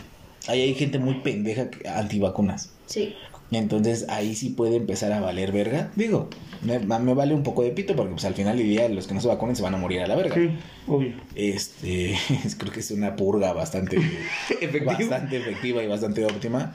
Ahí 0.48 0.62
hay 0.62 0.74
gente 0.74 0.98
muy 0.98 1.20
pendeja 1.20 1.70
que- 1.70 1.88
antivacunas. 1.88 2.70
Sí. 2.86 3.14
Entonces 3.50 4.04
ahí 4.10 4.34
sí 4.34 4.50
puede 4.50 4.76
empezar 4.76 5.10
a 5.12 5.20
valer 5.20 5.52
verga. 5.52 5.90
Digo, 5.96 6.28
me, 6.62 6.78
me 6.80 7.14
vale 7.14 7.34
un 7.34 7.42
poco 7.42 7.62
de 7.62 7.70
pito 7.70 7.96
porque 7.96 8.12
pues 8.12 8.24
al 8.26 8.34
final 8.34 8.58
del 8.58 8.68
día 8.68 8.88
los 8.90 9.06
que 9.06 9.14
no 9.14 9.20
se 9.22 9.28
vacunen 9.28 9.56
se 9.56 9.62
van 9.62 9.74
a 9.74 9.78
morir 9.78 10.00
a 10.00 10.06
la 10.06 10.16
verga. 10.16 10.34
Sí, 10.34 10.50
obvio. 10.86 11.14
Este, 11.34 12.14
creo 12.58 12.72
que 12.72 12.80
es 12.80 12.90
una 12.90 13.16
purga 13.16 13.52
bastante 13.54 13.96
Efectivo. 14.60 14.84
bastante 14.86 15.38
efectiva 15.38 15.82
y 15.82 15.86
bastante 15.86 16.24
óptima. 16.26 16.74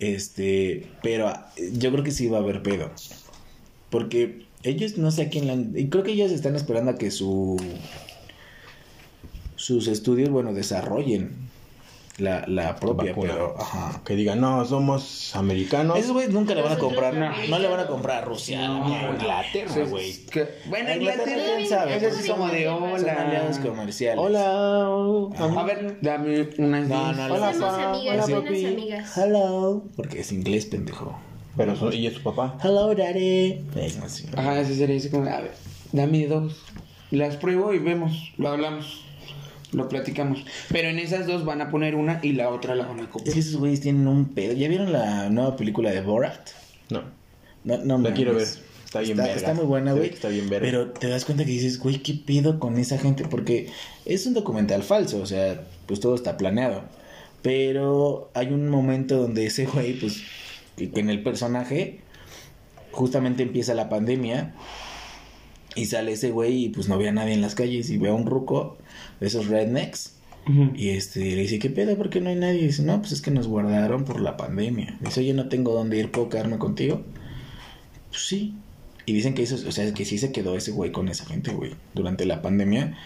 Este, 0.00 0.86
pero 1.02 1.28
ah, 1.28 1.52
yo 1.74 1.92
creo 1.92 2.02
que 2.02 2.10
sí 2.10 2.26
va 2.26 2.38
a 2.38 2.40
haber 2.40 2.62
pedo. 2.62 2.90
Porque 3.90 4.46
Ellos 4.62 4.98
no 4.98 5.10
sé 5.10 5.22
a 5.22 5.28
quién 5.30 5.46
la 5.46 5.52
han- 5.54 5.72
y 5.76 5.88
creo 5.88 6.02
que 6.02 6.12
ellos 6.12 6.32
están 6.32 6.56
esperando 6.56 6.90
a 6.90 6.98
que 6.98 7.10
su 7.10 7.56
sus 9.56 9.88
estudios, 9.88 10.30
bueno, 10.30 10.54
desarrollen 10.54 11.30
la, 12.20 12.44
la 12.46 12.76
propia, 12.76 13.10
Vacuna. 13.10 13.32
pero 13.32 13.54
ajá. 13.58 14.00
Que 14.04 14.14
digan, 14.14 14.40
no, 14.40 14.64
somos 14.64 15.34
americanos. 15.34 15.98
Esos 15.98 16.12
güeyes 16.12 16.32
nunca 16.32 16.54
le 16.54 16.62
van 16.62 16.72
a 16.72 16.74
Nosotros 16.76 16.92
comprar, 17.02 17.14
no, 17.14 17.46
no 17.48 17.58
le 17.58 17.68
van 17.68 17.80
a 17.80 17.86
comprar 17.86 18.22
a 18.22 18.24
Rusia, 18.26 18.66
No, 18.68 18.86
ni 18.88 18.94
a 18.94 19.00
güey. 19.06 19.12
Inglaterra, 19.20 19.84
güey. 19.88 20.12
Que- 20.26 20.48
Bueno, 20.66 20.92
Inglaterra, 20.94 21.42
quién 21.56 21.68
sabe. 21.68 21.96
Eso 21.96 22.16
sí 22.20 22.28
como 22.30 22.48
de 22.48 22.64
Son 22.64 22.84
aliados 23.08 23.58
hola. 23.58 23.68
comerciales. 23.68 24.24
Hola. 24.24 25.60
A 25.60 25.62
ver, 25.64 25.98
dame 26.00 26.48
unas 26.58 26.88
No, 26.88 27.12
no, 27.12 27.34
Hola, 27.34 27.52
Somos 27.52 27.74
pa, 27.74 27.90
amigas, 27.90 28.24
hola, 28.28 28.36
papi. 28.42 28.66
amigas. 28.66 29.16
Hello. 29.16 29.82
Porque 29.96 30.20
es 30.20 30.32
inglés, 30.32 30.66
pendejo. 30.66 31.18
Pero 31.56 31.74
son- 31.76 31.92
y 31.92 32.06
es 32.06 32.14
su 32.14 32.22
papá. 32.22 32.56
Hello, 32.62 32.94
daddy. 32.94 33.64
Así. 34.04 34.26
Ajá, 34.36 34.60
ese 34.60 34.74
sería 34.76 34.96
así 34.96 35.10
como, 35.10 35.28
a 35.28 35.40
ver, 35.40 35.52
dame 35.92 36.26
dos. 36.26 36.62
Las 37.10 37.36
pruebo 37.36 37.74
y 37.74 37.80
vemos, 37.80 38.32
lo 38.38 38.50
hablamos, 38.50 39.04
lo 39.72 39.88
platicamos. 39.88 40.44
Pero 40.70 40.88
en 40.88 40.98
esas 40.98 41.26
dos 41.26 41.44
van 41.44 41.60
a 41.60 41.70
poner 41.70 41.94
una 41.94 42.20
y 42.22 42.32
la 42.32 42.48
otra 42.50 42.74
la 42.74 42.86
van 42.86 43.00
a 43.00 43.02
Es 43.04 43.08
copiar. 43.08 43.34
que 43.34 43.40
esos 43.40 43.56
güeyes 43.56 43.80
tienen 43.80 44.06
un 44.08 44.26
pedo. 44.26 44.52
¿Ya 44.52 44.68
vieron 44.68 44.92
la 44.92 45.28
nueva 45.30 45.56
película 45.56 45.90
de 45.90 46.00
Borat? 46.00 46.50
No. 46.90 47.02
No, 47.64 47.78
no 47.78 47.98
La 47.98 48.14
quiero 48.14 48.34
ver. 48.34 48.46
Está 48.84 49.00
bien 49.00 49.12
está, 49.12 49.22
verga. 49.22 49.36
está 49.36 49.54
muy 49.54 49.64
buena, 49.66 49.92
güey. 49.92 50.08
está 50.08 50.28
bien 50.28 50.48
verga. 50.50 50.66
Pero 50.66 50.90
te 50.90 51.08
das 51.08 51.24
cuenta 51.24 51.44
que 51.44 51.52
dices, 51.52 51.78
güey, 51.78 52.02
¿qué 52.02 52.14
pido 52.14 52.58
con 52.58 52.76
esa 52.78 52.98
gente? 52.98 53.24
Porque 53.24 53.68
es 54.04 54.26
un 54.26 54.34
documental 54.34 54.82
falso, 54.82 55.20
o 55.22 55.26
sea, 55.26 55.64
pues 55.86 56.00
todo 56.00 56.16
está 56.16 56.36
planeado. 56.36 56.82
Pero 57.42 58.30
hay 58.34 58.48
un 58.48 58.68
momento 58.68 59.16
donde 59.16 59.46
ese 59.46 59.66
güey, 59.66 59.94
pues, 59.98 60.22
en 60.78 61.08
el 61.08 61.22
personaje, 61.22 62.00
justamente 62.90 63.42
empieza 63.44 63.74
la 63.74 63.88
pandemia 63.88 64.54
y 65.76 65.86
sale 65.86 66.12
ese 66.12 66.30
güey 66.32 66.64
y 66.64 66.68
pues 66.70 66.88
no 66.88 66.98
ve 66.98 67.08
a 67.08 67.12
nadie 67.12 67.34
en 67.34 67.40
las 67.42 67.54
calles 67.54 67.88
y 67.90 67.98
ve 67.98 68.08
a 68.08 68.12
un 68.14 68.26
ruco 68.26 68.76
de 69.20 69.26
esos 69.26 69.46
rednecks. 69.46 70.14
Y 70.74 70.90
este, 70.90 71.20
le 71.20 71.42
dice, 71.42 71.60
¿qué 71.60 71.70
pedo? 71.70 71.96
¿Por 71.96 72.10
qué 72.10 72.20
no 72.20 72.28
hay 72.28 72.34
nadie? 72.34 72.60
Y 72.60 72.66
dice, 72.66 72.82
no, 72.82 73.00
pues 73.00 73.12
es 73.12 73.22
que 73.22 73.30
nos 73.30 73.46
guardaron 73.46 74.04
por 74.04 74.20
la 74.20 74.36
pandemia. 74.36 74.98
Dice, 75.00 75.20
oye, 75.20 75.32
no 75.32 75.48
tengo 75.48 75.72
dónde 75.74 75.98
ir, 75.98 76.10
¿puedo 76.10 76.28
quedarme 76.28 76.58
contigo? 76.58 77.02
Pues 78.08 78.26
sí. 78.26 78.54
Y 79.06 79.12
dicen 79.12 79.34
que 79.34 79.44
eso, 79.44 79.56
o 79.68 79.70
sea, 79.70 79.92
que 79.94 80.04
sí 80.04 80.18
se 80.18 80.32
quedó 80.32 80.56
ese 80.56 80.72
güey 80.72 80.90
con 80.90 81.08
esa 81.08 81.24
gente, 81.24 81.52
güey, 81.52 81.74
durante 81.94 82.24
la 82.26 82.42
pandemia. 82.42 82.98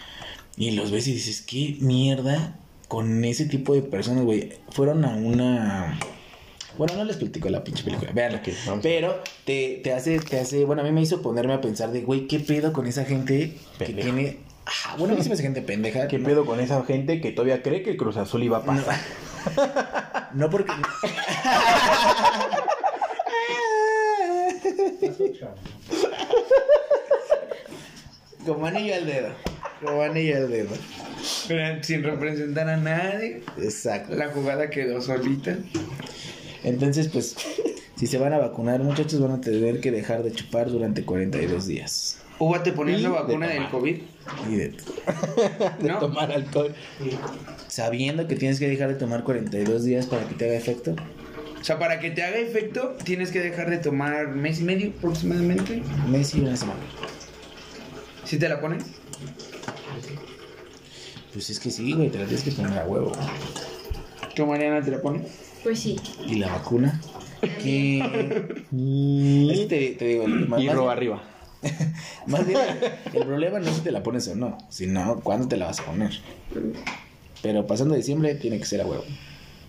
Y 0.57 0.71
los 0.71 0.89
ves 0.89 1.07
y 1.07 1.13
dices, 1.13 1.41
¿qué 1.41 1.77
mierda 1.81 2.57
con 2.87 3.23
ese 3.25 3.45
tipo 3.45 3.75
de 3.75 3.83
personas, 3.83 4.23
güey? 4.23 4.53
Fueron 4.69 5.05
a 5.05 5.15
una... 5.15 5.99
Bueno, 6.79 6.95
no 6.95 7.03
les 7.03 7.17
platico 7.17 7.49
la 7.49 7.63
pinche 7.63 7.83
película. 7.83 8.11
Ok, 8.11 8.49
vamos. 8.65 8.79
Pero 8.81 9.21
te, 9.45 9.81
te 9.83 9.93
hace, 9.93 10.19
te 10.19 10.39
hace, 10.39 10.65
bueno, 10.65 10.81
a 10.81 10.85
mí 10.85 10.91
me 10.91 11.01
hizo 11.01 11.21
ponerme 11.21 11.53
a 11.53 11.61
pensar 11.61 11.91
de, 11.91 12.01
güey, 12.01 12.27
¿qué 12.27 12.39
pedo 12.39 12.73
con 12.73 12.87
esa 12.87 13.05
gente 13.05 13.55
que 13.77 13.93
tiene... 13.93 14.39
Ajá, 14.65 14.95
bueno, 14.97 15.13
a 15.13 15.17
mí 15.17 15.23
se 15.23 15.29
me 15.29 15.33
hace 15.33 15.43
gente 15.43 15.61
pendeja. 15.61 16.07
¿Qué 16.07 16.17
¿no? 16.17 16.25
pedo 16.25 16.45
con 16.45 16.59
esa 16.59 16.83
gente 16.83 17.21
que 17.21 17.31
todavía 17.31 17.61
cree 17.61 17.83
que 17.83 17.91
el 17.91 17.97
Cruz 17.97 18.17
Azul 18.17 18.43
iba 18.43 18.57
a 18.57 18.65
pasar? 18.65 18.99
No 20.33 20.49
porque. 20.49 20.73
Como 28.45 28.65
anillo 28.65 28.95
al 28.95 29.05
dedo. 29.05 29.29
Como 29.83 30.01
anillo 30.01 30.37
al 30.37 30.49
dedo. 30.49 30.69
Pero 31.47 31.83
sin 31.83 32.03
representar 32.03 32.69
a 32.69 32.77
nadie, 32.77 33.41
Exacto. 33.57 34.15
la 34.15 34.29
jugada 34.29 34.69
quedó 34.69 35.01
solita. 35.01 35.57
Entonces, 36.63 37.07
pues, 37.07 37.35
si 37.95 38.07
se 38.07 38.17
van 38.17 38.33
a 38.33 38.37
vacunar, 38.37 38.81
muchachos, 38.81 39.19
van 39.19 39.31
a 39.31 39.41
tener 39.41 39.79
que 39.79 39.91
dejar 39.91 40.23
de 40.23 40.31
chupar 40.31 40.69
durante 40.69 41.05
42 41.05 41.67
días. 41.67 42.17
Uva, 42.39 42.63
¿te 42.63 42.71
ponías 42.73 43.01
la 43.01 43.09
de 43.09 43.15
vacuna 43.15 43.47
del. 43.47 43.69
COVID? 43.69 43.97
Y 44.49 44.55
de- 44.55 44.69
De 45.79 45.87
¿No? 45.89 45.99
tomar 45.99 46.31
alcohol. 46.31 46.73
sabiendo 47.67 48.27
que 48.27 48.35
tienes 48.35 48.59
que 48.59 48.67
dejar 48.67 48.89
de 48.89 48.95
tomar 48.95 49.23
42 49.23 49.83
días 49.85 50.05
para 50.07 50.27
que 50.27 50.35
te 50.35 50.45
haga 50.45 50.55
efecto. 50.55 50.95
O 51.59 51.63
sea, 51.63 51.79
para 51.79 51.99
que 51.99 52.11
te 52.11 52.23
haga 52.23 52.37
efecto, 52.37 52.95
tienes 53.03 53.31
que 53.31 53.39
dejar 53.39 53.69
de 53.69 53.77
tomar 53.77 54.27
mes 54.29 54.59
y 54.59 54.63
medio 54.63 54.89
aproximadamente. 54.97 55.81
Mes 56.09 56.33
y 56.35 56.41
una 56.41 56.55
semana. 56.55 56.79
¿Si 58.23 58.37
te 58.37 58.49
la 58.49 58.59
pones? 58.59 58.83
Pues 61.33 61.49
es 61.49 61.59
que 61.59 61.69
sí, 61.71 61.93
güey, 61.93 62.09
te 62.09 62.19
la 62.19 62.25
tienes 62.25 62.43
que 62.43 62.51
poner 62.51 62.77
a 62.79 62.85
huevo. 62.85 63.11
¿Tú, 64.35 64.45
Mariana, 64.45 64.81
te 64.83 64.91
la 64.91 65.01
pones? 65.01 65.27
Pues 65.63 65.79
sí. 65.79 65.99
¿Y 66.25 66.35
la 66.35 66.49
vacuna? 66.49 67.01
Que 67.61 68.55
te, 69.69 69.95
te 69.99 70.05
digo, 70.05 70.25
más, 70.27 70.59
Y 70.61 70.69
roba 70.69 70.93
arriba. 70.93 71.21
más 72.27 72.45
bien, 72.45 72.59
el 73.13 73.25
problema 73.25 73.59
no 73.59 73.67
es 73.69 73.75
si 73.75 73.81
te 73.81 73.91
la 73.91 74.03
pones 74.03 74.27
o 74.27 74.35
no, 74.35 74.57
sino 74.69 75.19
cuándo 75.21 75.47
te 75.47 75.57
la 75.57 75.67
vas 75.67 75.79
a 75.79 75.85
poner. 75.85 76.11
Pero 77.41 77.67
pasando 77.67 77.95
diciembre 77.95 78.35
tiene 78.35 78.59
que 78.59 78.65
ser 78.65 78.81
a 78.81 78.85
huevo. 78.85 79.03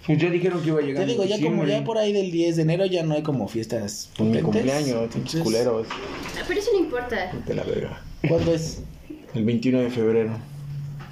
Pues 0.07 0.19
ya 0.19 0.31
dijeron 0.31 0.63
que 0.63 0.69
iba 0.69 0.79
a 0.79 0.83
llegar. 0.83 1.05
Te 1.05 1.13
digo, 1.13 1.25
ya 1.25 1.41
como 1.41 1.67
ya 1.67 1.83
por 1.83 1.99
ahí 1.99 2.13
del 2.13 2.31
10 2.31 2.57
de 2.57 2.63
enero 2.63 2.87
ya 2.87 3.03
no 3.03 3.15
hay 3.15 3.23
como 3.23 3.49
fiestas 3.49 4.11
mi 4.19 4.41
cumpleaños, 4.41 5.13
pinches 5.13 5.43
culeros. 5.43 5.89
Ah, 5.91 6.45
Pero 6.47 6.61
eso 6.61 6.71
no 6.73 6.79
importa. 6.79 7.33
De 7.45 7.55
la 7.55 7.65
verga. 7.65 8.01
¿Cuándo 8.29 8.55
es? 8.55 8.83
El 9.35 9.45
21 9.45 9.81
de 9.81 9.91
febrero. 9.91 10.39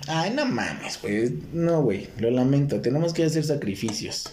Ay, 0.07 0.33
no 0.35 0.47
mames, 0.47 1.01
güey. 1.03 1.39
No, 1.53 1.83
güey, 1.83 2.09
lo 2.19 2.31
lamento. 2.31 2.81
Tenemos 2.81 3.13
que 3.13 3.25
hacer 3.25 3.43
sacrificios. 3.43 4.31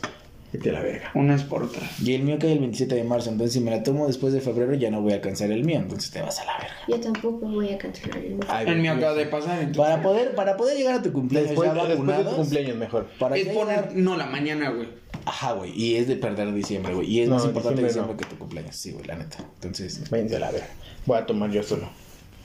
Vete 0.53 0.69
a 0.69 0.73
la 0.73 0.81
verga. 0.81 1.11
Unas 1.13 1.43
por 1.45 1.63
otras. 1.63 1.99
Y 2.01 2.13
el 2.13 2.23
mío 2.23 2.37
cae 2.39 2.51
el 2.51 2.59
27 2.59 2.93
de 2.95 3.03
marzo, 3.05 3.29
entonces 3.29 3.53
si 3.53 3.61
me 3.61 3.71
la 3.71 3.83
tomo 3.83 4.07
después 4.07 4.33
de 4.33 4.41
febrero 4.41 4.73
ya 4.73 4.91
no 4.91 5.01
voy 5.01 5.13
a 5.13 5.15
alcanzar 5.15 5.49
el 5.51 5.63
mío, 5.63 5.77
entonces 5.79 6.11
te 6.11 6.21
vas 6.21 6.39
a 6.39 6.45
la 6.45 6.57
verga. 6.57 6.75
Yo 6.89 6.99
tampoco 6.99 7.47
voy 7.47 7.69
a 7.69 7.77
cancelar 7.77 8.17
el 8.17 8.33
mío. 8.35 8.39
Ay, 8.49 8.67
El 8.67 8.79
mío 8.81 8.91
acaba 8.91 9.13
de 9.13 9.25
pasar, 9.27 9.59
entonces. 9.59 9.77
Para 9.77 10.01
poder, 10.01 10.35
para 10.35 10.57
poder 10.57 10.77
llegar 10.77 10.95
a 10.95 11.01
tu 11.01 11.13
cumpleaños 11.13 11.51
Después, 11.51 11.73
ya 11.73 11.85
después 11.85 12.17
de 12.17 12.23
tu 12.25 12.35
cumpleaños 12.35 12.75
mejor. 12.77 13.07
para 13.17 13.37
Es 13.37 13.47
poner. 13.47 13.75
llegar- 13.77 13.95
No, 13.95 14.17
la 14.17 14.25
mañana, 14.25 14.69
güey. 14.71 14.87
Ajá, 15.23 15.53
güey, 15.53 15.71
y 15.79 15.95
es 15.95 16.07
de 16.07 16.15
perder 16.15 16.51
diciembre, 16.53 16.95
güey, 16.95 17.09
y 17.09 17.21
es 17.21 17.29
No, 17.29 17.35
más 17.35 17.45
importante 17.45 17.83
diciembre 17.83 18.13
diciembre 18.13 18.17
que 18.27 18.35
tu 18.35 18.39
cumpleaños, 18.39 18.75
sí, 18.75 18.91
güey, 18.91 19.05
la 19.05 19.15
neta. 19.15 19.37
Entonces, 19.55 20.01
a 20.11 20.15
la 20.39 20.51
verga. 20.51 20.67
Voy 21.05 21.17
a 21.17 21.25
tomar 21.25 21.51
yo 21.51 21.63
solo. 21.63 21.87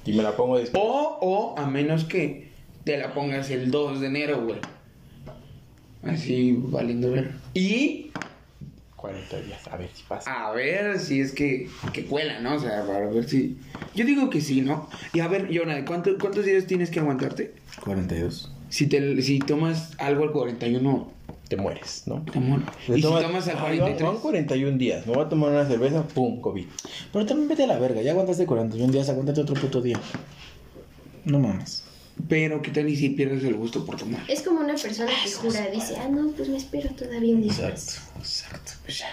Y 0.05 0.13
me 0.13 0.23
la 0.23 0.37
pongo 0.37 0.59
después. 0.59 0.81
O, 0.85 1.19
o, 1.21 1.59
a 1.59 1.67
menos 1.67 2.05
que 2.05 2.51
te 2.85 2.97
la 2.99 3.13
pongas 3.15 3.51
el 3.51 3.71
2 3.73 4.01
de 4.01 4.07
enero, 4.07 4.45
güey. 4.45 4.61
Así, 6.11 6.57
valiendo 6.59 7.11
ver. 7.11 7.33
Y 7.55 8.11
40 8.97 9.41
días. 9.43 9.67
A 9.69 9.77
ver 9.77 9.89
si 9.95 10.03
pasa. 10.05 10.49
a 10.49 10.53
ver 10.53 10.99
si 10.99 11.21
es 11.21 11.33
que, 11.33 11.69
que 11.93 12.05
cuela, 12.07 12.41
¿no? 12.41 12.55
O 12.55 12.59
sea, 12.59 12.85
para 12.87 13.07
ver 13.09 13.29
si. 13.29 13.57
Yo 13.95 14.05
digo 14.05 14.31
que 14.31 14.41
sí, 14.41 14.63
¿no? 14.63 14.89
Y 15.13 15.21
a 15.21 15.29
ver, 15.29 15.49
Jonah, 15.57 15.85
¿cuánto- 15.85 16.17
¿cuántos 16.19 16.45
días 16.45 16.67
tienes 16.67 16.91
que 16.91 17.01
aguantarte? 17.01 17.55
42. 17.85 18.53
Si, 18.69 18.87
te, 18.89 19.23
si 19.23 19.39
tomas 19.39 19.93
algo 19.99 20.25
al 20.25 20.33
41, 20.33 21.13
Te 21.49 21.57
mueres, 21.57 22.03
¿no? 22.07 22.25
te 22.33 22.41
mueres. 22.41 22.67
Y 22.89 22.95
si 22.95 23.01
tomas 23.03 23.47
al 23.49 23.57
Ah, 23.59 23.61
43. 23.67 24.03
Van 24.03 24.17
41 24.19 24.79
días. 24.79 25.07
Me 25.07 25.15
voy 25.15 25.25
a 25.25 25.29
tomar 25.29 25.51
una 25.53 25.65
cerveza. 25.67 26.03
Pum, 26.09 26.41
COVID. 26.41 26.65
Pero 27.13 27.27
también 27.27 27.49
vete 27.49 27.63
a 27.65 27.67
la 27.69 27.79
verga, 27.79 28.03
ya 28.03 28.11
aguantaste 28.11 28.47
41 28.47 28.93
días, 28.93 29.09
aguántate 29.09 29.41
otro 29.43 29.55
puto 29.55 29.81
día. 29.81 30.01
No 31.25 31.39
mames. 31.39 31.85
Pero, 32.29 32.63
¿qué 32.63 32.71
tal 32.71 32.89
y 32.89 32.97
si 32.97 33.11
pierdes 33.11 33.45
el 33.45 33.55
gusto 33.55 33.85
por 33.85 33.97
tomar? 33.97 34.23
Es 34.29 34.43
como 34.43 34.61
una 34.61 34.75
persona 34.75 35.11
que 35.23 35.31
jura, 35.31 35.69
dice, 35.69 35.97
ah, 35.99 36.09
no, 36.09 36.31
pues 36.33 36.49
me 36.49 36.57
espero 36.57 36.91
todavía 36.91 37.35
un 37.35 37.43
día. 37.43 37.53
Exacto, 37.53 37.93
exacto, 38.19 38.73
pues 38.85 38.99
ya. 38.99 39.09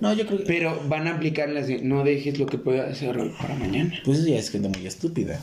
No, 0.00 0.12
yo 0.12 0.26
creo 0.26 0.38
que... 0.38 0.44
Pero 0.44 0.80
van 0.88 1.08
a 1.08 1.14
aplicar 1.16 1.48
las 1.48 1.66
de 1.66 1.80
no 1.82 2.04
dejes 2.04 2.38
lo 2.38 2.46
que 2.46 2.58
pueda 2.58 2.88
hacer 2.88 3.16
hoy 3.18 3.34
para 3.40 3.54
mañana. 3.54 3.94
Pues 4.04 4.18
eso 4.18 4.28
ya 4.28 4.38
es 4.38 4.50
gente 4.50 4.68
muy 4.68 4.86
estúpida. 4.86 5.40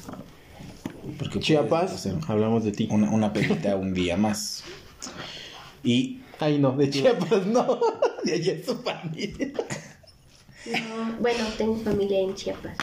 Porque 1.17 1.33
puedes 1.33 1.45
Chiapas, 1.45 1.91
hacer 1.91 2.15
hablamos 2.27 2.63
de 2.63 2.71
ti. 2.71 2.87
una, 2.91 3.09
una 3.11 3.33
pelita 3.33 3.75
un 3.75 3.93
día 3.93 4.15
más. 4.15 4.63
Y 5.83 6.19
Ay, 6.39 6.59
no, 6.59 6.71
de 6.75 6.89
Chiapas 6.89 7.45
no. 7.45 7.79
De 8.23 8.33
allá 8.33 8.53
es 8.53 8.65
su 8.65 8.75
familia. 8.77 9.51
No, 10.65 11.15
bueno, 11.19 11.45
tengo 11.57 11.77
familia 11.77 12.19
en 12.19 12.33
Chiapas. 12.33 12.75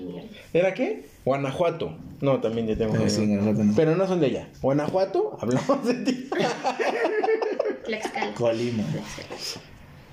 Mierda. 0.00 0.28
¿Era 0.52 0.74
qué? 0.74 1.06
Guanajuato. 1.24 1.96
No, 2.20 2.40
también 2.40 2.66
ya 2.66 2.76
tengo. 2.76 2.92
Pero 2.92 3.08
sí, 3.08 3.16
familia. 3.16 3.36
Guanajuato 3.38 3.64
no. 3.64 3.74
Pero 3.76 3.96
no 3.96 4.06
son 4.06 4.20
de 4.20 4.26
allá. 4.26 4.48
Guanajuato, 4.62 5.38
hablamos 5.40 5.84
de 5.86 5.94
ti. 5.94 6.28
Tlaxcala. 7.84 8.34
Colima, 8.34 8.82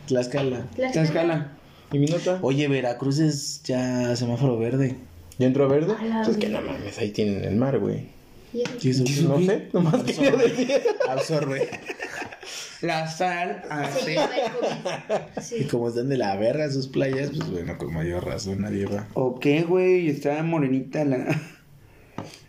Tlaxcala. 0.08 0.66
Tlaxcala. 0.76 0.92
Tlaxcala. 0.92 1.52
¿Y 1.92 2.00
mi 2.00 2.06
nota? 2.08 2.40
Oye, 2.42 2.68
Veracruz 2.68 3.20
es 3.20 3.62
ya 3.64 4.16
semáforo 4.16 4.58
verde. 4.58 4.96
¿Ya 5.40 5.48
entró 5.48 5.68
verde? 5.68 5.94
A 5.94 6.22
Pues 6.24 6.38
que 6.38 6.50
no 6.50 6.62
mames, 6.62 6.98
ahí 7.00 7.10
tienen 7.12 7.44
el 7.44 7.56
mar, 7.56 7.80
güey. 7.80 8.08
Y 8.54 8.62
eso- 8.62 8.72
¿Qué 8.80 8.90
es 8.90 9.00
eso? 9.00 9.30
No 9.30 9.40
sé, 9.46 9.68
nomás 9.74 10.04
quería 10.04 10.32
decir. 10.32 10.82
Absorbe. 11.10 11.70
La 12.82 13.08
sal 13.08 13.64
lleva 14.06 14.30
el 14.36 14.52
COVID. 14.52 15.38
Y 15.38 15.42
Sí. 15.42 15.64
como 15.70 15.90
están 15.90 16.10
de 16.10 16.18
la 16.18 16.36
verga 16.36 16.70
sus 16.70 16.88
playas, 16.88 17.30
pues 17.36 17.50
bueno, 17.50 17.78
con 17.78 17.94
mayor 17.94 18.26
razón 18.26 18.62
nadie 18.62 18.86
va. 18.86 19.08
¿O 19.14 19.40
qué, 19.40 19.64
güey? 19.64 20.10
Está 20.10 20.42
morenita 20.44 21.06
la. 21.06 21.40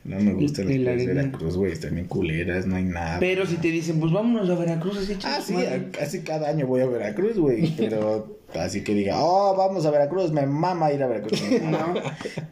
No 0.05 0.21
me 0.21 0.35
gustan 0.35 0.67
las 0.69 0.77
playas 0.77 1.07
de. 1.07 1.15
Veracruz, 1.15 1.57
güey. 1.57 1.73
Están 1.73 1.95
bien 1.95 2.07
culeras, 2.07 2.67
no 2.67 2.77
hay 2.77 2.85
nada. 2.85 3.19
Pero 3.21 3.47
si 3.47 3.57
te 3.57 3.69
dicen, 3.69 4.01
pues 4.01 4.13
vámonos 4.13 4.49
a 4.51 4.55
Veracruz, 4.55 4.99
así 4.99 5.15
Ah, 5.15 5.19
chicos, 5.19 5.45
sí, 5.47 5.53
madre. 5.55 5.75
a- 5.75 5.91
casi 5.91 6.21
cada 6.21 6.49
año 6.51 6.67
voy 6.67 6.83
a 6.83 6.87
Veracruz, 6.87 7.39
güey. 7.39 7.75
Pero 7.77 8.39
así 8.61 8.83
que 8.85 8.95
diga, 8.95 9.17
oh, 9.23 9.55
vamos 9.57 9.85
a 9.87 9.91
Veracruz, 9.91 10.31
me 10.33 10.47
mama 10.47 10.93
ir 10.93 11.03
a 11.03 11.07
Veracruz. 11.07 11.43
No. 11.63 11.95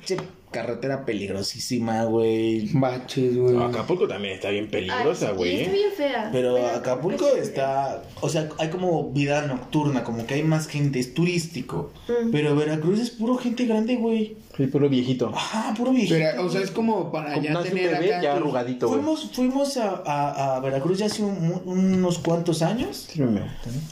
Che, 0.05 0.17
carretera 0.51 1.05
peligrosísima, 1.07 2.05
güey. 2.05 2.69
Baches, 2.75 3.37
güey. 3.39 3.57
Acapulco 3.57 4.07
también 4.07 4.35
está 4.35 4.51
bien 4.51 4.69
peligrosa, 4.69 5.29
Ay, 5.31 5.35
güey. 5.37 5.57
está 5.63 5.71
¿eh? 5.71 5.75
bien 5.75 5.91
fea. 5.97 6.29
Pero 6.31 6.53
Bueno, 6.53 6.69
Acapulco 6.69 7.27
está, 7.37 8.03
o 8.21 8.29
sea, 8.29 8.49
hay 8.59 8.69
como 8.69 9.11
vida 9.13 9.47
nocturna, 9.47 10.05
como 10.05 10.27
que 10.27 10.35
hay 10.35 10.43
más 10.43 10.67
gente, 10.67 10.99
es 10.99 11.15
turístico. 11.15 11.91
Mm. 12.09 12.31
Pero 12.33 12.55
Veracruz 12.55 13.01
es 13.01 13.11
puro 13.11 13.37
gente 13.39 13.65
grande, 13.65 13.97
güey. 13.97 14.37
Sí, 14.55 14.67
puro 14.67 14.91
viejito. 14.91 15.33
Ajá, 15.35 15.73
puro 15.75 15.93
viejito. 15.93 16.17
Pero, 16.17 16.45
o 16.45 16.51
sea, 16.51 16.61
es 16.61 16.71
como 16.71 17.11
para 17.11 17.33
Como 17.35 17.47
ya 17.47 17.63
tener 17.63 17.91
bebé 17.95 18.13
acá 18.15 18.23
ya 18.23 18.35
arrugadito, 18.35 18.89
güey. 18.89 19.01
Fuimos, 19.01 19.31
fuimos 19.33 19.77
a, 19.79 20.03
a- 20.05 20.57
a 20.57 20.61
Veracruz 20.61 20.99
ya 20.99 21.07
hace 21.07 21.23
un- 21.23 21.63
unos 21.65 22.19
cuantos 22.19 22.61
años. 22.61 23.09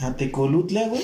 A 0.02 0.14
Tecolutla, 0.14 0.88
güey. 0.88 1.00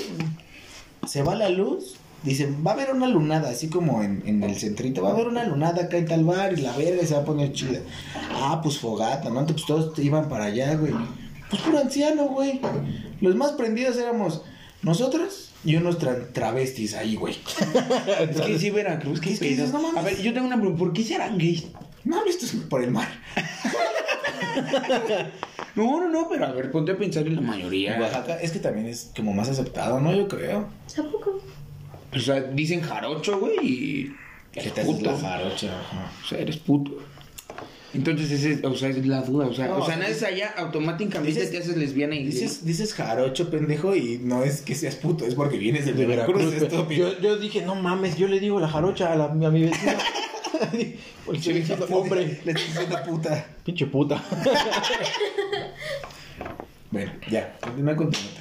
Se 1.06 1.22
va 1.22 1.34
la 1.34 1.48
luz. 1.48 1.94
Dicen, 2.22 2.64
va 2.66 2.72
a 2.72 2.74
haber 2.74 2.90
una 2.92 3.06
lunada, 3.06 3.50
así 3.50 3.68
como 3.68 4.02
en, 4.02 4.22
en 4.26 4.42
el 4.42 4.56
centrito. 4.56 5.02
Va 5.02 5.10
a 5.10 5.12
haber 5.12 5.28
una 5.28 5.44
lunada 5.44 5.84
acá 5.84 5.96
en 5.96 6.06
tal 6.06 6.24
bar 6.24 6.52
y 6.58 6.62
la 6.62 6.76
verga 6.76 7.06
se 7.06 7.14
va 7.14 7.20
a 7.20 7.24
poner 7.24 7.52
chida. 7.52 7.78
Ah, 8.34 8.60
pues 8.62 8.78
fogata, 8.78 9.30
¿no? 9.30 9.40
Entonces 9.40 9.64
pues 9.66 9.84
todos 9.86 9.98
iban 10.00 10.28
para 10.28 10.46
allá, 10.46 10.74
güey. 10.74 10.92
Pues 11.50 11.62
puro 11.62 11.78
anciano, 11.78 12.24
güey. 12.24 12.60
Los 13.20 13.36
más 13.36 13.52
prendidos 13.52 13.96
éramos 13.96 14.42
nosotros 14.82 15.50
y 15.64 15.76
unos 15.76 16.00
tra- 16.00 16.32
travestis 16.32 16.94
ahí, 16.94 17.14
güey. 17.14 17.36
Es 18.30 18.40
que 18.40 18.58
sí, 18.58 18.70
Veracruz, 18.70 19.20
qué 19.20 19.32
Es 19.32 19.38
que 19.38 19.50
dices, 19.50 19.72
no 19.72 19.80
mames. 19.80 19.96
A 19.98 20.02
ver, 20.02 20.20
yo 20.20 20.32
tengo 20.34 20.46
una 20.46 20.56
pregunta. 20.56 20.78
¿Por 20.80 20.92
qué 20.92 21.04
serán 21.04 21.38
gays? 21.38 21.66
No, 22.04 22.24
esto 22.24 22.44
es 22.46 22.52
por 22.52 22.82
el 22.82 22.90
mar. 22.90 23.08
No, 25.76 26.00
no, 26.00 26.08
no, 26.08 26.28
pero 26.30 26.46
a 26.46 26.52
ver, 26.52 26.70
ponte 26.70 26.92
a 26.92 26.96
pensar 26.96 27.26
en 27.26 27.34
la 27.36 27.42
mayoría. 27.42 27.96
En 27.96 28.00
Oaxaca 28.02 28.40
es 28.40 28.50
que 28.52 28.58
también 28.60 28.86
es 28.86 29.12
como 29.14 29.34
más 29.34 29.48
aceptado, 29.50 30.00
¿no? 30.00 30.14
Yo 30.14 30.26
creo. 30.26 30.66
Tampoco. 30.94 31.38
O 32.14 32.18
sea, 32.18 32.40
dicen 32.40 32.80
jarocho, 32.80 33.38
güey, 33.38 33.56
y. 33.62 34.16
Te 34.52 34.60
haces 34.60 34.86
puto. 34.86 35.10
la 35.10 35.18
jarocha. 35.18 35.68
ajá. 35.78 36.10
O 36.24 36.26
sea, 36.26 36.38
eres 36.38 36.56
puto. 36.56 36.92
Entonces, 37.92 38.30
ese, 38.30 38.52
es- 38.52 38.64
o 38.64 38.74
sea, 38.74 38.88
es 38.88 39.06
la 39.06 39.20
duda. 39.20 39.46
O 39.46 39.52
sea, 39.54 39.68
No, 39.68 39.78
o 39.78 39.86
sea, 39.86 39.96
naces 39.96 40.22
allá, 40.22 40.54
automáticamente 40.56 41.30
dices- 41.38 41.50
te 41.50 41.58
haces 41.58 41.76
lesbiana 41.76 42.14
y. 42.14 42.24
Dices, 42.24 42.64
dices 42.64 42.94
jarocho, 42.94 43.50
pendejo, 43.50 43.94
y 43.94 44.18
no 44.22 44.44
es 44.44 44.62
que 44.62 44.74
seas 44.74 44.96
puto, 44.96 45.26
es 45.26 45.34
porque 45.34 45.58
vienes 45.58 45.84
de 45.84 45.92
De 45.92 46.06
Veracruz, 46.06 46.54
Veracruz. 46.58 46.96
Yo, 46.96 47.18
yo 47.20 47.36
dije, 47.36 47.60
no 47.66 47.74
mames, 47.74 48.16
yo 48.16 48.28
le 48.28 48.40
digo 48.40 48.58
la 48.60 48.68
jarocha 48.68 49.12
a, 49.12 49.16
la, 49.16 49.24
a 49.26 49.34
mi 49.34 49.60
vecina. 49.62 49.96
Porque 51.26 51.38
estoy 51.38 51.54
diciendo, 51.54 51.86
hombre, 51.90 52.40
Le 52.44 52.52
estoy 52.52 52.66
diciendo 52.66 52.96
puta. 53.04 53.46
pinche 53.64 53.86
puta. 53.86 54.22
Bueno, 56.90 57.12
ya, 57.28 57.58
continúa 57.60 57.96
con 57.96 58.10
tu 58.10 58.18
nota. 58.18 58.40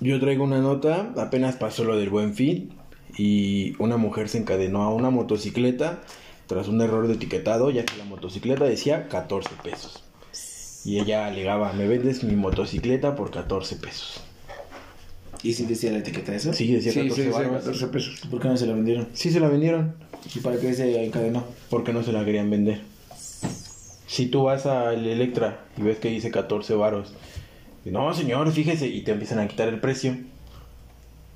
Yo 0.00 0.18
traigo 0.20 0.44
una 0.44 0.60
nota, 0.60 1.12
apenas 1.18 1.56
pasó 1.56 1.84
lo 1.84 1.98
del 1.98 2.08
buen 2.08 2.34
fin 2.34 2.70
y 3.18 3.74
una 3.78 3.96
mujer 3.96 4.28
se 4.28 4.38
encadenó 4.38 4.82
a 4.82 4.94
una 4.94 5.10
motocicleta 5.10 6.02
tras 6.46 6.68
un 6.68 6.80
error 6.80 7.08
de 7.08 7.14
etiquetado, 7.14 7.70
ya 7.70 7.84
que 7.84 7.96
la 7.96 8.04
motocicleta 8.04 8.64
decía 8.64 9.08
14 9.08 9.50
pesos. 9.62 10.02
Y 10.84 10.98
ella 10.98 11.26
alegaba, 11.26 11.72
me 11.72 11.86
vendes 11.86 12.24
mi 12.24 12.36
motocicleta 12.36 13.14
por 13.16 13.30
14 13.30 13.76
pesos. 13.76 14.22
¿Y 15.42 15.52
si 15.54 15.64
decía 15.66 15.90
la 15.92 15.98
etiqueta 15.98 16.34
eso? 16.34 16.52
Sí, 16.52 16.72
decía 16.72 16.92
Sí, 16.92 17.00
14 17.00 17.22
sí, 17.22 17.28
sí, 17.28 17.32
varos. 17.34 17.52
14 17.64 17.86
pesos. 17.88 18.20
¿Por 18.30 18.40
qué 18.40 18.48
no 18.48 18.56
se 18.56 18.66
la 18.66 18.74
vendieron? 18.74 19.08
Sí 19.12 19.30
se 19.30 19.40
la 19.40 19.48
vendieron, 19.48 19.94
¿Y 20.34 20.38
para 20.38 20.56
qué 20.58 20.72
se 20.74 21.04
encadenó? 21.04 21.44
porque 21.68 21.92
no 21.92 22.02
se 22.04 22.12
la 22.12 22.24
querían 22.24 22.48
vender. 22.50 22.80
Si 24.06 24.26
tú 24.26 24.44
vas 24.44 24.66
al 24.66 25.06
Electra 25.06 25.64
y 25.76 25.82
ves 25.82 25.98
que 25.98 26.08
dice 26.10 26.30
14 26.30 26.74
varos, 26.74 27.14
no 27.84 28.12
señor, 28.14 28.50
fíjese, 28.52 28.86
y 28.88 29.02
te 29.02 29.12
empiezan 29.12 29.38
a 29.38 29.48
quitar 29.48 29.68
el 29.68 29.80
precio, 29.80 30.16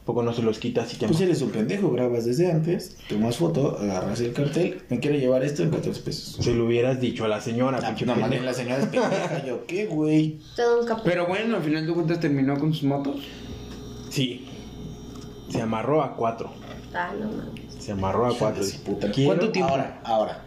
poco 0.04 0.22
no 0.22 0.32
se 0.32 0.42
los 0.42 0.58
quitas 0.60 0.92
y 0.94 0.98
te 0.98 1.06
Pues 1.08 1.20
eres 1.22 1.42
un 1.42 1.50
pendejo, 1.50 1.90
grabas 1.90 2.26
desde 2.26 2.52
antes, 2.52 2.96
tomas 3.08 3.38
foto, 3.38 3.78
agarras 3.80 4.20
el 4.20 4.32
cartel, 4.32 4.82
me 4.90 5.00
quiero 5.00 5.16
llevar 5.18 5.42
esto 5.42 5.62
en 5.64 5.70
14 5.70 6.00
pesos. 6.02 6.36
Se 6.44 6.54
lo 6.54 6.66
hubieras 6.66 7.00
dicho 7.00 7.24
a 7.24 7.28
la 7.28 7.40
señora, 7.40 7.78
Ah, 7.82 7.86
pinche 7.88 8.06
no, 8.06 8.14
bien 8.14 8.44
la 8.44 8.54
señora 8.54 8.78
es 8.82 8.86
pendeja, 8.88 9.44
yo, 9.44 9.66
¿qué, 9.66 9.86
güey? 9.86 10.38
Pero 11.02 11.26
bueno, 11.26 11.56
al 11.56 11.62
final 11.62 11.86
de 11.86 11.92
cuentas 11.92 12.20
terminó 12.20 12.56
con 12.58 12.72
sus 12.72 12.84
motos. 12.84 13.16
Sí. 14.16 14.46
Se 15.50 15.60
amarró 15.62 16.02
a 16.02 16.16
cuatro. 16.16 16.50
Ah, 16.94 17.12
no 17.18 17.28
mames. 17.30 17.74
Se 17.78 17.92
amarró 17.92 18.26
a 18.26 18.36
cuatro. 18.36 18.64
puta. 18.84 19.12
¿Cuánto 19.24 19.50
tiempo? 19.50 19.70
Ahora, 19.72 20.00
ahora, 20.04 20.44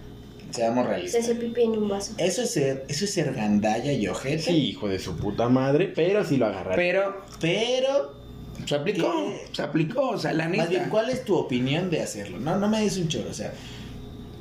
seamos 0.49 0.83
Se 0.85 0.89
realistas. 0.89 1.23
hace 1.23 1.35
pipí 1.35 1.61
en 1.61 1.71
un 1.71 1.87
vaso. 1.87 2.13
Eso 2.17 2.41
es 2.41 2.51
ser, 2.51 2.85
eso 2.87 3.05
es 3.05 3.13
ser 3.13 3.33
gandalla 3.33 3.93
y 3.93 4.07
ojete. 4.07 4.39
Sí, 4.39 4.69
hijo 4.69 4.87
de 4.89 4.99
su 4.99 5.15
puta 5.15 5.47
madre, 5.49 5.91
pero 5.95 6.25
sí 6.25 6.37
lo 6.37 6.47
agarraron. 6.47 6.75
Pero 6.75 7.21
Pero, 7.39 8.13
se 8.65 8.75
aplicó. 8.75 9.11
¿Qué? 9.11 9.55
Se 9.55 9.61
aplicó, 9.61 10.09
o 10.09 10.17
sea, 10.17 10.33
la 10.33 10.47
neta. 10.47 10.63
más 10.63 10.69
bien, 10.69 10.89
¿cuál 10.89 11.09
es 11.09 11.23
tu 11.23 11.35
opinión 11.35 11.89
de 11.89 12.01
hacerlo? 12.01 12.39
No, 12.39 12.57
no 12.57 12.67
me 12.67 12.81
des 12.81 12.97
un 12.97 13.07
choro, 13.07 13.29
o 13.29 13.33
sea, 13.33 13.53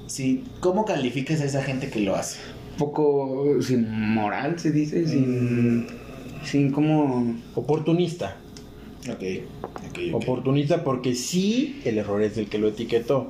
si, 0.07 0.45
¿cómo 0.61 0.85
calificas 0.87 1.41
a 1.43 1.45
esa 1.45 1.63
gente 1.63 1.91
que 1.91 2.01
lo 2.01 2.17
hace? 2.17 2.39
poco 2.79 3.61
sin 3.61 3.91
moral, 3.91 4.59
se 4.59 4.71
dice, 4.71 5.07
sin. 5.07 5.87
Sin 6.45 6.71
como. 6.71 7.37
Oportunista. 7.57 8.37
Ok, 9.09 9.23
ok, 9.63 9.81
ok. 9.91 9.99
Oportunista 10.15 10.83
porque 10.85 11.15
sí 11.15 11.81
el 11.85 11.99
error 11.99 12.23
es 12.23 12.37
del 12.37 12.49
que 12.49 12.59
lo 12.59 12.69
etiquetó. 12.69 13.29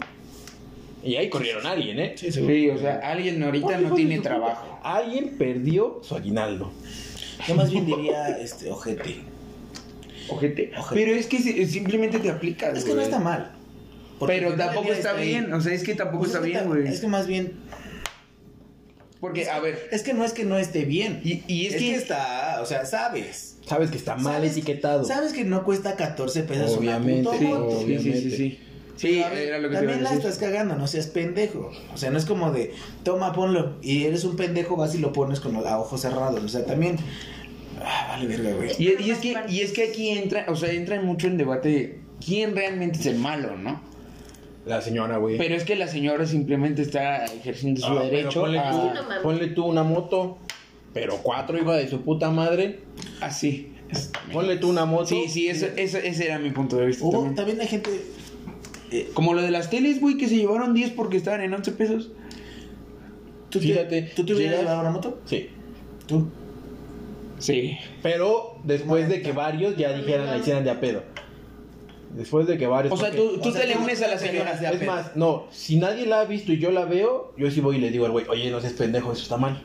Y 1.04 1.14
ahí 1.16 1.28
corrieron 1.30 1.64
a 1.66 1.72
alguien, 1.72 1.98
¿eh? 2.00 2.14
Sí, 2.16 2.32
seguro. 2.32 2.52
Sí, 2.54 2.70
o 2.70 2.78
sea, 2.78 2.98
alguien 3.04 3.42
ahorita 3.42 3.78
no 3.80 3.94
tiene 3.94 4.18
trabajo. 4.20 4.80
Alguien 4.82 5.36
perdió 5.38 6.00
su 6.02 6.16
aguinaldo. 6.16 6.72
Yo 7.46 7.54
más 7.54 7.70
bien 7.70 7.86
diría, 7.86 8.30
este, 8.38 8.70
ojete. 8.70 9.16
Ojete. 10.28 10.72
Ojete. 10.76 11.00
Pero 11.00 11.14
es 11.14 11.26
que 11.26 11.38
si- 11.38 11.66
simplemente 11.66 12.18
te 12.18 12.30
aplicas. 12.30 12.76
Es 12.76 12.82
que 12.84 12.90
no 12.90 12.96
güey. 12.96 13.04
está 13.06 13.20
mal. 13.20 13.52
Pero 14.26 14.54
tampoco 14.54 14.92
está 14.92 15.12
ahí. 15.16 15.28
bien. 15.28 15.52
O 15.52 15.60
sea, 15.60 15.72
es 15.72 15.84
que 15.84 15.94
tampoco 15.94 16.24
Pues 16.24 16.30
está 16.34 16.40
es 16.40 16.52
que 16.52 16.58
bien, 16.58 16.66
güey. 16.68 16.88
Es 16.92 17.00
que 17.00 17.06
más 17.06 17.26
bien, 17.28 17.52
Porque, 19.20 19.48
a 19.50 19.58
ver. 19.60 19.88
es 19.90 20.02
que 20.02 20.12
no 20.14 20.24
es 20.24 20.32
que 20.32 20.44
no 20.44 20.58
esté 20.58 20.84
bien. 20.84 21.20
Y, 21.24 21.42
y 21.48 21.66
es, 21.66 21.74
es 21.74 21.80
que. 21.80 21.88
que 21.90 21.94
está, 21.96 22.60
o 22.62 22.66
sea, 22.66 22.84
sabes. 22.86 23.56
Sabes 23.66 23.90
que 23.90 23.96
está 23.98 24.14
mal 24.16 24.34
¿Sabes- 24.34 24.52
etiquetado. 24.52 25.04
Sabes 25.04 25.32
que 25.32 25.44
no 25.44 25.64
cuesta 25.64 25.96
14 25.96 26.42
pesos 26.44 26.76
Obviamente, 26.78 27.28
una 27.28 27.38
Sí, 27.38 27.44
puta 27.44 27.58
moto. 27.58 27.70
sí, 27.80 27.86
sí, 27.86 27.86
sí, 27.86 27.94
obviamente. 28.10 28.36
sí. 28.36 28.58
Sí, 28.96 29.22
ver, 29.30 29.32
era 29.38 29.58
lo 29.58 29.68
que 29.68 29.76
te 29.76 29.82
iba 29.84 29.92
a 29.92 29.94
también 29.94 30.02
la 30.02 30.12
estás 30.14 30.38
cagando, 30.38 30.74
no 30.74 30.86
seas 30.88 31.06
pendejo. 31.06 31.70
O 31.94 31.96
sea, 31.96 32.10
no 32.10 32.18
es 32.18 32.24
como 32.24 32.50
de, 32.50 32.72
toma, 33.04 33.32
ponlo. 33.32 33.76
Y 33.80 34.04
eres 34.04 34.24
un 34.24 34.34
pendejo, 34.36 34.74
vas 34.76 34.94
y 34.94 34.98
lo 34.98 35.12
pones 35.12 35.38
con 35.40 35.52
los 35.52 35.64
a 35.66 35.78
ojos 35.78 36.00
cerrados. 36.00 36.42
O 36.42 36.48
sea, 36.48 36.64
también. 36.64 36.96
Ah, 37.80 38.06
vale, 38.10 38.26
verga, 38.26 38.52
güey. 38.56 38.70
Y, 38.78 39.00
y 39.00 39.10
es 39.12 39.18
que, 39.18 39.36
y 39.48 39.60
es 39.60 39.70
que 39.72 39.84
aquí 39.84 40.10
entra, 40.10 40.46
o 40.48 40.56
sea, 40.56 40.72
entra 40.72 41.00
mucho 41.00 41.28
en 41.28 41.36
debate 41.36 42.00
quién 42.24 42.56
realmente 42.56 42.98
es 42.98 43.06
el 43.06 43.18
malo, 43.18 43.56
¿no? 43.56 43.80
La 44.68 44.80
señora, 44.82 45.16
güey. 45.16 45.38
Pero 45.38 45.54
es 45.54 45.64
que 45.64 45.74
la 45.76 45.88
señora 45.88 46.26
simplemente 46.26 46.82
está 46.82 47.24
ejerciendo 47.24 47.80
su 47.80 47.86
Ah, 47.86 47.96
pero 48.02 48.10
derecho 48.10 48.40
ponle, 48.42 48.58
a... 48.58 48.70
tú, 48.70 48.76
no 48.76 49.02
mames. 49.02 49.18
ponle 49.22 49.46
tú 49.48 49.64
una 49.64 49.82
moto, 49.82 50.38
pero 50.92 51.16
cuatro, 51.22 51.56
hijo 51.58 51.72
de 51.72 51.88
su 51.88 52.02
puta 52.02 52.30
madre. 52.30 52.80
Así. 53.20 53.72
Ponle 54.32 54.56
tú 54.58 54.68
una 54.68 54.84
moto. 54.84 55.06
Sí, 55.06 55.24
sí, 55.28 55.48
eso, 55.48 55.66
eso- 55.76 55.98
ese 55.98 56.26
era 56.26 56.38
mi 56.38 56.50
punto 56.50 56.76
de 56.76 56.86
vista 56.86 57.04
Hubo- 57.04 57.12
también. 57.12 57.34
también 57.34 57.60
hay 57.62 57.66
gente. 57.68 57.90
eh, 58.90 59.08
Como 59.14 59.32
lo 59.34 59.40
de 59.42 59.50
las 59.50 59.70
teles, 59.70 60.00
güey, 60.00 60.16
que 60.18 60.28
se 60.28 60.36
llevaron 60.36 60.74
10 60.74 60.90
porque 60.92 61.16
estaban 61.16 61.40
en 61.40 61.54
11 61.54 61.72
pesos. 61.72 62.10
¿Tú, 63.48 63.60
Fíjate, 63.60 64.02
te, 64.02 64.10
¿Tú 64.14 64.26
te 64.26 64.34
hubieras 64.34 64.58
llegas- 64.58 64.64
llevado 64.64 64.80
una 64.82 64.90
moto? 64.90 65.20
Sí. 65.24 65.48
¿Tú? 66.06 66.28
Sí. 67.38 67.78
Pero 68.02 68.58
después 68.64 69.08
de 69.08 69.22
que 69.22 69.32
varios 69.32 69.76
ya 69.76 69.92
dijeran, 69.96 70.26
la 70.26 70.36
hicieran 70.36 70.64
de 70.64 70.70
a 70.70 70.80
pedo. 70.80 71.02
Después 72.16 72.46
de 72.46 72.56
que 72.58 72.66
varios. 72.66 72.92
O 72.92 72.96
sea, 72.96 73.10
porque- 73.10 73.18
tú, 73.22 73.40
tú 73.40 73.48
o 73.48 73.52
sea, 73.52 73.60
te 73.62 73.66
le 73.68 73.76
unes 73.76 74.00
a 74.02 74.08
la 74.08 74.14
tú 74.16 74.22
te 74.22 74.28
señora. 74.28 74.50
unes 74.50 74.60
de 74.60 74.66
a 74.66 74.70
Es 74.70 74.86
más, 74.86 75.16
no, 75.16 75.46
si 75.50 75.76
nadie 75.76 76.06
la 76.06 76.20
ha 76.20 76.24
visto 76.24 76.52
y 76.52 76.58
yo 76.58 76.70
la 76.70 76.84
veo, 76.84 77.32
yo 77.36 77.50
sí 77.50 77.60
voy 77.60 77.76
y 77.76 77.80
le 77.80 77.90
digo 77.90 78.06
al 78.06 78.12
güey, 78.12 78.26
oye, 78.28 78.50
no 78.50 78.60
seas 78.60 78.72
pendejo, 78.72 79.12
eso 79.12 79.22
está 79.22 79.36
mal. 79.36 79.62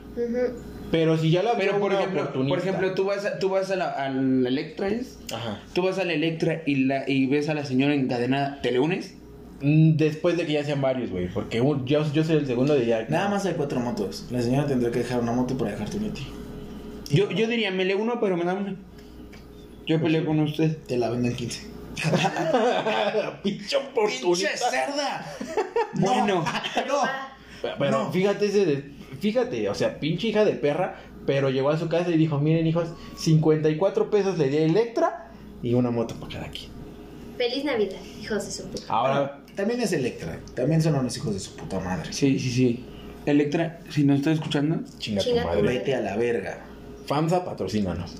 Pero 0.90 1.16
si 1.18 1.30
ya 1.30 1.42
la 1.42 1.54
veo 1.54 1.60
Pero 1.60 1.80
por 1.80 1.90
una 1.90 2.00
ejemplo, 2.00 2.32
por 2.48 2.58
ejemplo, 2.58 2.94
tú 2.94 3.04
vas 3.04 3.24
a, 3.24 3.38
tú 3.38 3.48
vas 3.48 3.70
a 3.70 3.76
la, 3.76 3.90
al 3.90 4.46
Electra, 4.46 4.88
¿es? 4.88 5.18
Ajá. 5.32 5.60
Tú 5.72 5.82
vas 5.82 5.98
al 5.98 6.10
Electra 6.10 6.62
y, 6.66 6.84
la, 6.84 7.08
y 7.08 7.26
ves 7.26 7.48
a 7.48 7.54
la 7.54 7.64
señora 7.64 7.94
encadenada, 7.94 8.60
¿te 8.62 8.70
le 8.70 8.78
unes? 8.78 9.14
Mm, 9.60 9.96
Después 9.96 10.36
de 10.36 10.46
que 10.46 10.52
ya 10.52 10.62
sean 10.64 10.80
varios, 10.82 11.10
güey, 11.10 11.28
porque 11.32 11.60
un- 11.62 11.84
yo, 11.86 12.04
yo 12.12 12.22
soy 12.22 12.36
el 12.36 12.46
segundo 12.46 12.74
de 12.74 12.86
ya. 12.86 13.06
Nada 13.08 13.28
más 13.28 13.44
hay 13.46 13.54
cuatro 13.54 13.80
motos. 13.80 14.26
La 14.30 14.42
señora 14.42 14.66
tendrá 14.66 14.90
que 14.90 14.98
dejar 15.00 15.20
una 15.20 15.32
moto 15.32 15.56
para 15.56 15.72
dejarte 15.72 15.96
una 15.96 16.08
a 16.08 16.12
ti. 16.12 16.26
Yo, 17.10 17.30
yo 17.30 17.48
diría, 17.48 17.70
me 17.70 17.84
le 17.84 17.94
uno, 17.96 18.20
pero 18.20 18.36
me 18.36 18.44
da 18.44 18.54
una. 18.54 18.76
Yo 19.86 20.00
peleo 20.00 20.24
con 20.24 20.38
usted. 20.40 20.78
Te 20.86 20.96
la 20.96 21.10
venden 21.10 21.34
15. 21.34 21.73
Pinche 23.42 23.76
oportunista. 23.76 24.70
cerda! 24.70 25.26
Bueno. 25.94 26.44
¡No! 26.88 27.00
Pero 27.78 27.90
No. 28.04 28.12
fíjate 28.12 28.46
ese 28.46 28.66
de- 28.66 28.94
fíjate, 29.20 29.68
o 29.68 29.74
sea, 29.74 29.98
pinche 30.00 30.28
hija 30.28 30.44
de 30.44 30.52
perra, 30.52 30.96
pero 31.26 31.48
llegó 31.50 31.70
a 31.70 31.78
su 31.78 31.88
casa 31.88 32.10
y 32.10 32.16
dijo, 32.18 32.38
miren 32.40 32.66
hijos, 32.66 32.88
54 33.16 34.10
pesos 34.10 34.36
le 34.38 34.48
di 34.48 34.58
a 34.58 34.64
Electra 34.64 35.30
y 35.62 35.72
una 35.74 35.90
moto 35.90 36.14
para 36.16 36.32
cada 36.40 36.48
quien. 36.48 36.70
Feliz 37.38 37.64
Navidad, 37.64 37.96
hijos 38.20 38.44
de 38.44 38.50
su 38.50 38.68
puta. 38.68 38.84
Ahora, 38.92 39.40
También 39.56 39.80
es 39.80 39.92
Electra. 39.92 40.38
También 40.54 40.82
son 40.82 40.94
unos 40.96 41.16
hijos 41.16 41.32
de 41.32 41.40
su 41.40 41.54
puta 41.56 41.78
madre. 41.80 42.12
Sí, 42.12 42.38
sí, 42.38 42.50
sí. 42.50 42.84
Electra, 43.24 43.80
si 43.88 44.02
nos 44.04 44.18
está 44.18 44.32
escuchando, 44.32 44.80
Chinga 44.98 45.20
tu 45.22 45.28
Chinga 45.28 45.42
tu 45.42 45.48
madre. 45.48 45.62
madre. 45.62 45.78
Vete 45.78 45.94
a 45.94 46.00
la 46.00 46.16
verga. 46.16 46.58
FAMSA, 47.06 47.44
patrocínanos. 47.44 48.16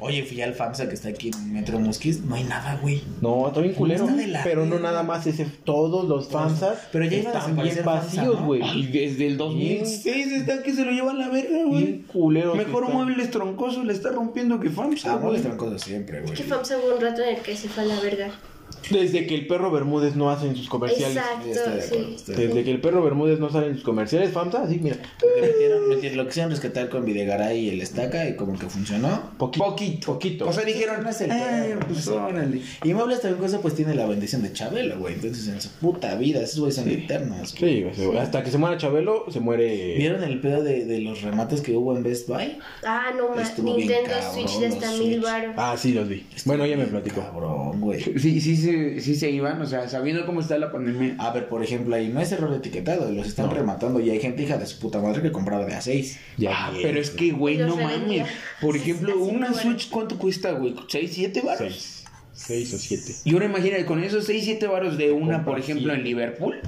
Oye, 0.00 0.24
fui 0.24 0.40
al 0.42 0.54
FAMSA 0.54 0.88
que 0.88 0.94
está 0.94 1.08
aquí 1.08 1.30
en 1.32 1.52
Metro 1.52 1.78
Musquis. 1.78 2.20
No 2.22 2.34
hay 2.34 2.44
nada, 2.44 2.78
güey. 2.80 3.02
No, 3.20 3.48
está 3.48 3.60
bien 3.60 3.74
culero. 3.74 4.04
Está 4.04 4.16
de 4.16 4.26
la 4.28 4.42
Pero 4.42 4.66
no 4.66 4.78
nada 4.78 5.02
más 5.02 5.26
ese. 5.26 5.46
Todos 5.64 6.08
los 6.08 6.28
FAMSAs 6.28 6.88
Pero 6.92 7.04
ya 7.04 7.18
están 7.18 7.54
bien 7.56 7.68
FAMSA, 7.76 7.82
vacíos, 7.84 8.40
¿no? 8.40 8.46
güey. 8.46 8.62
ay, 8.62 8.86
desde 8.86 9.26
el 9.26 9.36
2006 9.36 10.32
está 10.32 10.62
que 10.62 10.72
se 10.72 10.84
lo 10.84 10.90
llevan 10.92 11.18
la 11.18 11.28
verga, 11.28 11.64
güey. 11.66 11.84
Bien 11.84 12.02
culeros. 12.12 12.56
Mejor 12.56 12.84
están. 12.84 12.96
muebles 12.96 13.30
troncosos 13.30 13.84
le 13.84 13.92
está 13.92 14.10
rompiendo 14.10 14.58
que 14.60 14.70
FAMSA, 14.70 15.12
Ah, 15.12 15.16
muebles 15.18 15.42
troncosos 15.42 15.82
siempre, 15.82 16.20
güey. 16.22 16.34
Que 16.34 16.42
FAMSA 16.44 16.78
hubo 16.78 16.94
un 16.96 17.00
rato 17.00 17.22
en 17.22 17.36
el 17.36 17.42
que 17.42 17.56
se 17.56 17.68
fue 17.68 17.82
a 17.82 17.86
la 17.86 18.00
verga. 18.00 18.30
Desde 18.90 19.26
que 19.26 19.34
el 19.34 19.46
perro 19.46 19.70
Bermúdez 19.70 20.16
no 20.16 20.30
hace 20.30 20.46
en 20.46 20.56
sus 20.56 20.68
comerciales. 20.68 21.22
Sí, 21.42 21.50
de 21.50 21.60
acuerdo, 21.60 22.18
sí. 22.18 22.32
Desde 22.32 22.64
que 22.64 22.70
el 22.70 22.80
perro 22.80 23.02
Bermúdez 23.02 23.38
no 23.38 23.50
sale 23.50 23.66
en 23.68 23.74
sus 23.74 23.84
comerciales, 23.84 24.30
FAMSA, 24.32 24.62
así, 24.64 24.78
mira. 24.80 24.96
Porque 25.20 25.40
metieron, 25.42 25.88
metieron, 25.88 26.18
lo 26.18 26.26
quisieron 26.26 26.50
rescatar 26.50 26.88
con 26.88 27.04
Videgaray 27.04 27.58
y 27.58 27.68
el 27.70 27.80
Estaca 27.80 28.28
y 28.28 28.36
como 28.36 28.58
que 28.58 28.66
funcionó. 28.66 29.30
Poquito. 29.38 29.64
Poquito. 29.64 30.06
Poquito. 30.12 30.48
O 30.48 30.52
sea, 30.52 30.64
dijeron, 30.64 31.02
No 31.04 31.10
es 31.10 31.20
el 31.20 31.30
"Ah, 31.30 31.62
pedo, 31.66 31.80
pues 31.80 31.90
no 31.92 31.98
es 31.98 32.06
el 32.06 32.12
órale. 32.14 32.62
Y 32.84 32.94
Muebles 32.94 33.20
también 33.20 33.40
cosa 33.42 33.60
pues 33.60 33.74
tiene 33.74 33.94
la 33.94 34.06
bendición 34.06 34.42
de 34.42 34.52
Chabelo, 34.52 34.98
güey. 34.98 35.14
Entonces 35.14 35.46
en 35.48 35.60
su 35.60 35.68
puta 35.70 36.14
vida, 36.16 36.40
esos 36.42 36.58
güeyes 36.60 36.76
son 36.76 36.88
eternos. 36.88 37.54
güey. 37.58 37.92
Sí, 37.94 38.02
o 38.06 38.12
sea, 38.12 38.22
hasta 38.22 38.42
que 38.42 38.50
se 38.50 38.58
muera 38.58 38.76
Chabelo, 38.76 39.26
se 39.30 39.40
muere. 39.40 39.96
¿Vieron 39.96 40.22
el 40.24 40.40
pedo 40.40 40.62
de, 40.62 40.84
de 40.84 41.00
los 41.00 41.22
remates 41.22 41.60
que 41.60 41.76
hubo 41.76 41.96
en 41.96 42.02
Best 42.02 42.28
Buy? 42.28 42.58
Ah, 42.84 43.10
no 43.16 43.34
más. 43.34 43.58
Nintendo 43.58 44.10
cabrón, 44.10 44.32
Switch 44.48 44.58
de 44.60 44.66
hasta 44.66 44.92
mil 44.92 45.20
baros. 45.20 45.54
Ah, 45.56 45.76
sí, 45.78 45.92
los 45.92 46.08
vi. 46.08 46.26
Bueno, 46.44 46.66
ya 46.66 46.76
me 46.76 46.86
platicó. 46.86 47.20
Cabrón, 47.20 47.80
güey. 47.80 48.00
Sí, 48.02 48.40
sí, 48.40 48.56
sí, 48.56 48.69
sí 49.00 49.14
se 49.16 49.30
iban, 49.30 49.60
o 49.60 49.66
sea, 49.66 49.88
sabiendo 49.88 50.26
cómo 50.26 50.40
está 50.40 50.58
la 50.58 50.70
pandemia. 50.72 51.16
A 51.18 51.30
ver, 51.32 51.48
por 51.48 51.62
ejemplo, 51.62 51.94
ahí 51.96 52.08
no 52.08 52.20
es 52.20 52.32
error 52.32 52.50
de 52.50 52.58
etiquetado, 52.58 53.10
los 53.12 53.26
están 53.26 53.46
No. 53.46 53.54
rematando 53.54 54.00
y 54.00 54.10
hay 54.10 54.20
gente 54.20 54.42
hija 54.42 54.56
de 54.58 54.66
su 54.66 54.78
puta 54.78 55.00
madre 55.00 55.22
que 55.22 55.32
compraba 55.32 55.64
de 55.66 55.74
a 55.74 55.80
6. 55.80 56.18
Ya 56.36 56.66
Ah, 56.66 56.70
bien, 56.70 56.82
pero 56.82 57.00
es 57.00 57.10
que, 57.10 57.32
güey, 57.32 57.58
no 57.58 57.76
mames. 57.76 58.26
Por 58.60 58.76
ejemplo, 58.76 59.18
una 59.22 59.52
Switch, 59.54 59.88
¿cuánto 59.90 60.18
cuesta, 60.18 60.52
güey? 60.52 60.74
¿6, 60.74 61.08
7 61.10 61.40
baros? 61.42 61.58
Seis. 61.72 61.96
Seis 62.32 62.72
o 62.74 62.78
siete. 62.78 63.14
Y 63.24 63.34
ahora 63.34 63.46
imagínate, 63.46 63.84
con 63.84 64.02
esos 64.02 64.24
6, 64.24 64.42
7 64.44 64.66
baros 64.66 64.96
de 64.96 65.12
una, 65.12 65.44
por 65.44 65.58
ejemplo, 65.58 65.92
en 65.92 66.02
Liverpool, 66.04 66.58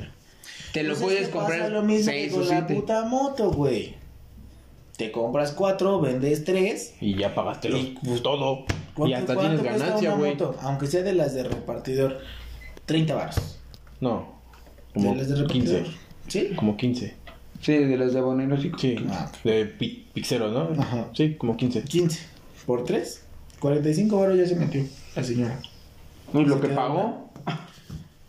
te 0.73 0.83
lo 0.83 0.91
Pues 0.91 0.99
es 0.99 1.03
puedes 1.05 1.27
que 1.29 1.33
pasa 1.35 1.47
comprar 1.47 1.71
lo 1.73 1.83
mismo 1.83 2.13
que 2.13 2.19
6 2.29 2.33
con 2.33 2.41
o 2.43 2.45
la 2.45 2.51
7. 2.59 2.75
puta 2.75 3.05
moto, 3.07 3.51
güey. 3.53 3.95
Te 4.99 5.11
compras 5.11 5.53
4, 5.53 6.01
vendes 6.01 6.45
3. 6.45 6.95
Y 7.01 7.17
ya 7.17 7.35
pagaste 7.35 7.71
los, 7.71 7.81
Y, 7.81 7.99
pues, 8.05 8.23
todo. 8.23 8.67
Y 9.07 9.13
hasta 9.15 9.37
tienes 9.39 9.63
ganancia, 9.63 10.15
güey. 10.15 10.37
Aunque 10.63 10.87
sea 10.87 11.03
de 11.03 11.15
las 11.15 11.35
de 11.35 11.45
repartidor, 11.45 12.19
30 12.87 13.15
baros. 13.15 13.59
No. 14.01 14.41
De 14.95 15.01
Como 15.03 15.15
las 15.15 15.29
de 15.29 15.37
repartidor. 15.37 15.83
15. 15.85 15.99
¿Sí? 16.29 16.55
Como 16.57 16.77
15. 16.77 17.15
Sí, 17.61 17.73
de 17.79 17.97
los 17.97 18.13
de 18.13 18.19
aboneros 18.19 18.61
sí. 18.61 18.73
Sí. 18.79 18.97
Ah, 19.09 19.31
De 19.45 19.65
pi- 19.67 20.09
pixeros, 20.13 20.53
¿no? 20.53 20.81
Ajá. 20.83 21.07
Sí, 21.15 21.35
como 21.37 21.57
15. 21.57 21.83
15. 21.85 22.21
¿Por 22.67 22.85
3? 22.85 23.23
45 23.61 24.19
baros 24.21 24.37
ya 24.37 24.47
se 24.47 24.57
metió 24.57 24.85
la 25.15 25.23
señora. 25.23 25.59
Pues 26.33 26.47
lo 26.49 26.57
Se 26.57 26.63
que 26.63 26.69
pagó. 26.75 27.31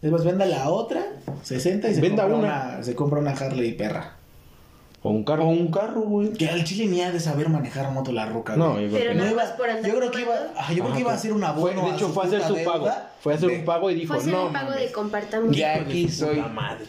Después 0.01 0.23
venda 0.25 0.45
la 0.45 0.69
otra, 0.69 1.01
60 1.43 1.89
y 1.89 1.95
se, 1.95 2.01
Venda 2.01 2.23
compra 2.23 2.37
una. 2.39 2.71
una. 2.75 2.83
se 2.83 2.93
compra 2.95 3.19
una 3.19 3.31
Harley 3.31 3.73
perra. 3.73 4.17
O 5.05 5.09
un 5.09 5.23
carro. 5.25 5.43
O 5.43 5.49
un 5.49 5.67
carro, 5.69 6.01
güey. 6.01 6.31
Que 6.31 6.47
al 6.47 6.63
chile 6.63 6.85
ni 6.87 7.01
ha 7.01 7.11
de 7.11 7.19
saber 7.19 7.49
manejar 7.49 7.91
moto 7.91 8.11
la 8.13 8.25
roca. 8.25 8.55
No, 8.55 8.71
güey. 8.71 8.85
yo 8.85 8.89
creo 8.91 8.99
Pero 9.01 9.11
que 9.11 9.17
no. 9.19 9.31
iba- 9.31 9.43
más 9.43 9.51
por 9.51 9.69
andar 9.69 9.91
yo 9.91 9.97
creo 9.97 10.11
que 10.11 10.21
iba, 10.21 10.33
ah, 10.57 10.73
yo 10.73 10.83
creo 10.83 10.93
que 10.95 10.99
iba 11.01 11.11
a 11.11 11.15
hacer 11.15 11.33
una 11.33 11.49
abono. 11.49 11.85
De 11.85 11.91
hecho, 11.91 12.09
fue 12.09 12.23
a 12.23 12.27
hacer 12.27 12.41
su 12.43 12.55
pago. 12.63 12.89
Fue 13.19 13.33
a 13.33 13.35
hacer 13.35 13.49
de- 13.49 13.59
un 13.59 13.65
pago 13.65 13.91
y 13.91 13.95
dijo, 13.95 14.13
Fue 14.19 14.31
no. 14.31 14.47
un 14.47 14.53
pago 14.53 14.69
de 14.71 14.75
mames. 14.77 14.91
compartamos. 14.91 15.55
De 15.55 15.65
aquí 15.65 16.07
su 16.09 16.25
soy. 16.25 16.43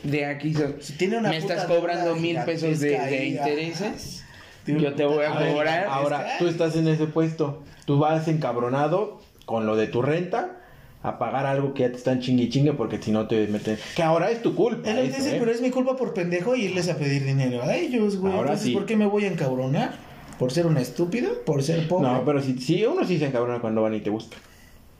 De 0.05 0.27
aquí 0.27 0.55
soy. 0.55 0.77
Si 0.81 0.92
tiene 0.92 1.18
una 1.18 1.31
Me 1.31 1.38
estás 1.38 1.64
cobrando 1.64 2.14
mil 2.16 2.38
pesos 2.44 2.79
de, 2.79 3.27
intereses. 3.27 4.22
Yo 4.66 4.94
te 4.94 5.05
voy 5.05 5.24
a 5.24 5.35
cobrar. 5.53 5.87
Ahora, 5.88 6.27
tú 6.38 6.46
estás 6.46 6.77
en 6.77 6.88
ese 6.88 7.07
puesto. 7.07 7.62
Tú 7.85 7.98
vas 7.98 8.29
encabronado 8.29 9.20
con 9.44 9.66
lo 9.66 9.77
de 9.77 9.88
tu 9.88 10.00
renta 10.03 10.61
a 11.04 11.18
pagar 11.18 11.44
algo 11.44 11.74
que 11.74 11.82
ya 11.82 11.90
te 11.90 11.98
están 11.98 12.20
chingue 12.20 12.48
chingue 12.48 12.72
porque 12.72 13.00
si 13.00 13.12
no 13.12 13.28
te 13.28 13.46
meten. 13.46 13.78
Que 13.94 14.02
ahora 14.02 14.30
es 14.30 14.40
tu 14.40 14.54
culpa. 14.54 14.90
Él 14.90 14.98
eso, 14.98 15.18
dice, 15.18 15.36
¿eh? 15.36 15.38
pero 15.38 15.50
es 15.50 15.60
mi 15.60 15.70
culpa 15.70 15.96
por 15.96 16.14
pendejo 16.14 16.56
irles 16.56 16.88
a 16.88 16.96
pedir 16.96 17.24
dinero 17.24 17.62
a 17.62 17.76
ellos, 17.76 18.16
güey. 18.16 18.32
Ahora 18.32 18.52
Entonces, 18.52 18.68
sí. 18.68 18.72
¿por 18.72 18.86
qué 18.86 18.96
me 18.96 19.04
voy 19.04 19.26
a 19.26 19.28
encabronar? 19.28 19.96
¿Por 20.38 20.50
ser 20.50 20.66
un 20.66 20.78
estúpido? 20.78 21.44
¿Por 21.44 21.62
ser 21.62 21.86
pobre? 21.88 22.08
No, 22.08 22.24
pero 22.24 22.40
si, 22.40 22.58
si 22.58 22.84
uno 22.86 23.04
sí 23.04 23.18
se 23.18 23.26
encabrona 23.26 23.60
cuando 23.60 23.82
van 23.82 23.94
y 23.94 24.00
te 24.00 24.08
buscan. 24.08 24.40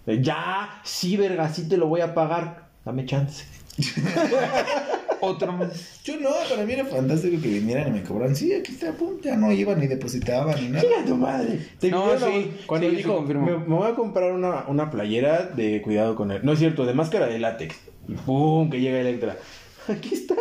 Ya, 0.07 0.81
sí, 0.85 1.17
verga, 1.17 1.49
sí 1.49 1.67
te 1.67 1.79
lo 1.79 1.89
voy 1.89 2.03
a 2.03 2.13
pagar. 2.13 2.69
Dame 2.85 3.07
chance. 3.07 3.47
Otro 5.21 5.53
más. 5.53 6.03
Yo 6.05 6.19
no, 6.19 6.31
para 6.49 6.65
mí 6.65 6.73
era 6.75 6.85
fantástico 6.85 7.41
que 7.41 7.49
vinieran 7.49 7.89
y 7.89 7.91
me 7.93 8.03
cobraran. 8.03 8.37
Sí, 8.37 8.53
aquí 8.53 8.73
está, 8.73 8.93
pum, 8.93 9.21
ya 9.23 9.37
no 9.37 9.51
iban 9.53 9.81
ni 9.81 9.87
depositaban 9.87 10.61
ni 10.61 10.69
nada. 10.69 10.83
Chinga 10.83 11.05
tu 11.05 11.17
madre. 11.17 11.59
Te 11.79 11.91
No, 11.91 12.11
Cuando 12.67 12.91
sí, 12.91 12.97
dijo, 12.97 13.23
me, 13.23 13.35
me 13.35 13.75
voy 13.75 13.91
a 13.91 13.95
comprar 13.95 14.33
una, 14.33 14.65
una 14.69 14.91
playera 14.91 15.45
de 15.47 15.81
cuidado 15.83 16.15
con 16.15 16.31
él. 16.31 16.41
No 16.43 16.53
es 16.53 16.59
cierto, 16.59 16.85
de 16.85 16.95
máscara 16.95 17.27
de 17.27 17.39
látex. 17.39 17.77
Y 18.07 18.13
pum, 18.15 18.71
que 18.71 18.81
llega 18.81 19.01
Electra. 19.01 19.37
Aquí 19.89 20.15
está. 20.15 20.35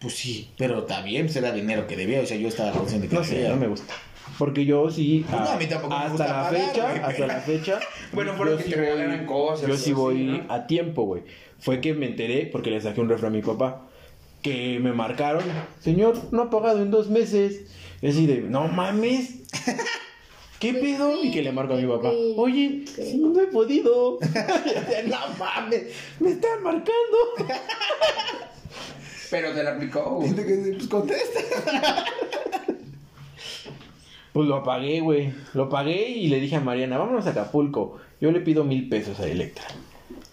Pues 0.00 0.14
sí, 0.14 0.50
pero 0.56 0.84
también 0.84 1.28
será 1.28 1.52
dinero 1.52 1.86
que 1.86 1.96
debía. 1.96 2.20
O 2.20 2.26
sea, 2.26 2.36
yo 2.36 2.48
estaba 2.48 2.70
consciente 2.72 3.08
que 3.08 3.16
No 3.16 3.24
sé, 3.24 3.48
no 3.48 3.56
me 3.56 3.66
gusta. 3.66 3.92
Porque 4.38 4.64
yo 4.66 4.90
sí. 4.90 5.24
No, 5.30 5.38
a 5.38 5.56
mí 5.56 5.66
tampoco 5.66 5.90
me 5.94 5.96
hasta 5.96 6.10
gusta 6.10 6.26
la 6.26 6.32
pagar, 6.42 6.54
fecha, 6.68 7.06
hasta 7.06 7.26
la 7.26 7.40
fecha. 7.40 7.80
Bueno, 8.12 8.32
yo 8.36 8.44
pero 8.44 8.56
que 8.58 8.62
sí 8.64 8.70
te 8.70 8.76
voy- 8.76 8.84
regalaran 8.86 9.26
cosas, 9.26 9.68
Yo 9.68 9.76
sí 9.76 9.92
voy 9.92 10.24
¿no? 10.24 10.52
a 10.52 10.66
tiempo, 10.66 11.04
güey. 11.04 11.22
Fue 11.58 11.80
que 11.80 11.94
me 11.94 12.06
enteré 12.06 12.46
porque 12.52 12.70
le 12.70 12.80
saqué 12.80 13.00
un 13.00 13.08
refrán 13.08 13.32
a 13.32 13.36
mi 13.36 13.42
papá. 13.42 13.82
Que 14.42 14.78
me 14.80 14.92
marcaron, 14.92 15.42
señor, 15.80 16.16
no 16.30 16.42
ha 16.42 16.50
pagado 16.50 16.80
en 16.82 16.90
dos 16.90 17.08
meses. 17.08 17.62
Y 18.02 18.08
así 18.08 18.26
de, 18.26 18.42
no 18.42 18.68
mames. 18.68 19.40
¿Qué 20.60 20.72
Pues 20.72 20.82
pedo? 20.96 21.20
sí, 21.20 21.28
Y 21.28 21.32
que 21.32 21.42
le 21.42 21.52
marco 21.52 21.74
a 21.74 21.76
mi 21.78 21.86
papá. 21.86 22.10
sí. 22.10 22.34
Oye, 22.36 22.84
no 23.16 23.40
he 23.40 23.46
podido. 23.46 24.18
no 25.06 25.18
mames, 25.38 25.82
me 26.20 26.30
están 26.30 26.62
marcando. 26.62 27.18
Pero 29.30 29.52
te 29.52 29.62
la 29.64 29.72
aplicó, 29.72 30.20
güey. 30.20 30.32
Pues 30.32 30.86
contesta. 30.88 31.40
Pues 34.36 34.48
lo 34.48 34.62
pagué, 34.62 35.00
güey. 35.00 35.32
Lo 35.54 35.70
pagué 35.70 36.10
y 36.10 36.28
le 36.28 36.40
dije 36.40 36.56
a 36.56 36.60
Mariana, 36.60 36.98
vámonos 36.98 37.26
a 37.26 37.30
Acapulco. 37.30 37.96
Yo 38.20 38.30
le 38.32 38.40
pido 38.40 38.64
mil 38.64 38.86
pesos 38.90 39.18
a 39.18 39.26
Electra. 39.26 39.64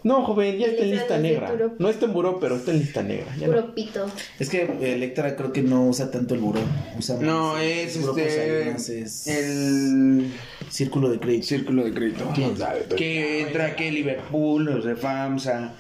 No, 0.04 0.26
joven, 0.26 0.58
ya 0.58 0.68
está 0.68 0.84
en 0.84 0.92
lista 0.92 1.16
no 1.16 1.22
negra. 1.24 1.48
puro- 1.50 1.74
No 1.80 1.88
está 1.88 2.06
en 2.08 2.12
buró, 2.14 2.38
pero 2.38 2.58
está 2.58 2.72
en 2.72 2.80
lista 2.80 3.02
negra. 3.02 3.34
Ya 3.40 3.48
no. 3.48 3.54
Puro 3.54 3.74
pito. 3.74 4.06
Es 4.40 4.50
que 4.50 4.64
Electra 4.82 5.38
creo 5.38 5.54
que 5.54 5.62
no 5.62 5.86
usa 5.88 6.12
tanto 6.12 6.34
el 6.36 6.42
buró. 6.42 6.60
Usa 7.00 7.16
No, 7.22 7.54
más, 7.54 7.62
es 7.64 8.04
Grupo 8.04 8.18
este. 8.20 9.00
Es 9.04 9.28
El 9.28 10.34
Círculo 10.70 11.08
de 11.10 11.20
crédito. 11.22 11.46
círculo 11.48 11.86
de 11.86 11.94
crédito. 11.94 12.30
¿Quién 12.36 12.58
sabe? 12.58 12.82
Pero- 12.82 12.98
Que 12.98 13.44
entra 13.44 13.74
que 13.78 13.90
Liverpool, 13.90 14.66
los 14.66 14.84
de 14.84 14.98
FAMSA, 14.98 15.72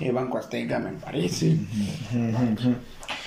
eh, 0.00 0.10
Banco 0.12 0.36
Azteca, 0.36 0.78
me 0.78 0.92
parece. 0.92 1.56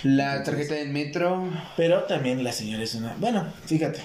La 0.03 0.43
tarjeta 0.43 0.75
del 0.75 0.89
metro. 0.89 1.49
Pero 1.75 2.03
también 2.03 2.43
la 2.43 2.51
señora 2.51 2.83
es 2.83 2.93
una... 2.93 3.15
Bueno, 3.19 3.45
fíjate. 3.65 3.99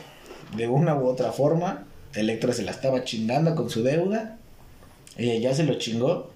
De 0.57 0.69
una 0.69 0.95
u 0.97 1.07
otra 1.07 1.33
forma, 1.33 1.85
Electra 2.15 2.53
se 2.53 2.63
la 2.63 2.71
estaba 2.71 3.05
chingando 3.05 3.55
con 3.55 3.69
su 3.71 3.83
deuda. 3.83 4.39
Ella 5.17 5.51
ya 5.51 5.55
se 5.55 5.65
lo 5.65 5.75
chingó. 5.75 6.31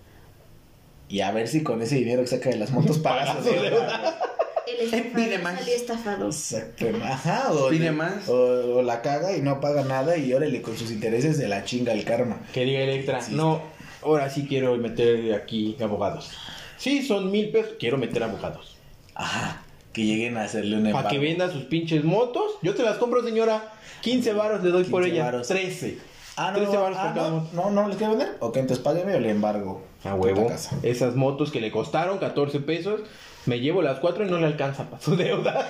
Y 1.09 1.21
a 1.21 1.31
ver 1.31 1.49
si 1.49 1.63
con 1.63 1.81
ese 1.83 1.95
dinero 1.97 2.23
que 2.23 2.29
saca 2.29 2.51
de 2.51 2.57
las 2.57 2.71
motos 2.71 2.99
paga 3.01 3.37
su 3.43 3.49
deuda. 3.51 4.19
El 4.67 5.03
pide 5.15 5.35
estafado 5.37 5.43
más. 5.55 5.69
estafado. 5.69 6.27
Exacto. 6.27 6.87
Ajá, 7.03 7.53
o, 7.53 7.69
Pide 7.71 7.85
le- 7.87 7.93
más. 7.93 8.29
O, 8.29 8.79
o 8.79 8.83
la 8.83 9.01
caga 9.03 9.35
y 9.37 9.41
no 9.41 9.61
paga 9.61 9.85
nada 9.85 10.17
y 10.17 10.33
órale 10.35 10.61
con 10.63 10.77
sus 10.77 10.91
intereses 10.91 11.39
de 11.39 11.49
la 11.49 11.65
chinga 11.65 11.93
el 11.93 12.05
karma. 12.05 12.41
Que 12.53 12.65
diga 12.65 12.81
Electra, 12.81 13.23
Sí, 13.23 13.35
no, 13.35 13.63
ahora 14.03 14.29
sí 14.29 14.47
quiero 14.47 14.77
meter 14.77 15.33
aquí 15.35 15.77
abogados. 15.81 16.31
Sí, 16.77 17.03
son 17.03 17.31
mil 17.31 17.51
pesos, 17.51 17.73
quiero 17.79 17.97
meter 17.99 18.23
abogados. 18.23 18.77
Ajá. 19.15 19.63
Que 19.99 20.05
lleguen 20.05 20.37
a 20.37 20.45
hacerle 20.45 20.77
un 20.77 20.93
Para 20.93 21.09
que 21.09 21.17
embargo. 21.17 21.41
venda 21.41 21.53
sus 21.53 21.65
pinches 21.65 22.05
motos. 22.05 22.53
Yo 22.63 22.73
te 22.77 22.85
las 22.85 22.99
compro, 22.99 23.25
señora. 23.25 23.73
15 24.03 24.33
varos 24.33 24.63
le 24.63 24.71
doy 24.71 24.85
por 24.85 25.03
15 25.03 25.15
ella. 25.17 25.25
varos. 25.25 25.49
13. 25.49 25.99
Ah, 26.37 26.53
no, 26.53 26.59
13 26.59 26.73
no, 26.73 26.81
varos 26.83 26.99
ah, 27.01 27.03
por 27.07 27.15
cada 27.15 27.31
no, 27.31 27.37
moto. 27.41 27.49
no, 27.55 27.71
no, 27.71 27.89
¿les 27.89 27.97
quiere 27.97 28.11
vender? 28.15 28.37
Ok, 28.39 28.57
entonces 28.59 28.85
págame 28.85 29.17
o 29.17 29.19
le 29.19 29.31
embargo. 29.31 29.83
A 30.05 30.15
huevo. 30.15 30.53
Esas 30.85 31.17
motos 31.17 31.51
que 31.51 31.61
le 31.61 31.73
costaron 31.73 32.19
14 32.19 32.61
pesos. 32.61 33.01
Me 33.47 33.59
llevo 33.59 33.83
las 33.83 33.99
cuatro 33.99 34.25
y 34.25 34.31
no 34.31 34.39
le 34.39 34.47
alcanza 34.47 34.85
para 34.89 35.03
su 35.03 35.17
deuda. 35.17 35.69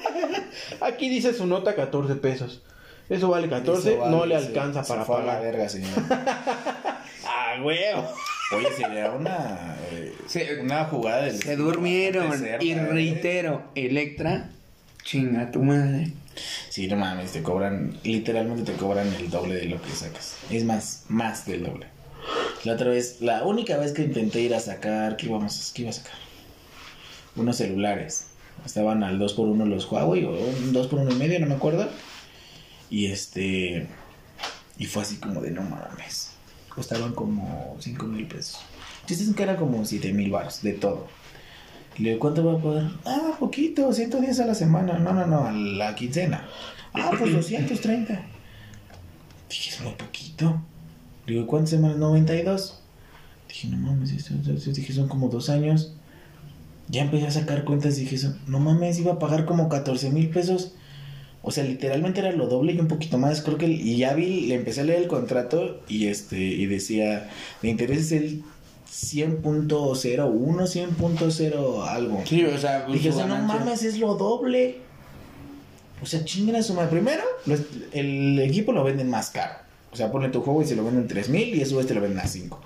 Aquí 0.80 1.10
dice 1.10 1.34
su 1.34 1.46
nota 1.46 1.74
14 1.74 2.14
pesos. 2.16 2.62
Eso 3.10 3.28
vale 3.28 3.48
14, 3.50 3.90
Eso 3.92 4.00
vale, 4.00 4.16
no 4.16 4.24
le 4.24 4.40
se- 4.40 4.46
alcanza 4.46 4.82
se 4.82 4.88
para 4.92 5.04
fue 5.04 5.16
a 5.16 5.18
la 5.20 5.26
pagar. 5.26 5.42
verga, 5.42 5.68
señor. 5.68 5.90
Ah, 7.24 7.56
huevo. 7.62 8.08
Oye, 8.56 8.68
sería 8.76 9.10
una, 9.10 9.76
eh, 9.90 10.12
Se- 10.26 10.60
una 10.60 10.84
jugada 10.84 11.22
del 11.24 11.40
Se 11.42 11.56
durmieron. 11.56 12.32
Y 12.60 12.72
¿eh? 12.72 12.86
reitero, 12.86 13.62
Electra, 13.74 14.50
chinga 15.02 15.50
tu 15.50 15.62
madre. 15.62 16.12
Sí, 16.70 16.86
no 16.86 16.96
mames, 16.96 17.32
te 17.32 17.42
cobran, 17.42 17.98
literalmente 18.04 18.72
te 18.72 18.78
cobran 18.78 19.12
el 19.14 19.28
doble 19.30 19.56
de 19.56 19.66
lo 19.66 19.80
que 19.82 19.90
sacas. 19.90 20.36
Es 20.50 20.64
más, 20.64 21.04
más 21.08 21.44
del 21.46 21.64
doble. 21.64 21.86
La 22.64 22.74
otra 22.74 22.88
vez, 22.90 23.20
la 23.20 23.44
única 23.44 23.76
vez 23.76 23.92
que 23.92 24.02
intenté 24.02 24.40
ir 24.40 24.54
a 24.54 24.60
sacar, 24.60 25.16
¿qué 25.16 25.26
íbamos, 25.26 25.72
qué 25.74 25.82
iba 25.82 25.90
a 25.90 25.94
sacar? 25.94 26.12
unos 27.34 27.56
celulares. 27.56 28.26
Estaban 28.66 29.02
al 29.02 29.18
2 29.18 29.32
por 29.32 29.48
1 29.48 29.64
los 29.64 29.90
Huawei, 29.90 30.24
o 30.24 30.32
un 30.32 30.72
2 30.74 30.86
por 30.88 30.98
1 31.00 31.10
y 31.12 31.14
medio, 31.14 31.40
no 31.40 31.46
me 31.46 31.54
acuerdo. 31.54 31.88
Y 32.90 33.06
este. 33.06 33.86
Y 34.78 34.84
fue 34.86 35.02
así 35.02 35.16
como 35.16 35.40
de 35.40 35.50
no 35.50 35.62
mames. 35.62 36.31
Costaban 36.74 37.12
como 37.12 37.76
5 37.80 38.06
mil 38.06 38.26
pesos. 38.26 38.58
Dicen 39.06 39.34
que 39.34 39.42
era 39.42 39.56
como 39.56 39.84
7 39.84 40.12
mil 40.12 40.30
baros, 40.30 40.62
de 40.62 40.72
todo. 40.72 41.06
Y 41.98 42.02
le 42.02 42.08
digo, 42.10 42.20
¿cuánto 42.20 42.44
va 42.44 42.54
a 42.58 42.62
pagar? 42.62 42.90
Ah, 43.04 43.36
poquito, 43.38 43.92
110 43.92 44.40
a 44.40 44.46
la 44.46 44.54
semana. 44.54 44.98
No, 44.98 45.12
no, 45.12 45.26
no, 45.26 45.46
a 45.46 45.52
la 45.52 45.94
quincena. 45.94 46.46
Ah, 46.94 47.10
pues 47.18 47.32
230. 47.32 48.22
Dije, 49.50 49.70
es 49.70 49.80
muy 49.82 49.92
poquito. 49.92 50.62
Le 51.26 51.34
digo, 51.34 51.46
¿cuántas 51.46 51.70
semanas? 51.70 51.98
92. 51.98 52.78
Dije, 53.48 53.68
no 53.68 53.76
mames, 53.76 54.10
esto, 54.12 54.32
esto- 54.50 54.70
dije, 54.72 54.92
son 54.94 55.08
como 55.08 55.28
dos 55.28 55.50
años. 55.50 55.92
Ya 56.88 57.02
empecé 57.02 57.26
a 57.26 57.30
sacar 57.30 57.64
cuentas, 57.64 57.96
dije, 57.96 58.14
eso, 58.16 58.34
no 58.46 58.58
mames, 58.60 58.98
iba 58.98 59.12
a 59.12 59.18
pagar 59.18 59.44
como 59.44 59.68
14 59.68 60.10
mil 60.10 60.30
pesos. 60.30 60.72
O 61.42 61.50
sea, 61.50 61.64
literalmente 61.64 62.20
era 62.20 62.30
lo 62.32 62.46
doble 62.46 62.72
y 62.72 62.78
un 62.78 62.88
poquito 62.88 63.18
más. 63.18 63.42
Creo 63.42 63.58
que, 63.58 63.66
y 63.66 63.96
ya 63.96 64.14
vi, 64.14 64.42
le 64.46 64.54
empecé 64.54 64.82
a 64.82 64.84
leer 64.84 65.02
el 65.02 65.08
contrato 65.08 65.80
y 65.88 66.06
este, 66.06 66.38
y 66.38 66.66
decía, 66.66 67.28
de 67.62 67.68
interés 67.68 67.98
es 67.98 68.12
el 68.12 68.42
100.01, 68.90 70.66
100.0 70.66 71.86
algo. 71.88 72.22
Sí, 72.26 72.44
o 72.44 72.58
sea, 72.58 72.86
pues, 72.86 72.98
Dije, 72.98 73.10
o 73.10 73.12
sea, 73.16 73.26
no 73.26 73.38
mames, 73.38 73.82
es 73.82 73.98
lo 73.98 74.14
doble. 74.14 74.76
O 76.02 76.06
sea, 76.06 76.24
chinguen 76.24 76.56
a 76.56 76.62
su 76.62 76.74
madre. 76.74 76.90
Primero, 76.90 77.22
los- 77.46 77.60
el 77.92 78.38
equipo 78.40 78.72
lo 78.72 78.82
venden 78.84 79.08
más 79.10 79.30
caro. 79.30 79.54
O 79.92 79.96
sea, 79.96 80.10
ponle 80.10 80.30
tu 80.30 80.40
juego 80.40 80.62
y 80.62 80.64
se 80.64 80.74
lo 80.74 80.84
venden 80.84 81.06
3 81.06 81.28
mil 81.28 81.54
y 81.54 81.60
eso 81.60 81.76
te 81.84 81.92
lo 81.94 82.00
venden 82.00 82.20
a 82.20 82.26
5. 82.26 82.58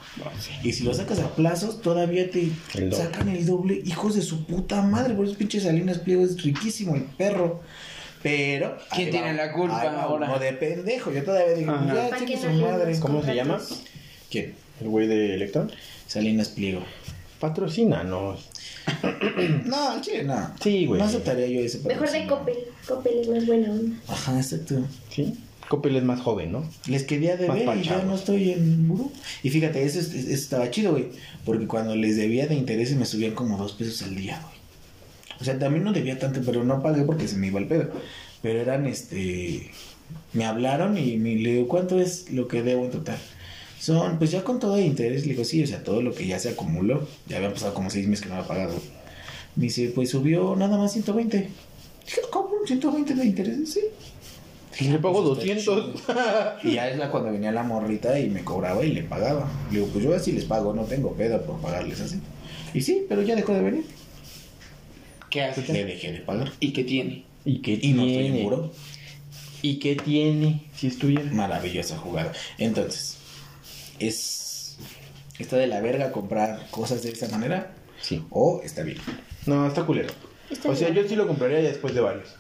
Y 0.63 0.73
si 0.73 0.85
lo 0.85 0.95
sacas 0.95 1.19
a 1.19 1.35
plazos, 1.35 1.83
todavía 1.83 2.31
te 2.31 2.51
El 2.75 2.93
sacan 2.93 3.29
el 3.29 3.45
doble. 3.45 3.83
Hijos 3.85 4.15
de 4.15 4.23
su 4.23 4.47
puta 4.47 4.81
madre. 4.83 5.15
Por 5.15 5.25
esos 5.25 5.37
pinches 5.37 5.65
Salinas 5.65 5.99
Pliego 5.99 6.23
es 6.25 6.41
riquísimo 6.43 6.95
el 6.95 7.03
perro. 7.03 7.63
Pero. 8.27 8.77
¿Quién 8.95 9.11
tiene 9.11 9.33
la 9.35 9.53
culpa 9.53 9.83
ahora? 10.03 10.27
uno 10.29 10.39
de 10.39 10.53
pendejo. 10.53 11.13
Yo 11.13 11.23
todavía 11.23 11.55
digo, 11.55 11.73
Ajá. 11.73 11.87
ya, 11.95 12.09
¿Para 12.11 12.19
chingue 12.19 12.35
qué 12.35 12.41
su 12.41 12.51
no 12.53 12.67
madre. 12.67 12.99
¿Cómo 13.01 13.23
se 13.23 13.35
llama? 13.35 13.61
¿Quién? 14.31 14.55
El 14.81 14.89
güey 14.89 15.07
de 15.07 15.35
Electron. 15.35 15.71
Salinas 16.07 16.49
Pliego. 16.49 16.83
Patrocínanos. 17.41 18.49
No, 19.65 19.91
al 19.91 20.01
chile 20.01 20.25
no. 20.25 20.51
Sí, 20.63 20.87
güey. 20.87 21.01
No 21.01 21.07
aceptaría 21.07 21.47
yo 21.49 21.61
ese 21.61 21.81
Mejor 21.81 22.11
de. 22.11 22.27
Coppel. 22.27 22.55
Coppel 22.87 23.19
es 23.21 23.29
más 23.29 23.47
buena 23.47 23.71
onda. 23.71 23.97
Ajá, 24.09 24.37
exacto. 24.37 24.77
Sí. 25.11 25.35
Coppel 25.69 25.97
es 25.97 26.05
más 26.05 26.21
joven, 26.21 26.53
¿no? 26.53 26.65
Les 26.87 27.03
quería 27.03 27.37
deber 27.37 27.65
Más 27.67 27.77
y 27.79 27.83
ya 27.83 28.01
no 28.03 28.15
estoy 28.15 28.53
en 28.53 28.87
buró. 28.87 29.11
Y 29.43 29.51
fíjate, 29.51 29.83
eso, 29.85 29.99
es- 29.99 30.15
eso 30.15 30.31
estaba 30.33 30.71
chido, 30.71 30.93
güey. 30.93 31.07
Porque 31.45 31.67
cuando 31.67 31.97
les 31.97 32.17
debía 32.17 32.47
de 32.47 32.55
intereses 32.55 32.97
me 32.97 33.05
subían 33.05 33.33
como 33.35 33.57
dos 33.59 33.73
pesos 33.73 34.01
al 34.03 34.15
día, 34.15 34.41
güey. 34.45 34.56
O 35.41 35.45
sea, 35.45 35.59
también 35.59 35.85
no 35.85 35.93
debía 35.93 36.19
tanto, 36.19 36.41
pero 36.45 36.65
no 36.65 36.83
pagué 36.83 37.03
porque 37.03 37.29
se 37.29 37.37
me 37.37 37.49
iba 37.49 37.61
el 37.61 37.67
pedo. 37.67 37.91
Pero 38.43 38.61
eran, 38.61 38.87
este... 38.87 39.71
Me 40.33 40.45
hablaron 40.45 40.97
y 40.99 41.17
me 41.17 41.35
le 41.35 41.55
digo, 41.55 41.69
¿cuánto 41.69 41.99
es 41.99 42.31
lo 42.31 42.47
que 42.47 42.63
debo 42.63 42.85
en 42.85 42.91
total? 42.91 43.19
Son, 43.81 44.19
pues 44.19 44.31
ya 44.31 44.45
con 44.45 44.59
todo 44.61 44.77
de 44.77 44.85
interés, 44.85 45.27
le 45.27 45.33
digo, 45.33 45.45
sí, 45.45 45.63
o 45.63 45.67
sea, 45.67 45.83
todo 45.83 46.03
lo 46.03 46.15
que 46.15 46.27
ya 46.27 46.39
se 46.39 46.51
acumuló. 46.51 47.07
Ya 47.27 47.37
habían 47.37 47.53
pasado 47.53 47.75
como 47.75 47.91
seis 47.91 48.07
meses 48.07 48.23
que 48.23 48.29
no 48.29 48.37
había 48.37 48.49
pagado. 48.49 48.75
Me 49.57 49.65
dice, 49.65 49.93
pues 49.95 50.11
subió 50.11 50.55
nada 50.57 50.77
más 50.77 50.93
120. 50.93 51.37
Dije, 52.07 52.21
¿cómo? 52.31 52.51
¿120 52.67 53.15
de 53.15 53.25
intereses? 53.25 53.73
Sí. 53.73 53.81
Y 54.79 54.89
le 54.89 54.99
pago 54.99 55.35
Pues 55.35 55.49
está 55.49 55.73
200. 55.73 56.65
Y 56.65 56.75
ya 56.75 56.91
es 56.91 56.99
la 56.99 57.11
cuando 57.11 57.33
venía 57.33 57.51
la 57.51 57.63
morrita 57.63 58.19
y 58.19 58.29
me 58.29 58.45
cobraba 58.45 58.85
y 58.85 58.93
le 58.93 59.03
pagaba. 59.03 59.49
Le 59.71 59.79
digo, 59.79 59.91
pues 59.93 60.05
yo 60.05 60.15
así 60.15 60.33
les 60.33 60.45
pago, 60.45 60.75
no 60.75 60.83
tengo 60.85 61.13
pedo 61.15 61.43
por 61.43 61.61
pagarles 61.61 62.01
así. 62.01 62.21
Y 62.75 62.83
sí, 62.83 63.07
pero 63.09 63.23
ya 63.23 63.35
dejó 63.35 63.55
de 63.55 63.63
venir. 63.63 63.85
¿Qué 65.31 65.43
haces? 65.43 65.69
Le 65.69 65.85
dejé 65.85 66.13
de 66.13 66.21
pagar. 66.21 66.53
¿Y 66.61 66.73
qué 66.73 66.85
tiene? 66.85 67.25
¿Y 67.45 67.61
qué 67.61 67.79
Y 67.81 67.93
no 67.93 68.03
estoy 68.03 68.23
tiene? 68.23 68.39
en 68.39 68.45
buró. 68.45 68.73
¿Y 69.63 69.79
qué 69.79 69.97
tiene? 69.97 70.65
Si 70.75 70.87
estuviera. 70.87 71.25
Maravillosa 71.33 71.97
jugada. 71.99 72.33
Entonces, 72.59 73.17
es. 73.99 74.79
¿Está 75.39 75.57
de 75.57 75.67
la 75.67 75.81
verga 75.81 76.13
comprar 76.13 76.67
cosas 76.71 77.03
de 77.03 77.11
esa 77.11 77.29
manera? 77.29 77.75
Sí. 78.01 78.25
¿O 78.31 78.61
está 78.63 78.83
bien? 78.83 78.99
No, 79.47 79.67
está 79.67 79.85
culero. 79.85 80.09
Está 80.51 80.71
o 80.71 80.77
sea, 80.77 80.91
bien. 80.91 81.03
yo 81.03 81.09
sí 81.09 81.17
lo 81.17 81.27
compraría 81.27 81.61
ya 81.61 81.69
después 81.69 81.95
de 81.95 82.01
varios. 82.01 82.35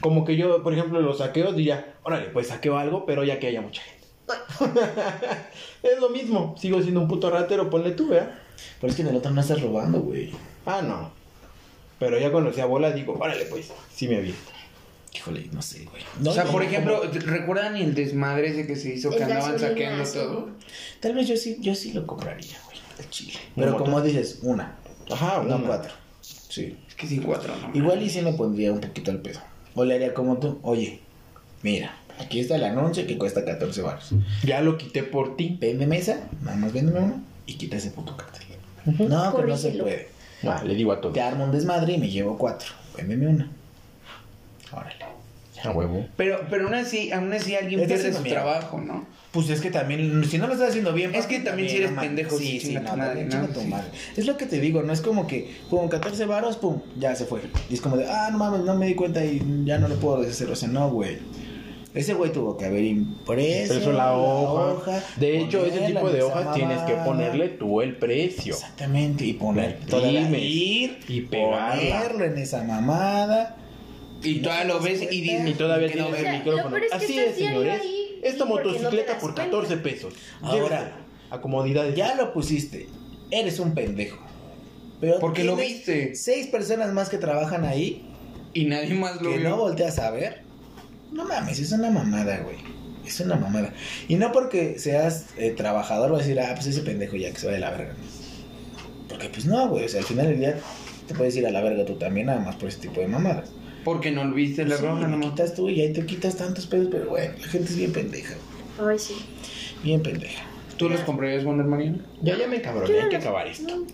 Como 0.00 0.24
que 0.24 0.36
yo, 0.36 0.62
por 0.62 0.72
ejemplo, 0.72 1.00
los 1.00 1.18
saqueos 1.18 1.54
diría, 1.54 1.94
órale, 2.02 2.26
pues 2.26 2.48
saqueo 2.48 2.76
algo, 2.76 3.06
pero 3.06 3.22
ya 3.24 3.38
que 3.38 3.46
haya 3.46 3.60
mucha 3.62 3.82
gente. 3.82 4.02
es 5.82 6.00
lo 6.00 6.10
mismo. 6.10 6.54
Sigo 6.58 6.80
siendo 6.82 7.00
un 7.00 7.08
puto 7.08 7.30
ratero, 7.30 7.70
ponle 7.70 7.92
tú, 7.92 8.08
¿verdad? 8.08 8.34
Pero 8.80 8.90
es 8.90 8.96
que 8.96 9.02
en 9.02 9.08
el 9.08 9.16
otro 9.16 9.30
no 9.30 9.40
estás 9.40 9.60
robando, 9.60 10.00
güey. 10.00 10.30
Ah, 10.66 10.82
no. 10.82 11.10
Pero 12.04 12.18
ya 12.18 12.30
cuando 12.32 12.52
sea 12.52 12.66
bola 12.66 12.90
digo, 12.92 13.16
órale, 13.18 13.44
pues, 13.46 13.70
sí 13.94 14.08
me 14.08 14.16
aviento. 14.16 14.40
Híjole, 15.14 15.46
no 15.52 15.60
sé, 15.62 15.84
güey. 15.84 16.02
o 16.26 16.32
sea, 16.32 16.44
No, 16.44 16.50
por 16.52 16.62
no, 16.62 16.68
ejemplo, 16.68 17.00
como- 17.00 17.12
¿recuerdan 17.26 17.76
el 17.76 17.94
desmadre 17.94 18.48
ese 18.48 18.66
que 18.66 18.76
se 18.76 18.94
hizo 18.94 19.10
que 19.10 19.22
andaban 19.22 19.58
saqueando 19.58 20.04
sí. 20.06 20.14
todo? 20.14 20.48
Tal 21.00 21.14
vez 21.14 21.28
yo 21.28 21.36
sí, 21.36 21.58
yo 21.60 21.74
sí 21.74 21.92
lo 21.92 22.06
compraría, 22.06 22.56
güey. 22.64 22.78
El 22.98 23.10
chile. 23.10 23.34
¿Una 23.56 23.66
Pero 23.66 23.78
como 23.78 24.00
dices, 24.00 24.38
una. 24.42 24.76
Ajá, 25.10 25.42
No 25.46 25.56
una. 25.56 25.66
cuatro. 25.66 25.92
Sí. 26.22 26.76
Es 26.88 26.94
que 26.94 27.06
sin 27.06 27.22
cuatro, 27.22 27.54
¿no? 27.56 27.70
Igual 27.76 28.02
y 28.02 28.08
sí 28.10 28.22
me 28.22 28.32
pondría 28.32 28.72
un 28.72 28.80
poquito 28.80 29.10
al 29.10 29.20
peso. 29.20 29.40
O 29.74 29.84
le 29.84 29.94
haría 29.94 30.12
como 30.14 30.38
tú. 30.38 30.58
Oye, 30.62 31.00
mira, 31.62 31.94
aquí 32.18 32.40
está 32.40 32.56
el 32.56 32.64
anuncio 32.64 33.06
que 33.06 33.16
cuesta 33.18 33.44
14 33.44 33.80
baros. 33.82 34.10
Ya 34.44 34.60
lo 34.60 34.76
quité 34.78 35.02
por 35.02 35.36
ti. 35.36 35.56
Vende 35.60 35.86
mesa, 35.86 36.28
nada 36.42 36.56
más 36.56 36.72
véndeme 36.72 37.00
uno 37.00 37.22
y 37.46 37.54
quita 37.54 37.76
ese 37.76 37.90
puto 37.90 38.16
cartel. 38.16 38.42
No, 39.08 39.36
que 39.36 39.42
no 39.44 39.56
se 39.56 39.70
puede. 39.72 40.08
Ah, 40.44 40.62
le 40.64 40.74
digo 40.74 40.92
a 40.92 41.00
todos. 41.00 41.14
Te 41.14 41.20
armo 41.20 41.44
un 41.44 41.52
desmadre 41.52 41.94
y 41.94 41.98
me 41.98 42.08
llevo 42.08 42.36
cuatro. 42.36 42.68
Véndeme 42.96 43.28
una. 43.28 43.50
Órale. 44.72 45.12
A 45.64 45.70
huevo. 45.70 46.06
Pero, 46.16 46.40
pero 46.50 46.64
aún 46.64 46.74
así, 46.74 47.12
aún 47.12 47.32
así 47.32 47.54
alguien 47.54 47.80
Estás 47.80 48.00
pierde 48.00 48.18
su 48.18 48.24
trabajo, 48.24 48.80
¿no? 48.80 49.06
Pues 49.30 49.48
es 49.48 49.60
que 49.60 49.70
también, 49.70 50.24
si 50.24 50.36
no 50.36 50.46
lo 50.46 50.54
estás 50.54 50.70
haciendo 50.70 50.92
bien, 50.92 51.14
Es 51.14 51.26
que 51.26 51.40
también 51.40 51.68
si 51.68 51.76
eres 51.76 51.92
no 51.92 52.00
pendejo, 52.00 52.36
sí, 52.36 52.60
sí, 52.60 52.74
no, 52.74 52.82
tu 52.82 52.96
madre, 52.96 53.24
¿no? 53.24 53.46
Sí. 53.46 53.72
Es 54.16 54.26
lo 54.26 54.36
que 54.36 54.46
te 54.46 54.60
digo, 54.60 54.82
no 54.82 54.92
es 54.92 55.00
como 55.00 55.26
que, 55.26 55.54
pum, 55.70 55.88
14 55.88 56.26
varos, 56.26 56.56
pum, 56.56 56.80
ya 56.98 57.14
se 57.14 57.24
fue. 57.24 57.40
Y 57.70 57.74
es 57.74 57.80
como 57.80 57.96
de, 57.96 58.10
ah, 58.10 58.28
no 58.30 58.38
mames, 58.38 58.60
no 58.62 58.74
me 58.74 58.86
di 58.86 58.94
cuenta 58.94 59.24
y 59.24 59.40
ya 59.64 59.78
no 59.78 59.88
lo 59.88 59.96
puedo 59.96 60.20
deshacer. 60.20 60.50
O 60.50 60.56
sea, 60.56 60.68
no, 60.68 60.90
güey. 60.90 61.18
Ese 61.94 62.14
güey 62.14 62.32
tuvo 62.32 62.56
que 62.56 62.64
haber 62.64 62.84
impreso 62.84 63.74
Precio 63.74 63.92
la 63.92 64.16
hoja. 64.16 65.02
De 65.16 65.40
hecho, 65.40 65.64
ese 65.66 65.80
tipo 65.80 66.10
de 66.10 66.22
hojas 66.22 66.54
tienes 66.54 66.80
que 66.82 66.94
ponerle 66.94 67.48
tú 67.50 67.82
el 67.82 67.96
precio. 67.96 68.54
Exactamente, 68.54 69.24
y 69.26 69.34
poner 69.34 69.78
toda 69.86 70.10
la 70.10 70.38
ir 70.38 70.98
y 71.06 71.20
pegarla. 71.22 71.74
ponerlo 71.74 72.24
en 72.24 72.38
esa 72.38 72.64
mamada. 72.64 73.56
Y 74.22 74.40
todavía 74.40 74.64
lo 74.64 74.80
ves 74.80 75.02
y 75.02 75.20
dices... 75.20 75.48
Y 75.48 75.54
todavía 75.54 75.88
no 75.88 75.92
tienes 75.92 76.14
el 76.14 76.20
sea, 76.22 76.32
micrófono. 76.32 76.70
peor 76.70 76.84
es 76.84 76.90
que 76.90 76.96
Así 76.96 77.18
es, 77.18 77.34
señores. 77.34 77.80
ahí 77.80 78.20
Esta 78.22 78.44
y 78.44 78.48
no 78.48 78.54
motocicleta 78.54 79.18
por 79.18 79.34
cuenta. 79.34 79.44
14 79.44 79.76
pesos. 79.78 80.14
Ahora. 80.40 80.98
A 81.30 81.40
comodidades. 81.40 81.96
Ya 81.96 82.14
lo 82.14 82.32
pusiste, 82.32 82.88
eres 83.30 83.58
un 83.58 83.74
pendejo. 83.74 84.18
Pero 85.00 85.18
Porque 85.18 85.42
lo 85.44 85.56
viste. 85.56 86.14
Seis 86.14 86.46
personas 86.46 86.92
más 86.92 87.08
que 87.08 87.18
trabajan 87.18 87.64
ahí 87.64 88.06
Y 88.54 88.66
nadie 88.66 88.94
más 88.94 89.20
lo 89.20 89.30
que 89.30 89.38
vio. 89.38 89.48
no 89.50 89.56
volteas 89.56 89.98
a 89.98 90.10
ver. 90.12 90.42
No 91.12 91.24
mames, 91.24 91.58
es 91.58 91.72
una 91.72 91.90
mamada, 91.90 92.38
güey. 92.38 92.56
Es 93.06 93.18
una 93.20 93.36
mamada. 93.36 93.72
Y 94.08 94.16
no 94.16 94.30
porque 94.32 94.78
seas 94.78 95.26
eh, 95.36 95.50
trabajador 95.56 96.10
vas 96.12 96.20
a 96.20 96.24
decir, 96.24 96.40
ah, 96.40 96.52
pues 96.54 96.66
ese 96.66 96.82
pendejo 96.82 97.16
ya 97.16 97.30
que 97.32 97.38
se 97.38 97.46
va 97.48 97.52
de 97.52 97.58
la 97.58 97.70
verga. 97.70 97.94
Porque 99.08 99.28
pues 99.28 99.44
no, 99.46 99.68
güey. 99.68 99.84
O 99.84 99.88
sea, 99.88 100.00
al 100.00 100.06
final 100.06 100.26
del 100.28 100.38
día 100.38 100.58
te 101.08 101.14
puedes 101.14 101.36
ir 101.36 101.46
a 101.46 101.50
la 101.50 101.60
verga 101.60 101.84
tú 101.84 101.94
también, 101.96 102.26
nada 102.28 102.40
más 102.40 102.56
por 102.56 102.68
ese 102.68 102.78
tipo 102.80 103.00
de 103.00 103.08
mamadas. 103.08 103.50
Porque 103.84 104.12
no 104.12 104.30
viste 104.32 104.64
la 104.64 104.76
Sí, 104.76 104.84
roja, 104.84 105.08
nomás. 105.08 105.30
quitas 105.30 105.54
tú 105.54 105.68
y 105.68 105.80
ahí 105.80 105.92
te 105.92 106.06
quitas 106.06 106.36
tantos 106.36 106.66
pedos, 106.66 106.88
pero 106.90 107.08
bueno, 107.10 107.34
la 107.40 107.48
gente 107.48 107.68
es 107.70 107.76
bien 107.76 107.92
pendeja. 107.92 108.34
güey. 108.78 108.92
Ay, 108.92 108.98
sí. 108.98 109.14
Bien 109.82 110.00
pendeja. 110.02 110.44
¿Tú 110.76 110.88
los 110.88 111.00
comprarías, 111.00 111.44
Wonder 111.44 111.66
Mariana? 111.66 111.98
Ya, 112.22 112.38
ya 112.38 112.46
me 112.46 112.60
cabroné, 112.62 113.00
hay 113.02 113.08
que 113.08 113.16
acabar 113.16 113.46
esto. 113.48 113.84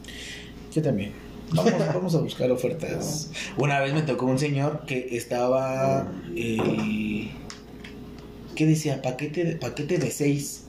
Yo 0.75 0.83
también. 0.83 1.13
Vamos, 1.53 1.73
vamos 1.95 2.15
a 2.15 2.19
buscar 2.19 2.51
ofertas. 2.51 3.31
Una 3.57 3.81
vez 3.81 3.95
me 3.95 4.03
tocó 4.03 4.27
un 4.27 4.39
señor 4.39 4.85
que 4.87 5.17
estaba. 5.17 6.07
eh, 6.37 7.31
¿Qué 8.55 8.67
decía? 8.67 9.01
Paquete 9.03 9.45
de, 9.45 9.57
paquete 9.57 9.99
de 9.99 10.11
seis. 10.11 10.65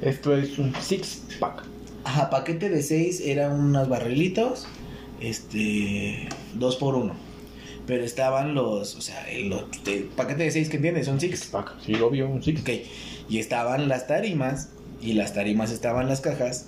Esto 0.00 0.36
es 0.36 0.58
un 0.58 0.74
six 0.80 1.22
pack. 1.40 1.64
Ajá, 2.04 2.30
paquete 2.30 2.68
de 2.68 2.82
seis 2.82 3.20
eran 3.20 3.52
unos 3.60 3.88
barrilitos. 3.88 4.66
Este. 5.20 6.28
Dos 6.54 6.76
por 6.76 6.94
uno. 6.94 7.14
Pero 7.86 8.04
estaban 8.04 8.54
los. 8.54 8.94
O 8.96 9.00
sea, 9.00 9.28
el, 9.30 9.52
paquete 10.16 10.44
de 10.44 10.50
seis 10.50 10.68
que 10.68 10.76
entiendes, 10.76 11.06
son 11.06 11.20
Six 11.20 11.38
six. 11.38 11.50
pack, 11.50 11.74
sí, 11.84 11.94
obvio, 11.96 12.28
un 12.28 12.42
six. 12.42 12.62
Ok. 12.62 12.70
Y 13.28 13.38
estaban 13.38 13.88
las 13.88 14.06
tarimas. 14.06 14.70
Y 15.02 15.12
las 15.14 15.34
tarimas 15.34 15.70
estaban 15.70 16.08
las 16.08 16.20
cajas. 16.20 16.66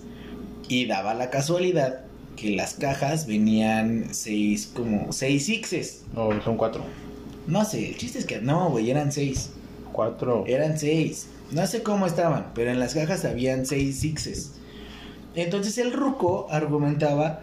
Y 0.68 0.86
daba 0.86 1.14
la 1.14 1.30
casualidad 1.30 2.05
que 2.37 2.51
las 2.55 2.74
cajas 2.74 3.26
venían 3.26 4.09
seis, 4.12 4.70
como 4.72 5.12
seis 5.12 5.47
sixes. 5.47 6.03
No, 6.14 6.30
son 6.45 6.57
cuatro. 6.57 6.84
No 7.47 7.64
sé, 7.64 7.89
el 7.91 7.97
chiste 7.97 8.18
es 8.18 8.26
que 8.26 8.41
no, 8.41 8.70
güey, 8.70 8.91
eran 8.91 9.11
seis. 9.12 9.51
Cuatro. 9.93 10.45
Eran 10.47 10.78
seis. 10.78 11.28
No 11.53 11.66
sé 11.66 11.82
cómo 11.82 12.07
estaban, 12.07 12.53
pero 12.55 12.70
en 12.70 12.78
las 12.80 12.95
cajas 12.95 13.24
habían 13.24 13.64
seis 13.66 14.01
sixes. 14.01 14.53
Entonces 15.34 15.78
el 15.78 15.93
ruco 15.93 16.47
argumentaba 16.51 17.41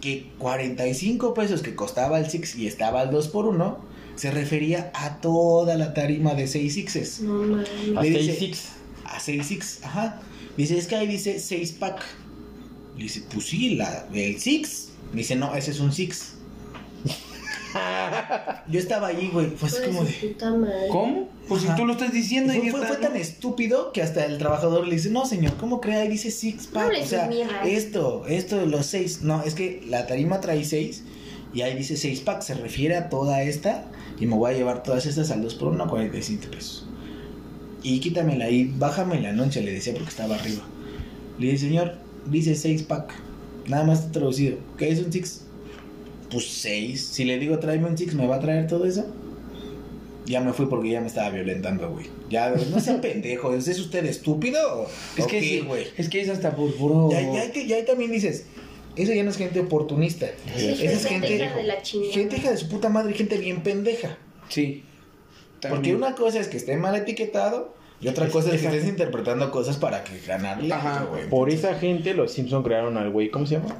que 0.00 0.30
45 0.38 1.32
pesos 1.32 1.62
que 1.62 1.74
costaba 1.74 2.18
el 2.18 2.28
Six 2.28 2.56
y 2.56 2.66
estaba 2.66 3.00
al 3.00 3.10
2 3.10 3.28
por 3.28 3.46
1 3.46 3.78
se 4.16 4.30
refería 4.30 4.90
a 4.94 5.20
toda 5.20 5.76
la 5.76 5.94
tarima 5.94 6.34
de 6.34 6.46
6 6.46 6.74
Sixes. 6.74 7.20
No 7.20 7.34
mames. 7.34 7.68
A 7.96 8.02
Le 8.02 8.12
6 8.12 8.26
dice- 8.26 8.38
six. 8.38 8.68
A 9.06 9.18
6 9.20 9.46
Six, 9.46 9.78
ajá. 9.84 10.20
Dice, 10.58 10.76
es 10.76 10.86
que 10.88 10.96
ahí 10.96 11.06
dice 11.06 11.38
6 11.38 11.72
pack. 11.72 12.02
Le 12.96 13.02
dice, 13.04 13.22
pues 13.32 13.46
sí, 13.46 13.74
la, 13.76 14.06
el 14.12 14.38
Six. 14.40 14.88
Dice, 15.12 15.36
no, 15.36 15.54
ese 15.54 15.70
es 15.72 15.80
un 15.80 15.92
Six. 15.92 16.32
Yo 18.68 18.78
estaba 18.78 19.08
ahí, 19.08 19.30
güey. 19.32 19.50
Fue 19.50 19.68
así 19.68 19.78
como 19.86 20.04
de. 20.04 20.36
¿Cómo? 20.90 21.28
Pues 21.48 21.64
Ajá. 21.64 21.74
si 21.74 21.80
tú 21.80 21.86
lo 21.86 21.92
estás 21.94 22.12
diciendo, 22.12 22.52
Fue, 22.52 22.70
fue- 22.70 22.86
fue 22.86 22.96
¿no? 22.96 23.02
tan 23.08 23.16
estúpido 23.16 23.92
que 23.92 24.00
hasta 24.02 24.24
el 24.24 24.38
trabajador 24.38 24.86
le 24.86 24.94
dice, 24.94 25.10
no 25.10 25.26
señor, 25.26 25.56
¿cómo 25.56 25.80
cree? 25.80 25.96
Ahí 25.96 26.08
dice 26.08 26.30
six 26.30 26.66
pack. 26.68 26.92
o 27.02 27.06
sea, 27.06 27.28
esto, 27.64 28.24
esto 28.28 28.56
de 28.56 28.66
los 28.66 28.86
seis. 28.86 29.22
No, 29.22 29.42
es 29.42 29.54
que 29.54 29.82
la 29.88 30.06
tarima 30.06 30.40
trae 30.40 30.64
seis 30.64 31.02
y 31.52 31.62
ahí 31.62 31.76
dice 31.76 31.96
seis 31.96 32.20
pack. 32.20 32.42
Se 32.42 32.54
refiere 32.54 32.96
a 32.96 33.08
toda 33.08 33.42
esta 33.42 33.84
y 34.20 34.26
me 34.26 34.36
voy 34.36 34.52
a 34.52 34.56
llevar 34.56 34.82
todas 34.84 35.06
estas 35.06 35.30
al 35.32 35.42
2 35.42 35.54
por 35.56 35.68
1 35.72 35.84
a 35.84 35.88
45 35.88 36.44
pesos. 36.52 36.86
Y 37.82 37.98
quítamela 38.00 38.44
ahí, 38.46 38.72
bájame 38.78 39.20
la 39.20 39.32
noche, 39.32 39.60
le 39.60 39.72
decía 39.72 39.92
porque 39.92 40.08
estaba 40.08 40.36
arriba. 40.36 40.62
Le 41.38 41.46
dije, 41.46 41.58
señor, 41.58 41.98
dice 42.26 42.54
seis 42.54 42.82
pack. 42.82 43.12
Nada 43.68 43.84
más 43.84 44.12
traducido. 44.12 44.58
¿Qué 44.76 44.90
es 44.90 45.00
un 45.00 45.12
six? 45.12 45.42
Pues 46.30 46.46
seis. 46.46 47.04
Si 47.06 47.24
le 47.24 47.38
digo 47.38 47.58
tráeme 47.58 47.86
un 47.88 47.96
six, 47.96 48.14
¿me 48.14 48.26
va 48.26 48.36
a 48.36 48.40
traer 48.40 48.66
todo 48.66 48.84
eso? 48.84 49.06
Ya 50.26 50.40
me 50.40 50.52
fui 50.52 50.66
porque 50.66 50.90
ya 50.90 51.00
me 51.00 51.06
estaba 51.06 51.30
violentando, 51.30 51.90
güey. 51.90 52.06
Ya, 52.30 52.50
no 52.70 52.80
sea 52.80 53.00
pendejo. 53.00 53.54
¿Es 53.54 53.68
usted 53.78 54.04
estúpido 54.06 54.82
o, 54.82 54.86
Es 55.16 55.26
que 55.26 55.40
sí, 55.40 55.60
güey? 55.60 55.86
Es 55.96 56.08
que 56.08 56.22
es 56.22 56.28
hasta 56.28 56.56
por 56.56 56.74
puro. 56.74 57.10
Ya, 57.10 57.20
ya, 57.20 57.52
ya 57.52 57.76
ahí 57.76 57.84
también 57.84 58.10
dices, 58.10 58.46
eso 58.96 59.12
ya 59.12 59.22
no 59.22 59.30
es 59.30 59.36
gente 59.36 59.60
oportunista. 59.60 60.26
Sí, 60.56 60.68
Esa 60.68 60.92
es 60.92 61.06
gente 61.06 61.28
gente, 61.28 61.44
hija 61.44 61.56
de 61.56 61.62
la 61.64 61.82
chingada. 61.82 62.12
gente 62.12 62.36
hija 62.36 62.50
de 62.50 62.56
su 62.56 62.68
puta 62.68 62.88
madre, 62.88 63.12
gente 63.12 63.36
bien 63.38 63.62
pendeja. 63.62 64.16
Sí. 64.48 64.84
Porque 65.60 65.68
También. 65.74 65.96
una 65.96 66.14
cosa 66.14 66.40
es 66.40 66.48
que 66.48 66.56
esté 66.56 66.76
mal 66.76 66.94
etiquetado 66.94 67.74
y 68.00 68.08
otra 68.08 68.28
cosa 68.28 68.52
es 68.54 68.60
que 68.60 68.66
estés 68.66 68.86
interpretando 68.86 69.50
cosas 69.50 69.76
para 69.76 70.04
que 70.04 70.18
ganarle. 70.20 70.72
Ajá. 70.72 71.04
güey. 71.04 71.28
Por 71.28 71.48
esa 71.50 71.74
gente, 71.74 72.12
los 72.14 72.32
Simpson 72.32 72.62
crearon 72.62 72.96
al 72.98 73.10
güey, 73.10 73.30
¿cómo 73.30 73.46
se 73.46 73.54
llama? 73.56 73.76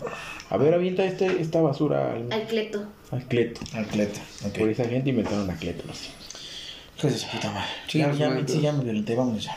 A 0.50 0.56
ver, 0.56 0.72
avienta 0.74 1.04
este, 1.04 1.40
esta 1.42 1.60
basura 1.60 2.12
al, 2.12 2.32
Al 2.32 2.46
cleto. 2.46 2.84
al 3.12 3.22
Cleto. 3.24 3.60
Atleta. 3.74 4.20
ok. 4.46 4.58
Por 4.58 4.68
esa 4.70 4.84
gente 4.84 5.10
inventaron 5.10 5.50
a 5.50 5.54
Cleto. 5.56 5.84
los 5.86 5.96
Simpson. 5.98 6.20
Hijos 6.98 7.12
de 7.12 7.18
su 7.18 7.28
puta 7.28 7.50
madre. 7.50 7.68
Sí, 7.88 7.98
ya, 7.98 8.12
ya, 8.12 8.42
sí, 8.46 8.60
ya 8.60 8.72
me 8.72 8.84
violenté, 8.84 9.14
vámonos 9.14 9.44
ya. 9.44 9.56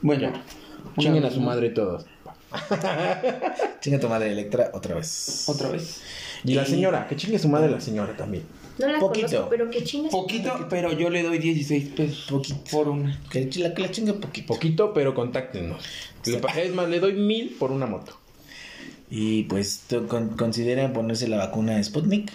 Bueno. 0.00 0.22
Ya. 0.32 0.42
Chinguen 0.98 1.24
a 1.24 1.30
su 1.30 1.40
madre 1.40 1.70
todos. 1.70 2.04
Chinga 3.80 3.98
tu 4.00 4.08
madre 4.08 4.30
Electra 4.32 4.70
otra 4.74 4.94
vez. 4.96 5.44
Otra 5.48 5.68
vez. 5.68 6.00
Y 6.44 6.54
la 6.54 6.62
Y- 6.62 6.66
señora, 6.66 7.06
que 7.08 7.16
chingue 7.16 7.38
su 7.38 7.48
madre 7.48 7.70
la 7.70 7.80
señora 7.80 8.16
también. 8.16 8.44
No 8.78 8.88
la 8.88 8.98
Poquito. 8.98 9.26
conozco, 9.26 9.48
pero 9.50 9.70
que 9.70 9.84
chingas. 9.84 10.10
Poquito, 10.12 10.66
pero 10.70 10.92
yo 10.92 11.10
le 11.10 11.22
doy 11.22 11.38
16 11.38 11.88
pesos. 11.90 12.26
Poquito. 12.28 12.60
Por 12.70 12.88
una. 12.88 13.20
Que 13.30 13.48
la, 13.56 13.74
que 13.74 13.82
la 13.82 13.90
chingue 13.90 14.14
poquito. 14.14 14.46
Poquito, 14.54 14.94
pero 14.94 15.14
contáctenos. 15.14 15.84
Le 16.24 16.40
Es 16.62 16.72
más, 16.74 16.88
le 16.88 16.98
doy 17.00 17.12
mil 17.14 17.50
por 17.58 17.70
una 17.70 17.86
moto. 17.86 18.18
Y 19.10 19.42
pues 19.44 19.82
con- 20.08 20.36
consideren 20.36 20.92
ponerse 20.92 21.28
la 21.28 21.36
vacuna 21.36 21.76
de 21.76 21.84
Sputnik. 21.84 22.32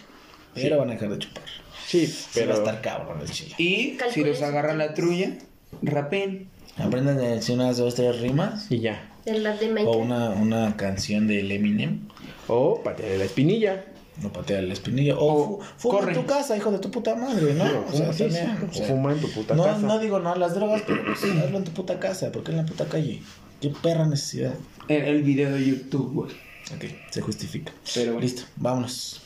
Pero 0.54 0.78
van 0.78 0.90
a 0.90 0.94
dejar 0.94 1.10
de 1.10 1.20
chupar. 1.20 1.44
Sí, 1.88 2.06
Sí 2.08 2.26
pero. 2.34 2.50
va 2.50 2.54
a 2.56 2.58
estar 2.58 2.82
cabrón 2.82 3.20
el 3.22 3.30
chile. 3.32 3.56
Y 3.58 3.98
si 4.12 4.24
los 4.24 4.38
sus 4.38 4.46
agarra 4.46 4.74
la 4.76 4.94
trulla, 4.94 5.38
rapen. 5.82 6.50
Aprendan 6.78 7.18
a 7.18 7.22
decir 7.22 7.56
unas 7.56 7.78
dos, 7.78 7.96
tres 7.96 8.20
rimas. 8.22 8.72
Y 8.72 8.80
ya. 8.80 9.10
De 9.26 9.40
las 9.40 9.60
de 9.60 9.72
O 9.86 9.98
una, 9.98 10.30
una 10.30 10.76
canción 10.78 11.28
del 11.28 11.52
Eminem. 11.52 12.02
O 12.48 12.82
patear 12.84 13.18
la 13.18 13.26
espinilla. 13.26 13.84
No 14.22 14.34
patea 14.34 14.62
la 14.62 14.74
espinilla. 14.74 15.16
O, 15.18 15.28
O 15.28 15.60
fu- 15.60 15.64
fuma 15.78 16.00
corre. 16.00 16.14
en 16.14 16.20
tu 16.22 16.26
casa, 16.26 16.58
hijo 16.58 16.72
de 16.72 16.80
tu 16.80 16.90
puta 16.90 17.16
madre, 17.16 17.54
¿no? 17.54 17.66
Digo, 17.66 17.86
O 17.88 17.92
sea, 17.96 18.08
fuma- 18.10 18.14
sí, 18.14 18.24
también, 18.24 18.58
sí, 18.60 18.66
o 18.70 18.74
sea, 18.74 18.88
fuma 18.88 19.12
en 19.14 19.20
tu 19.22 19.30
puta 19.32 19.56
no, 19.56 19.64
casa. 19.64 19.80
no 19.80 20.00
digo 20.00 20.20
no 20.20 20.32
a 20.32 20.36
las 20.38 20.56
drogas, 20.56 20.82
pero 20.88 21.04
pues, 21.06 21.24
hazlo 21.24 21.58
en 21.58 21.64
tu 21.64 21.72
puta 21.72 22.00
casa. 22.00 22.32
¿Por 22.32 22.44
qué 22.44 22.52
en 22.52 22.58
la 22.58 22.66
puta 22.66 22.86
calle? 22.86 23.22
Qué 23.62 23.70
perra 23.82 24.06
necesidad. 24.08 24.54
El, 24.88 25.04
el 25.04 25.24
video 25.24 25.52
de 25.54 25.66
YouTube, 25.66 26.14
güey. 26.14 26.32
Ok, 26.76 26.84
se 27.12 27.22
justifica. 27.22 27.72
Pero 27.94 28.14
bueno. 28.14 28.22
Listo, 28.22 28.42
vámonos. 28.56 29.22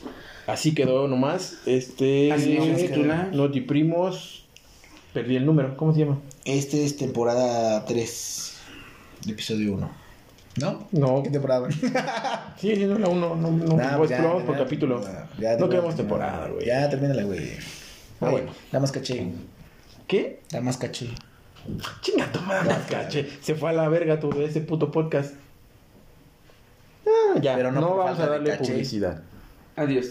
Así 0.46 0.74
quedó 0.74 1.08
nomás. 1.08 1.58
Este. 1.66 2.30
Así 2.32 2.56
titular. 2.76 3.30
Notiprimos. 3.32 4.44
Perdí 5.14 5.36
el 5.36 5.44
número. 5.46 5.76
¿Cómo 5.76 5.92
se 5.94 6.00
llama? 6.00 6.18
Este 6.44 6.84
es 6.84 6.96
temporada 6.96 7.84
3, 7.84 8.54
de 9.24 9.32
episodio 9.32 9.74
1. 9.74 10.01
¿No? 10.60 10.86
No. 10.92 11.22
¿Qué 11.22 11.30
temporada? 11.30 11.68
Sí, 12.58 12.76
sí, 12.76 12.84
no, 12.84 12.98
la 12.98 13.08
uno. 13.08 13.34
No, 13.34 13.50
no, 13.50 13.76
Nah, 13.76 13.96
pues, 13.96 14.10
ya, 14.10 14.22
vamos 14.22 14.42
ya, 14.42 14.46
por 14.46 14.58
capítulo. 14.58 15.00
ya, 15.38 15.56
no 15.56 15.68
queremos 15.68 15.96
temporada, 15.96 16.48
güey. 16.48 16.66
Ya, 16.66 16.88
termínala, 16.88 17.22
güey. 17.24 17.52
Ah, 18.20 18.30
bueno. 18.30 18.52
La 18.70 18.78
más 18.78 18.92
caché. 18.92 19.32
¿Qué? 20.06 20.40
La 20.52 20.60
más 20.60 20.76
caché. 20.76 21.08
Chinga 22.02 22.30
tu 22.30 22.40
madre, 22.40 22.74
caché. 22.88 23.28
Se 23.40 23.54
fue 23.54 23.70
a 23.70 23.72
la 23.72 23.88
verga 23.88 24.20
todo 24.20 24.42
ese 24.42 24.60
puto 24.60 24.90
podcast. 24.92 25.34
Ah, 27.06 27.38
ya, 27.40 27.56
Pero 27.56 27.72
no 27.72 27.80
no, 27.80 27.88
por 27.88 27.96
vamos 28.04 28.20
a 28.20 28.26
darle 28.26 28.56
publicidad. 28.56 29.22
Adiós. 29.76 30.06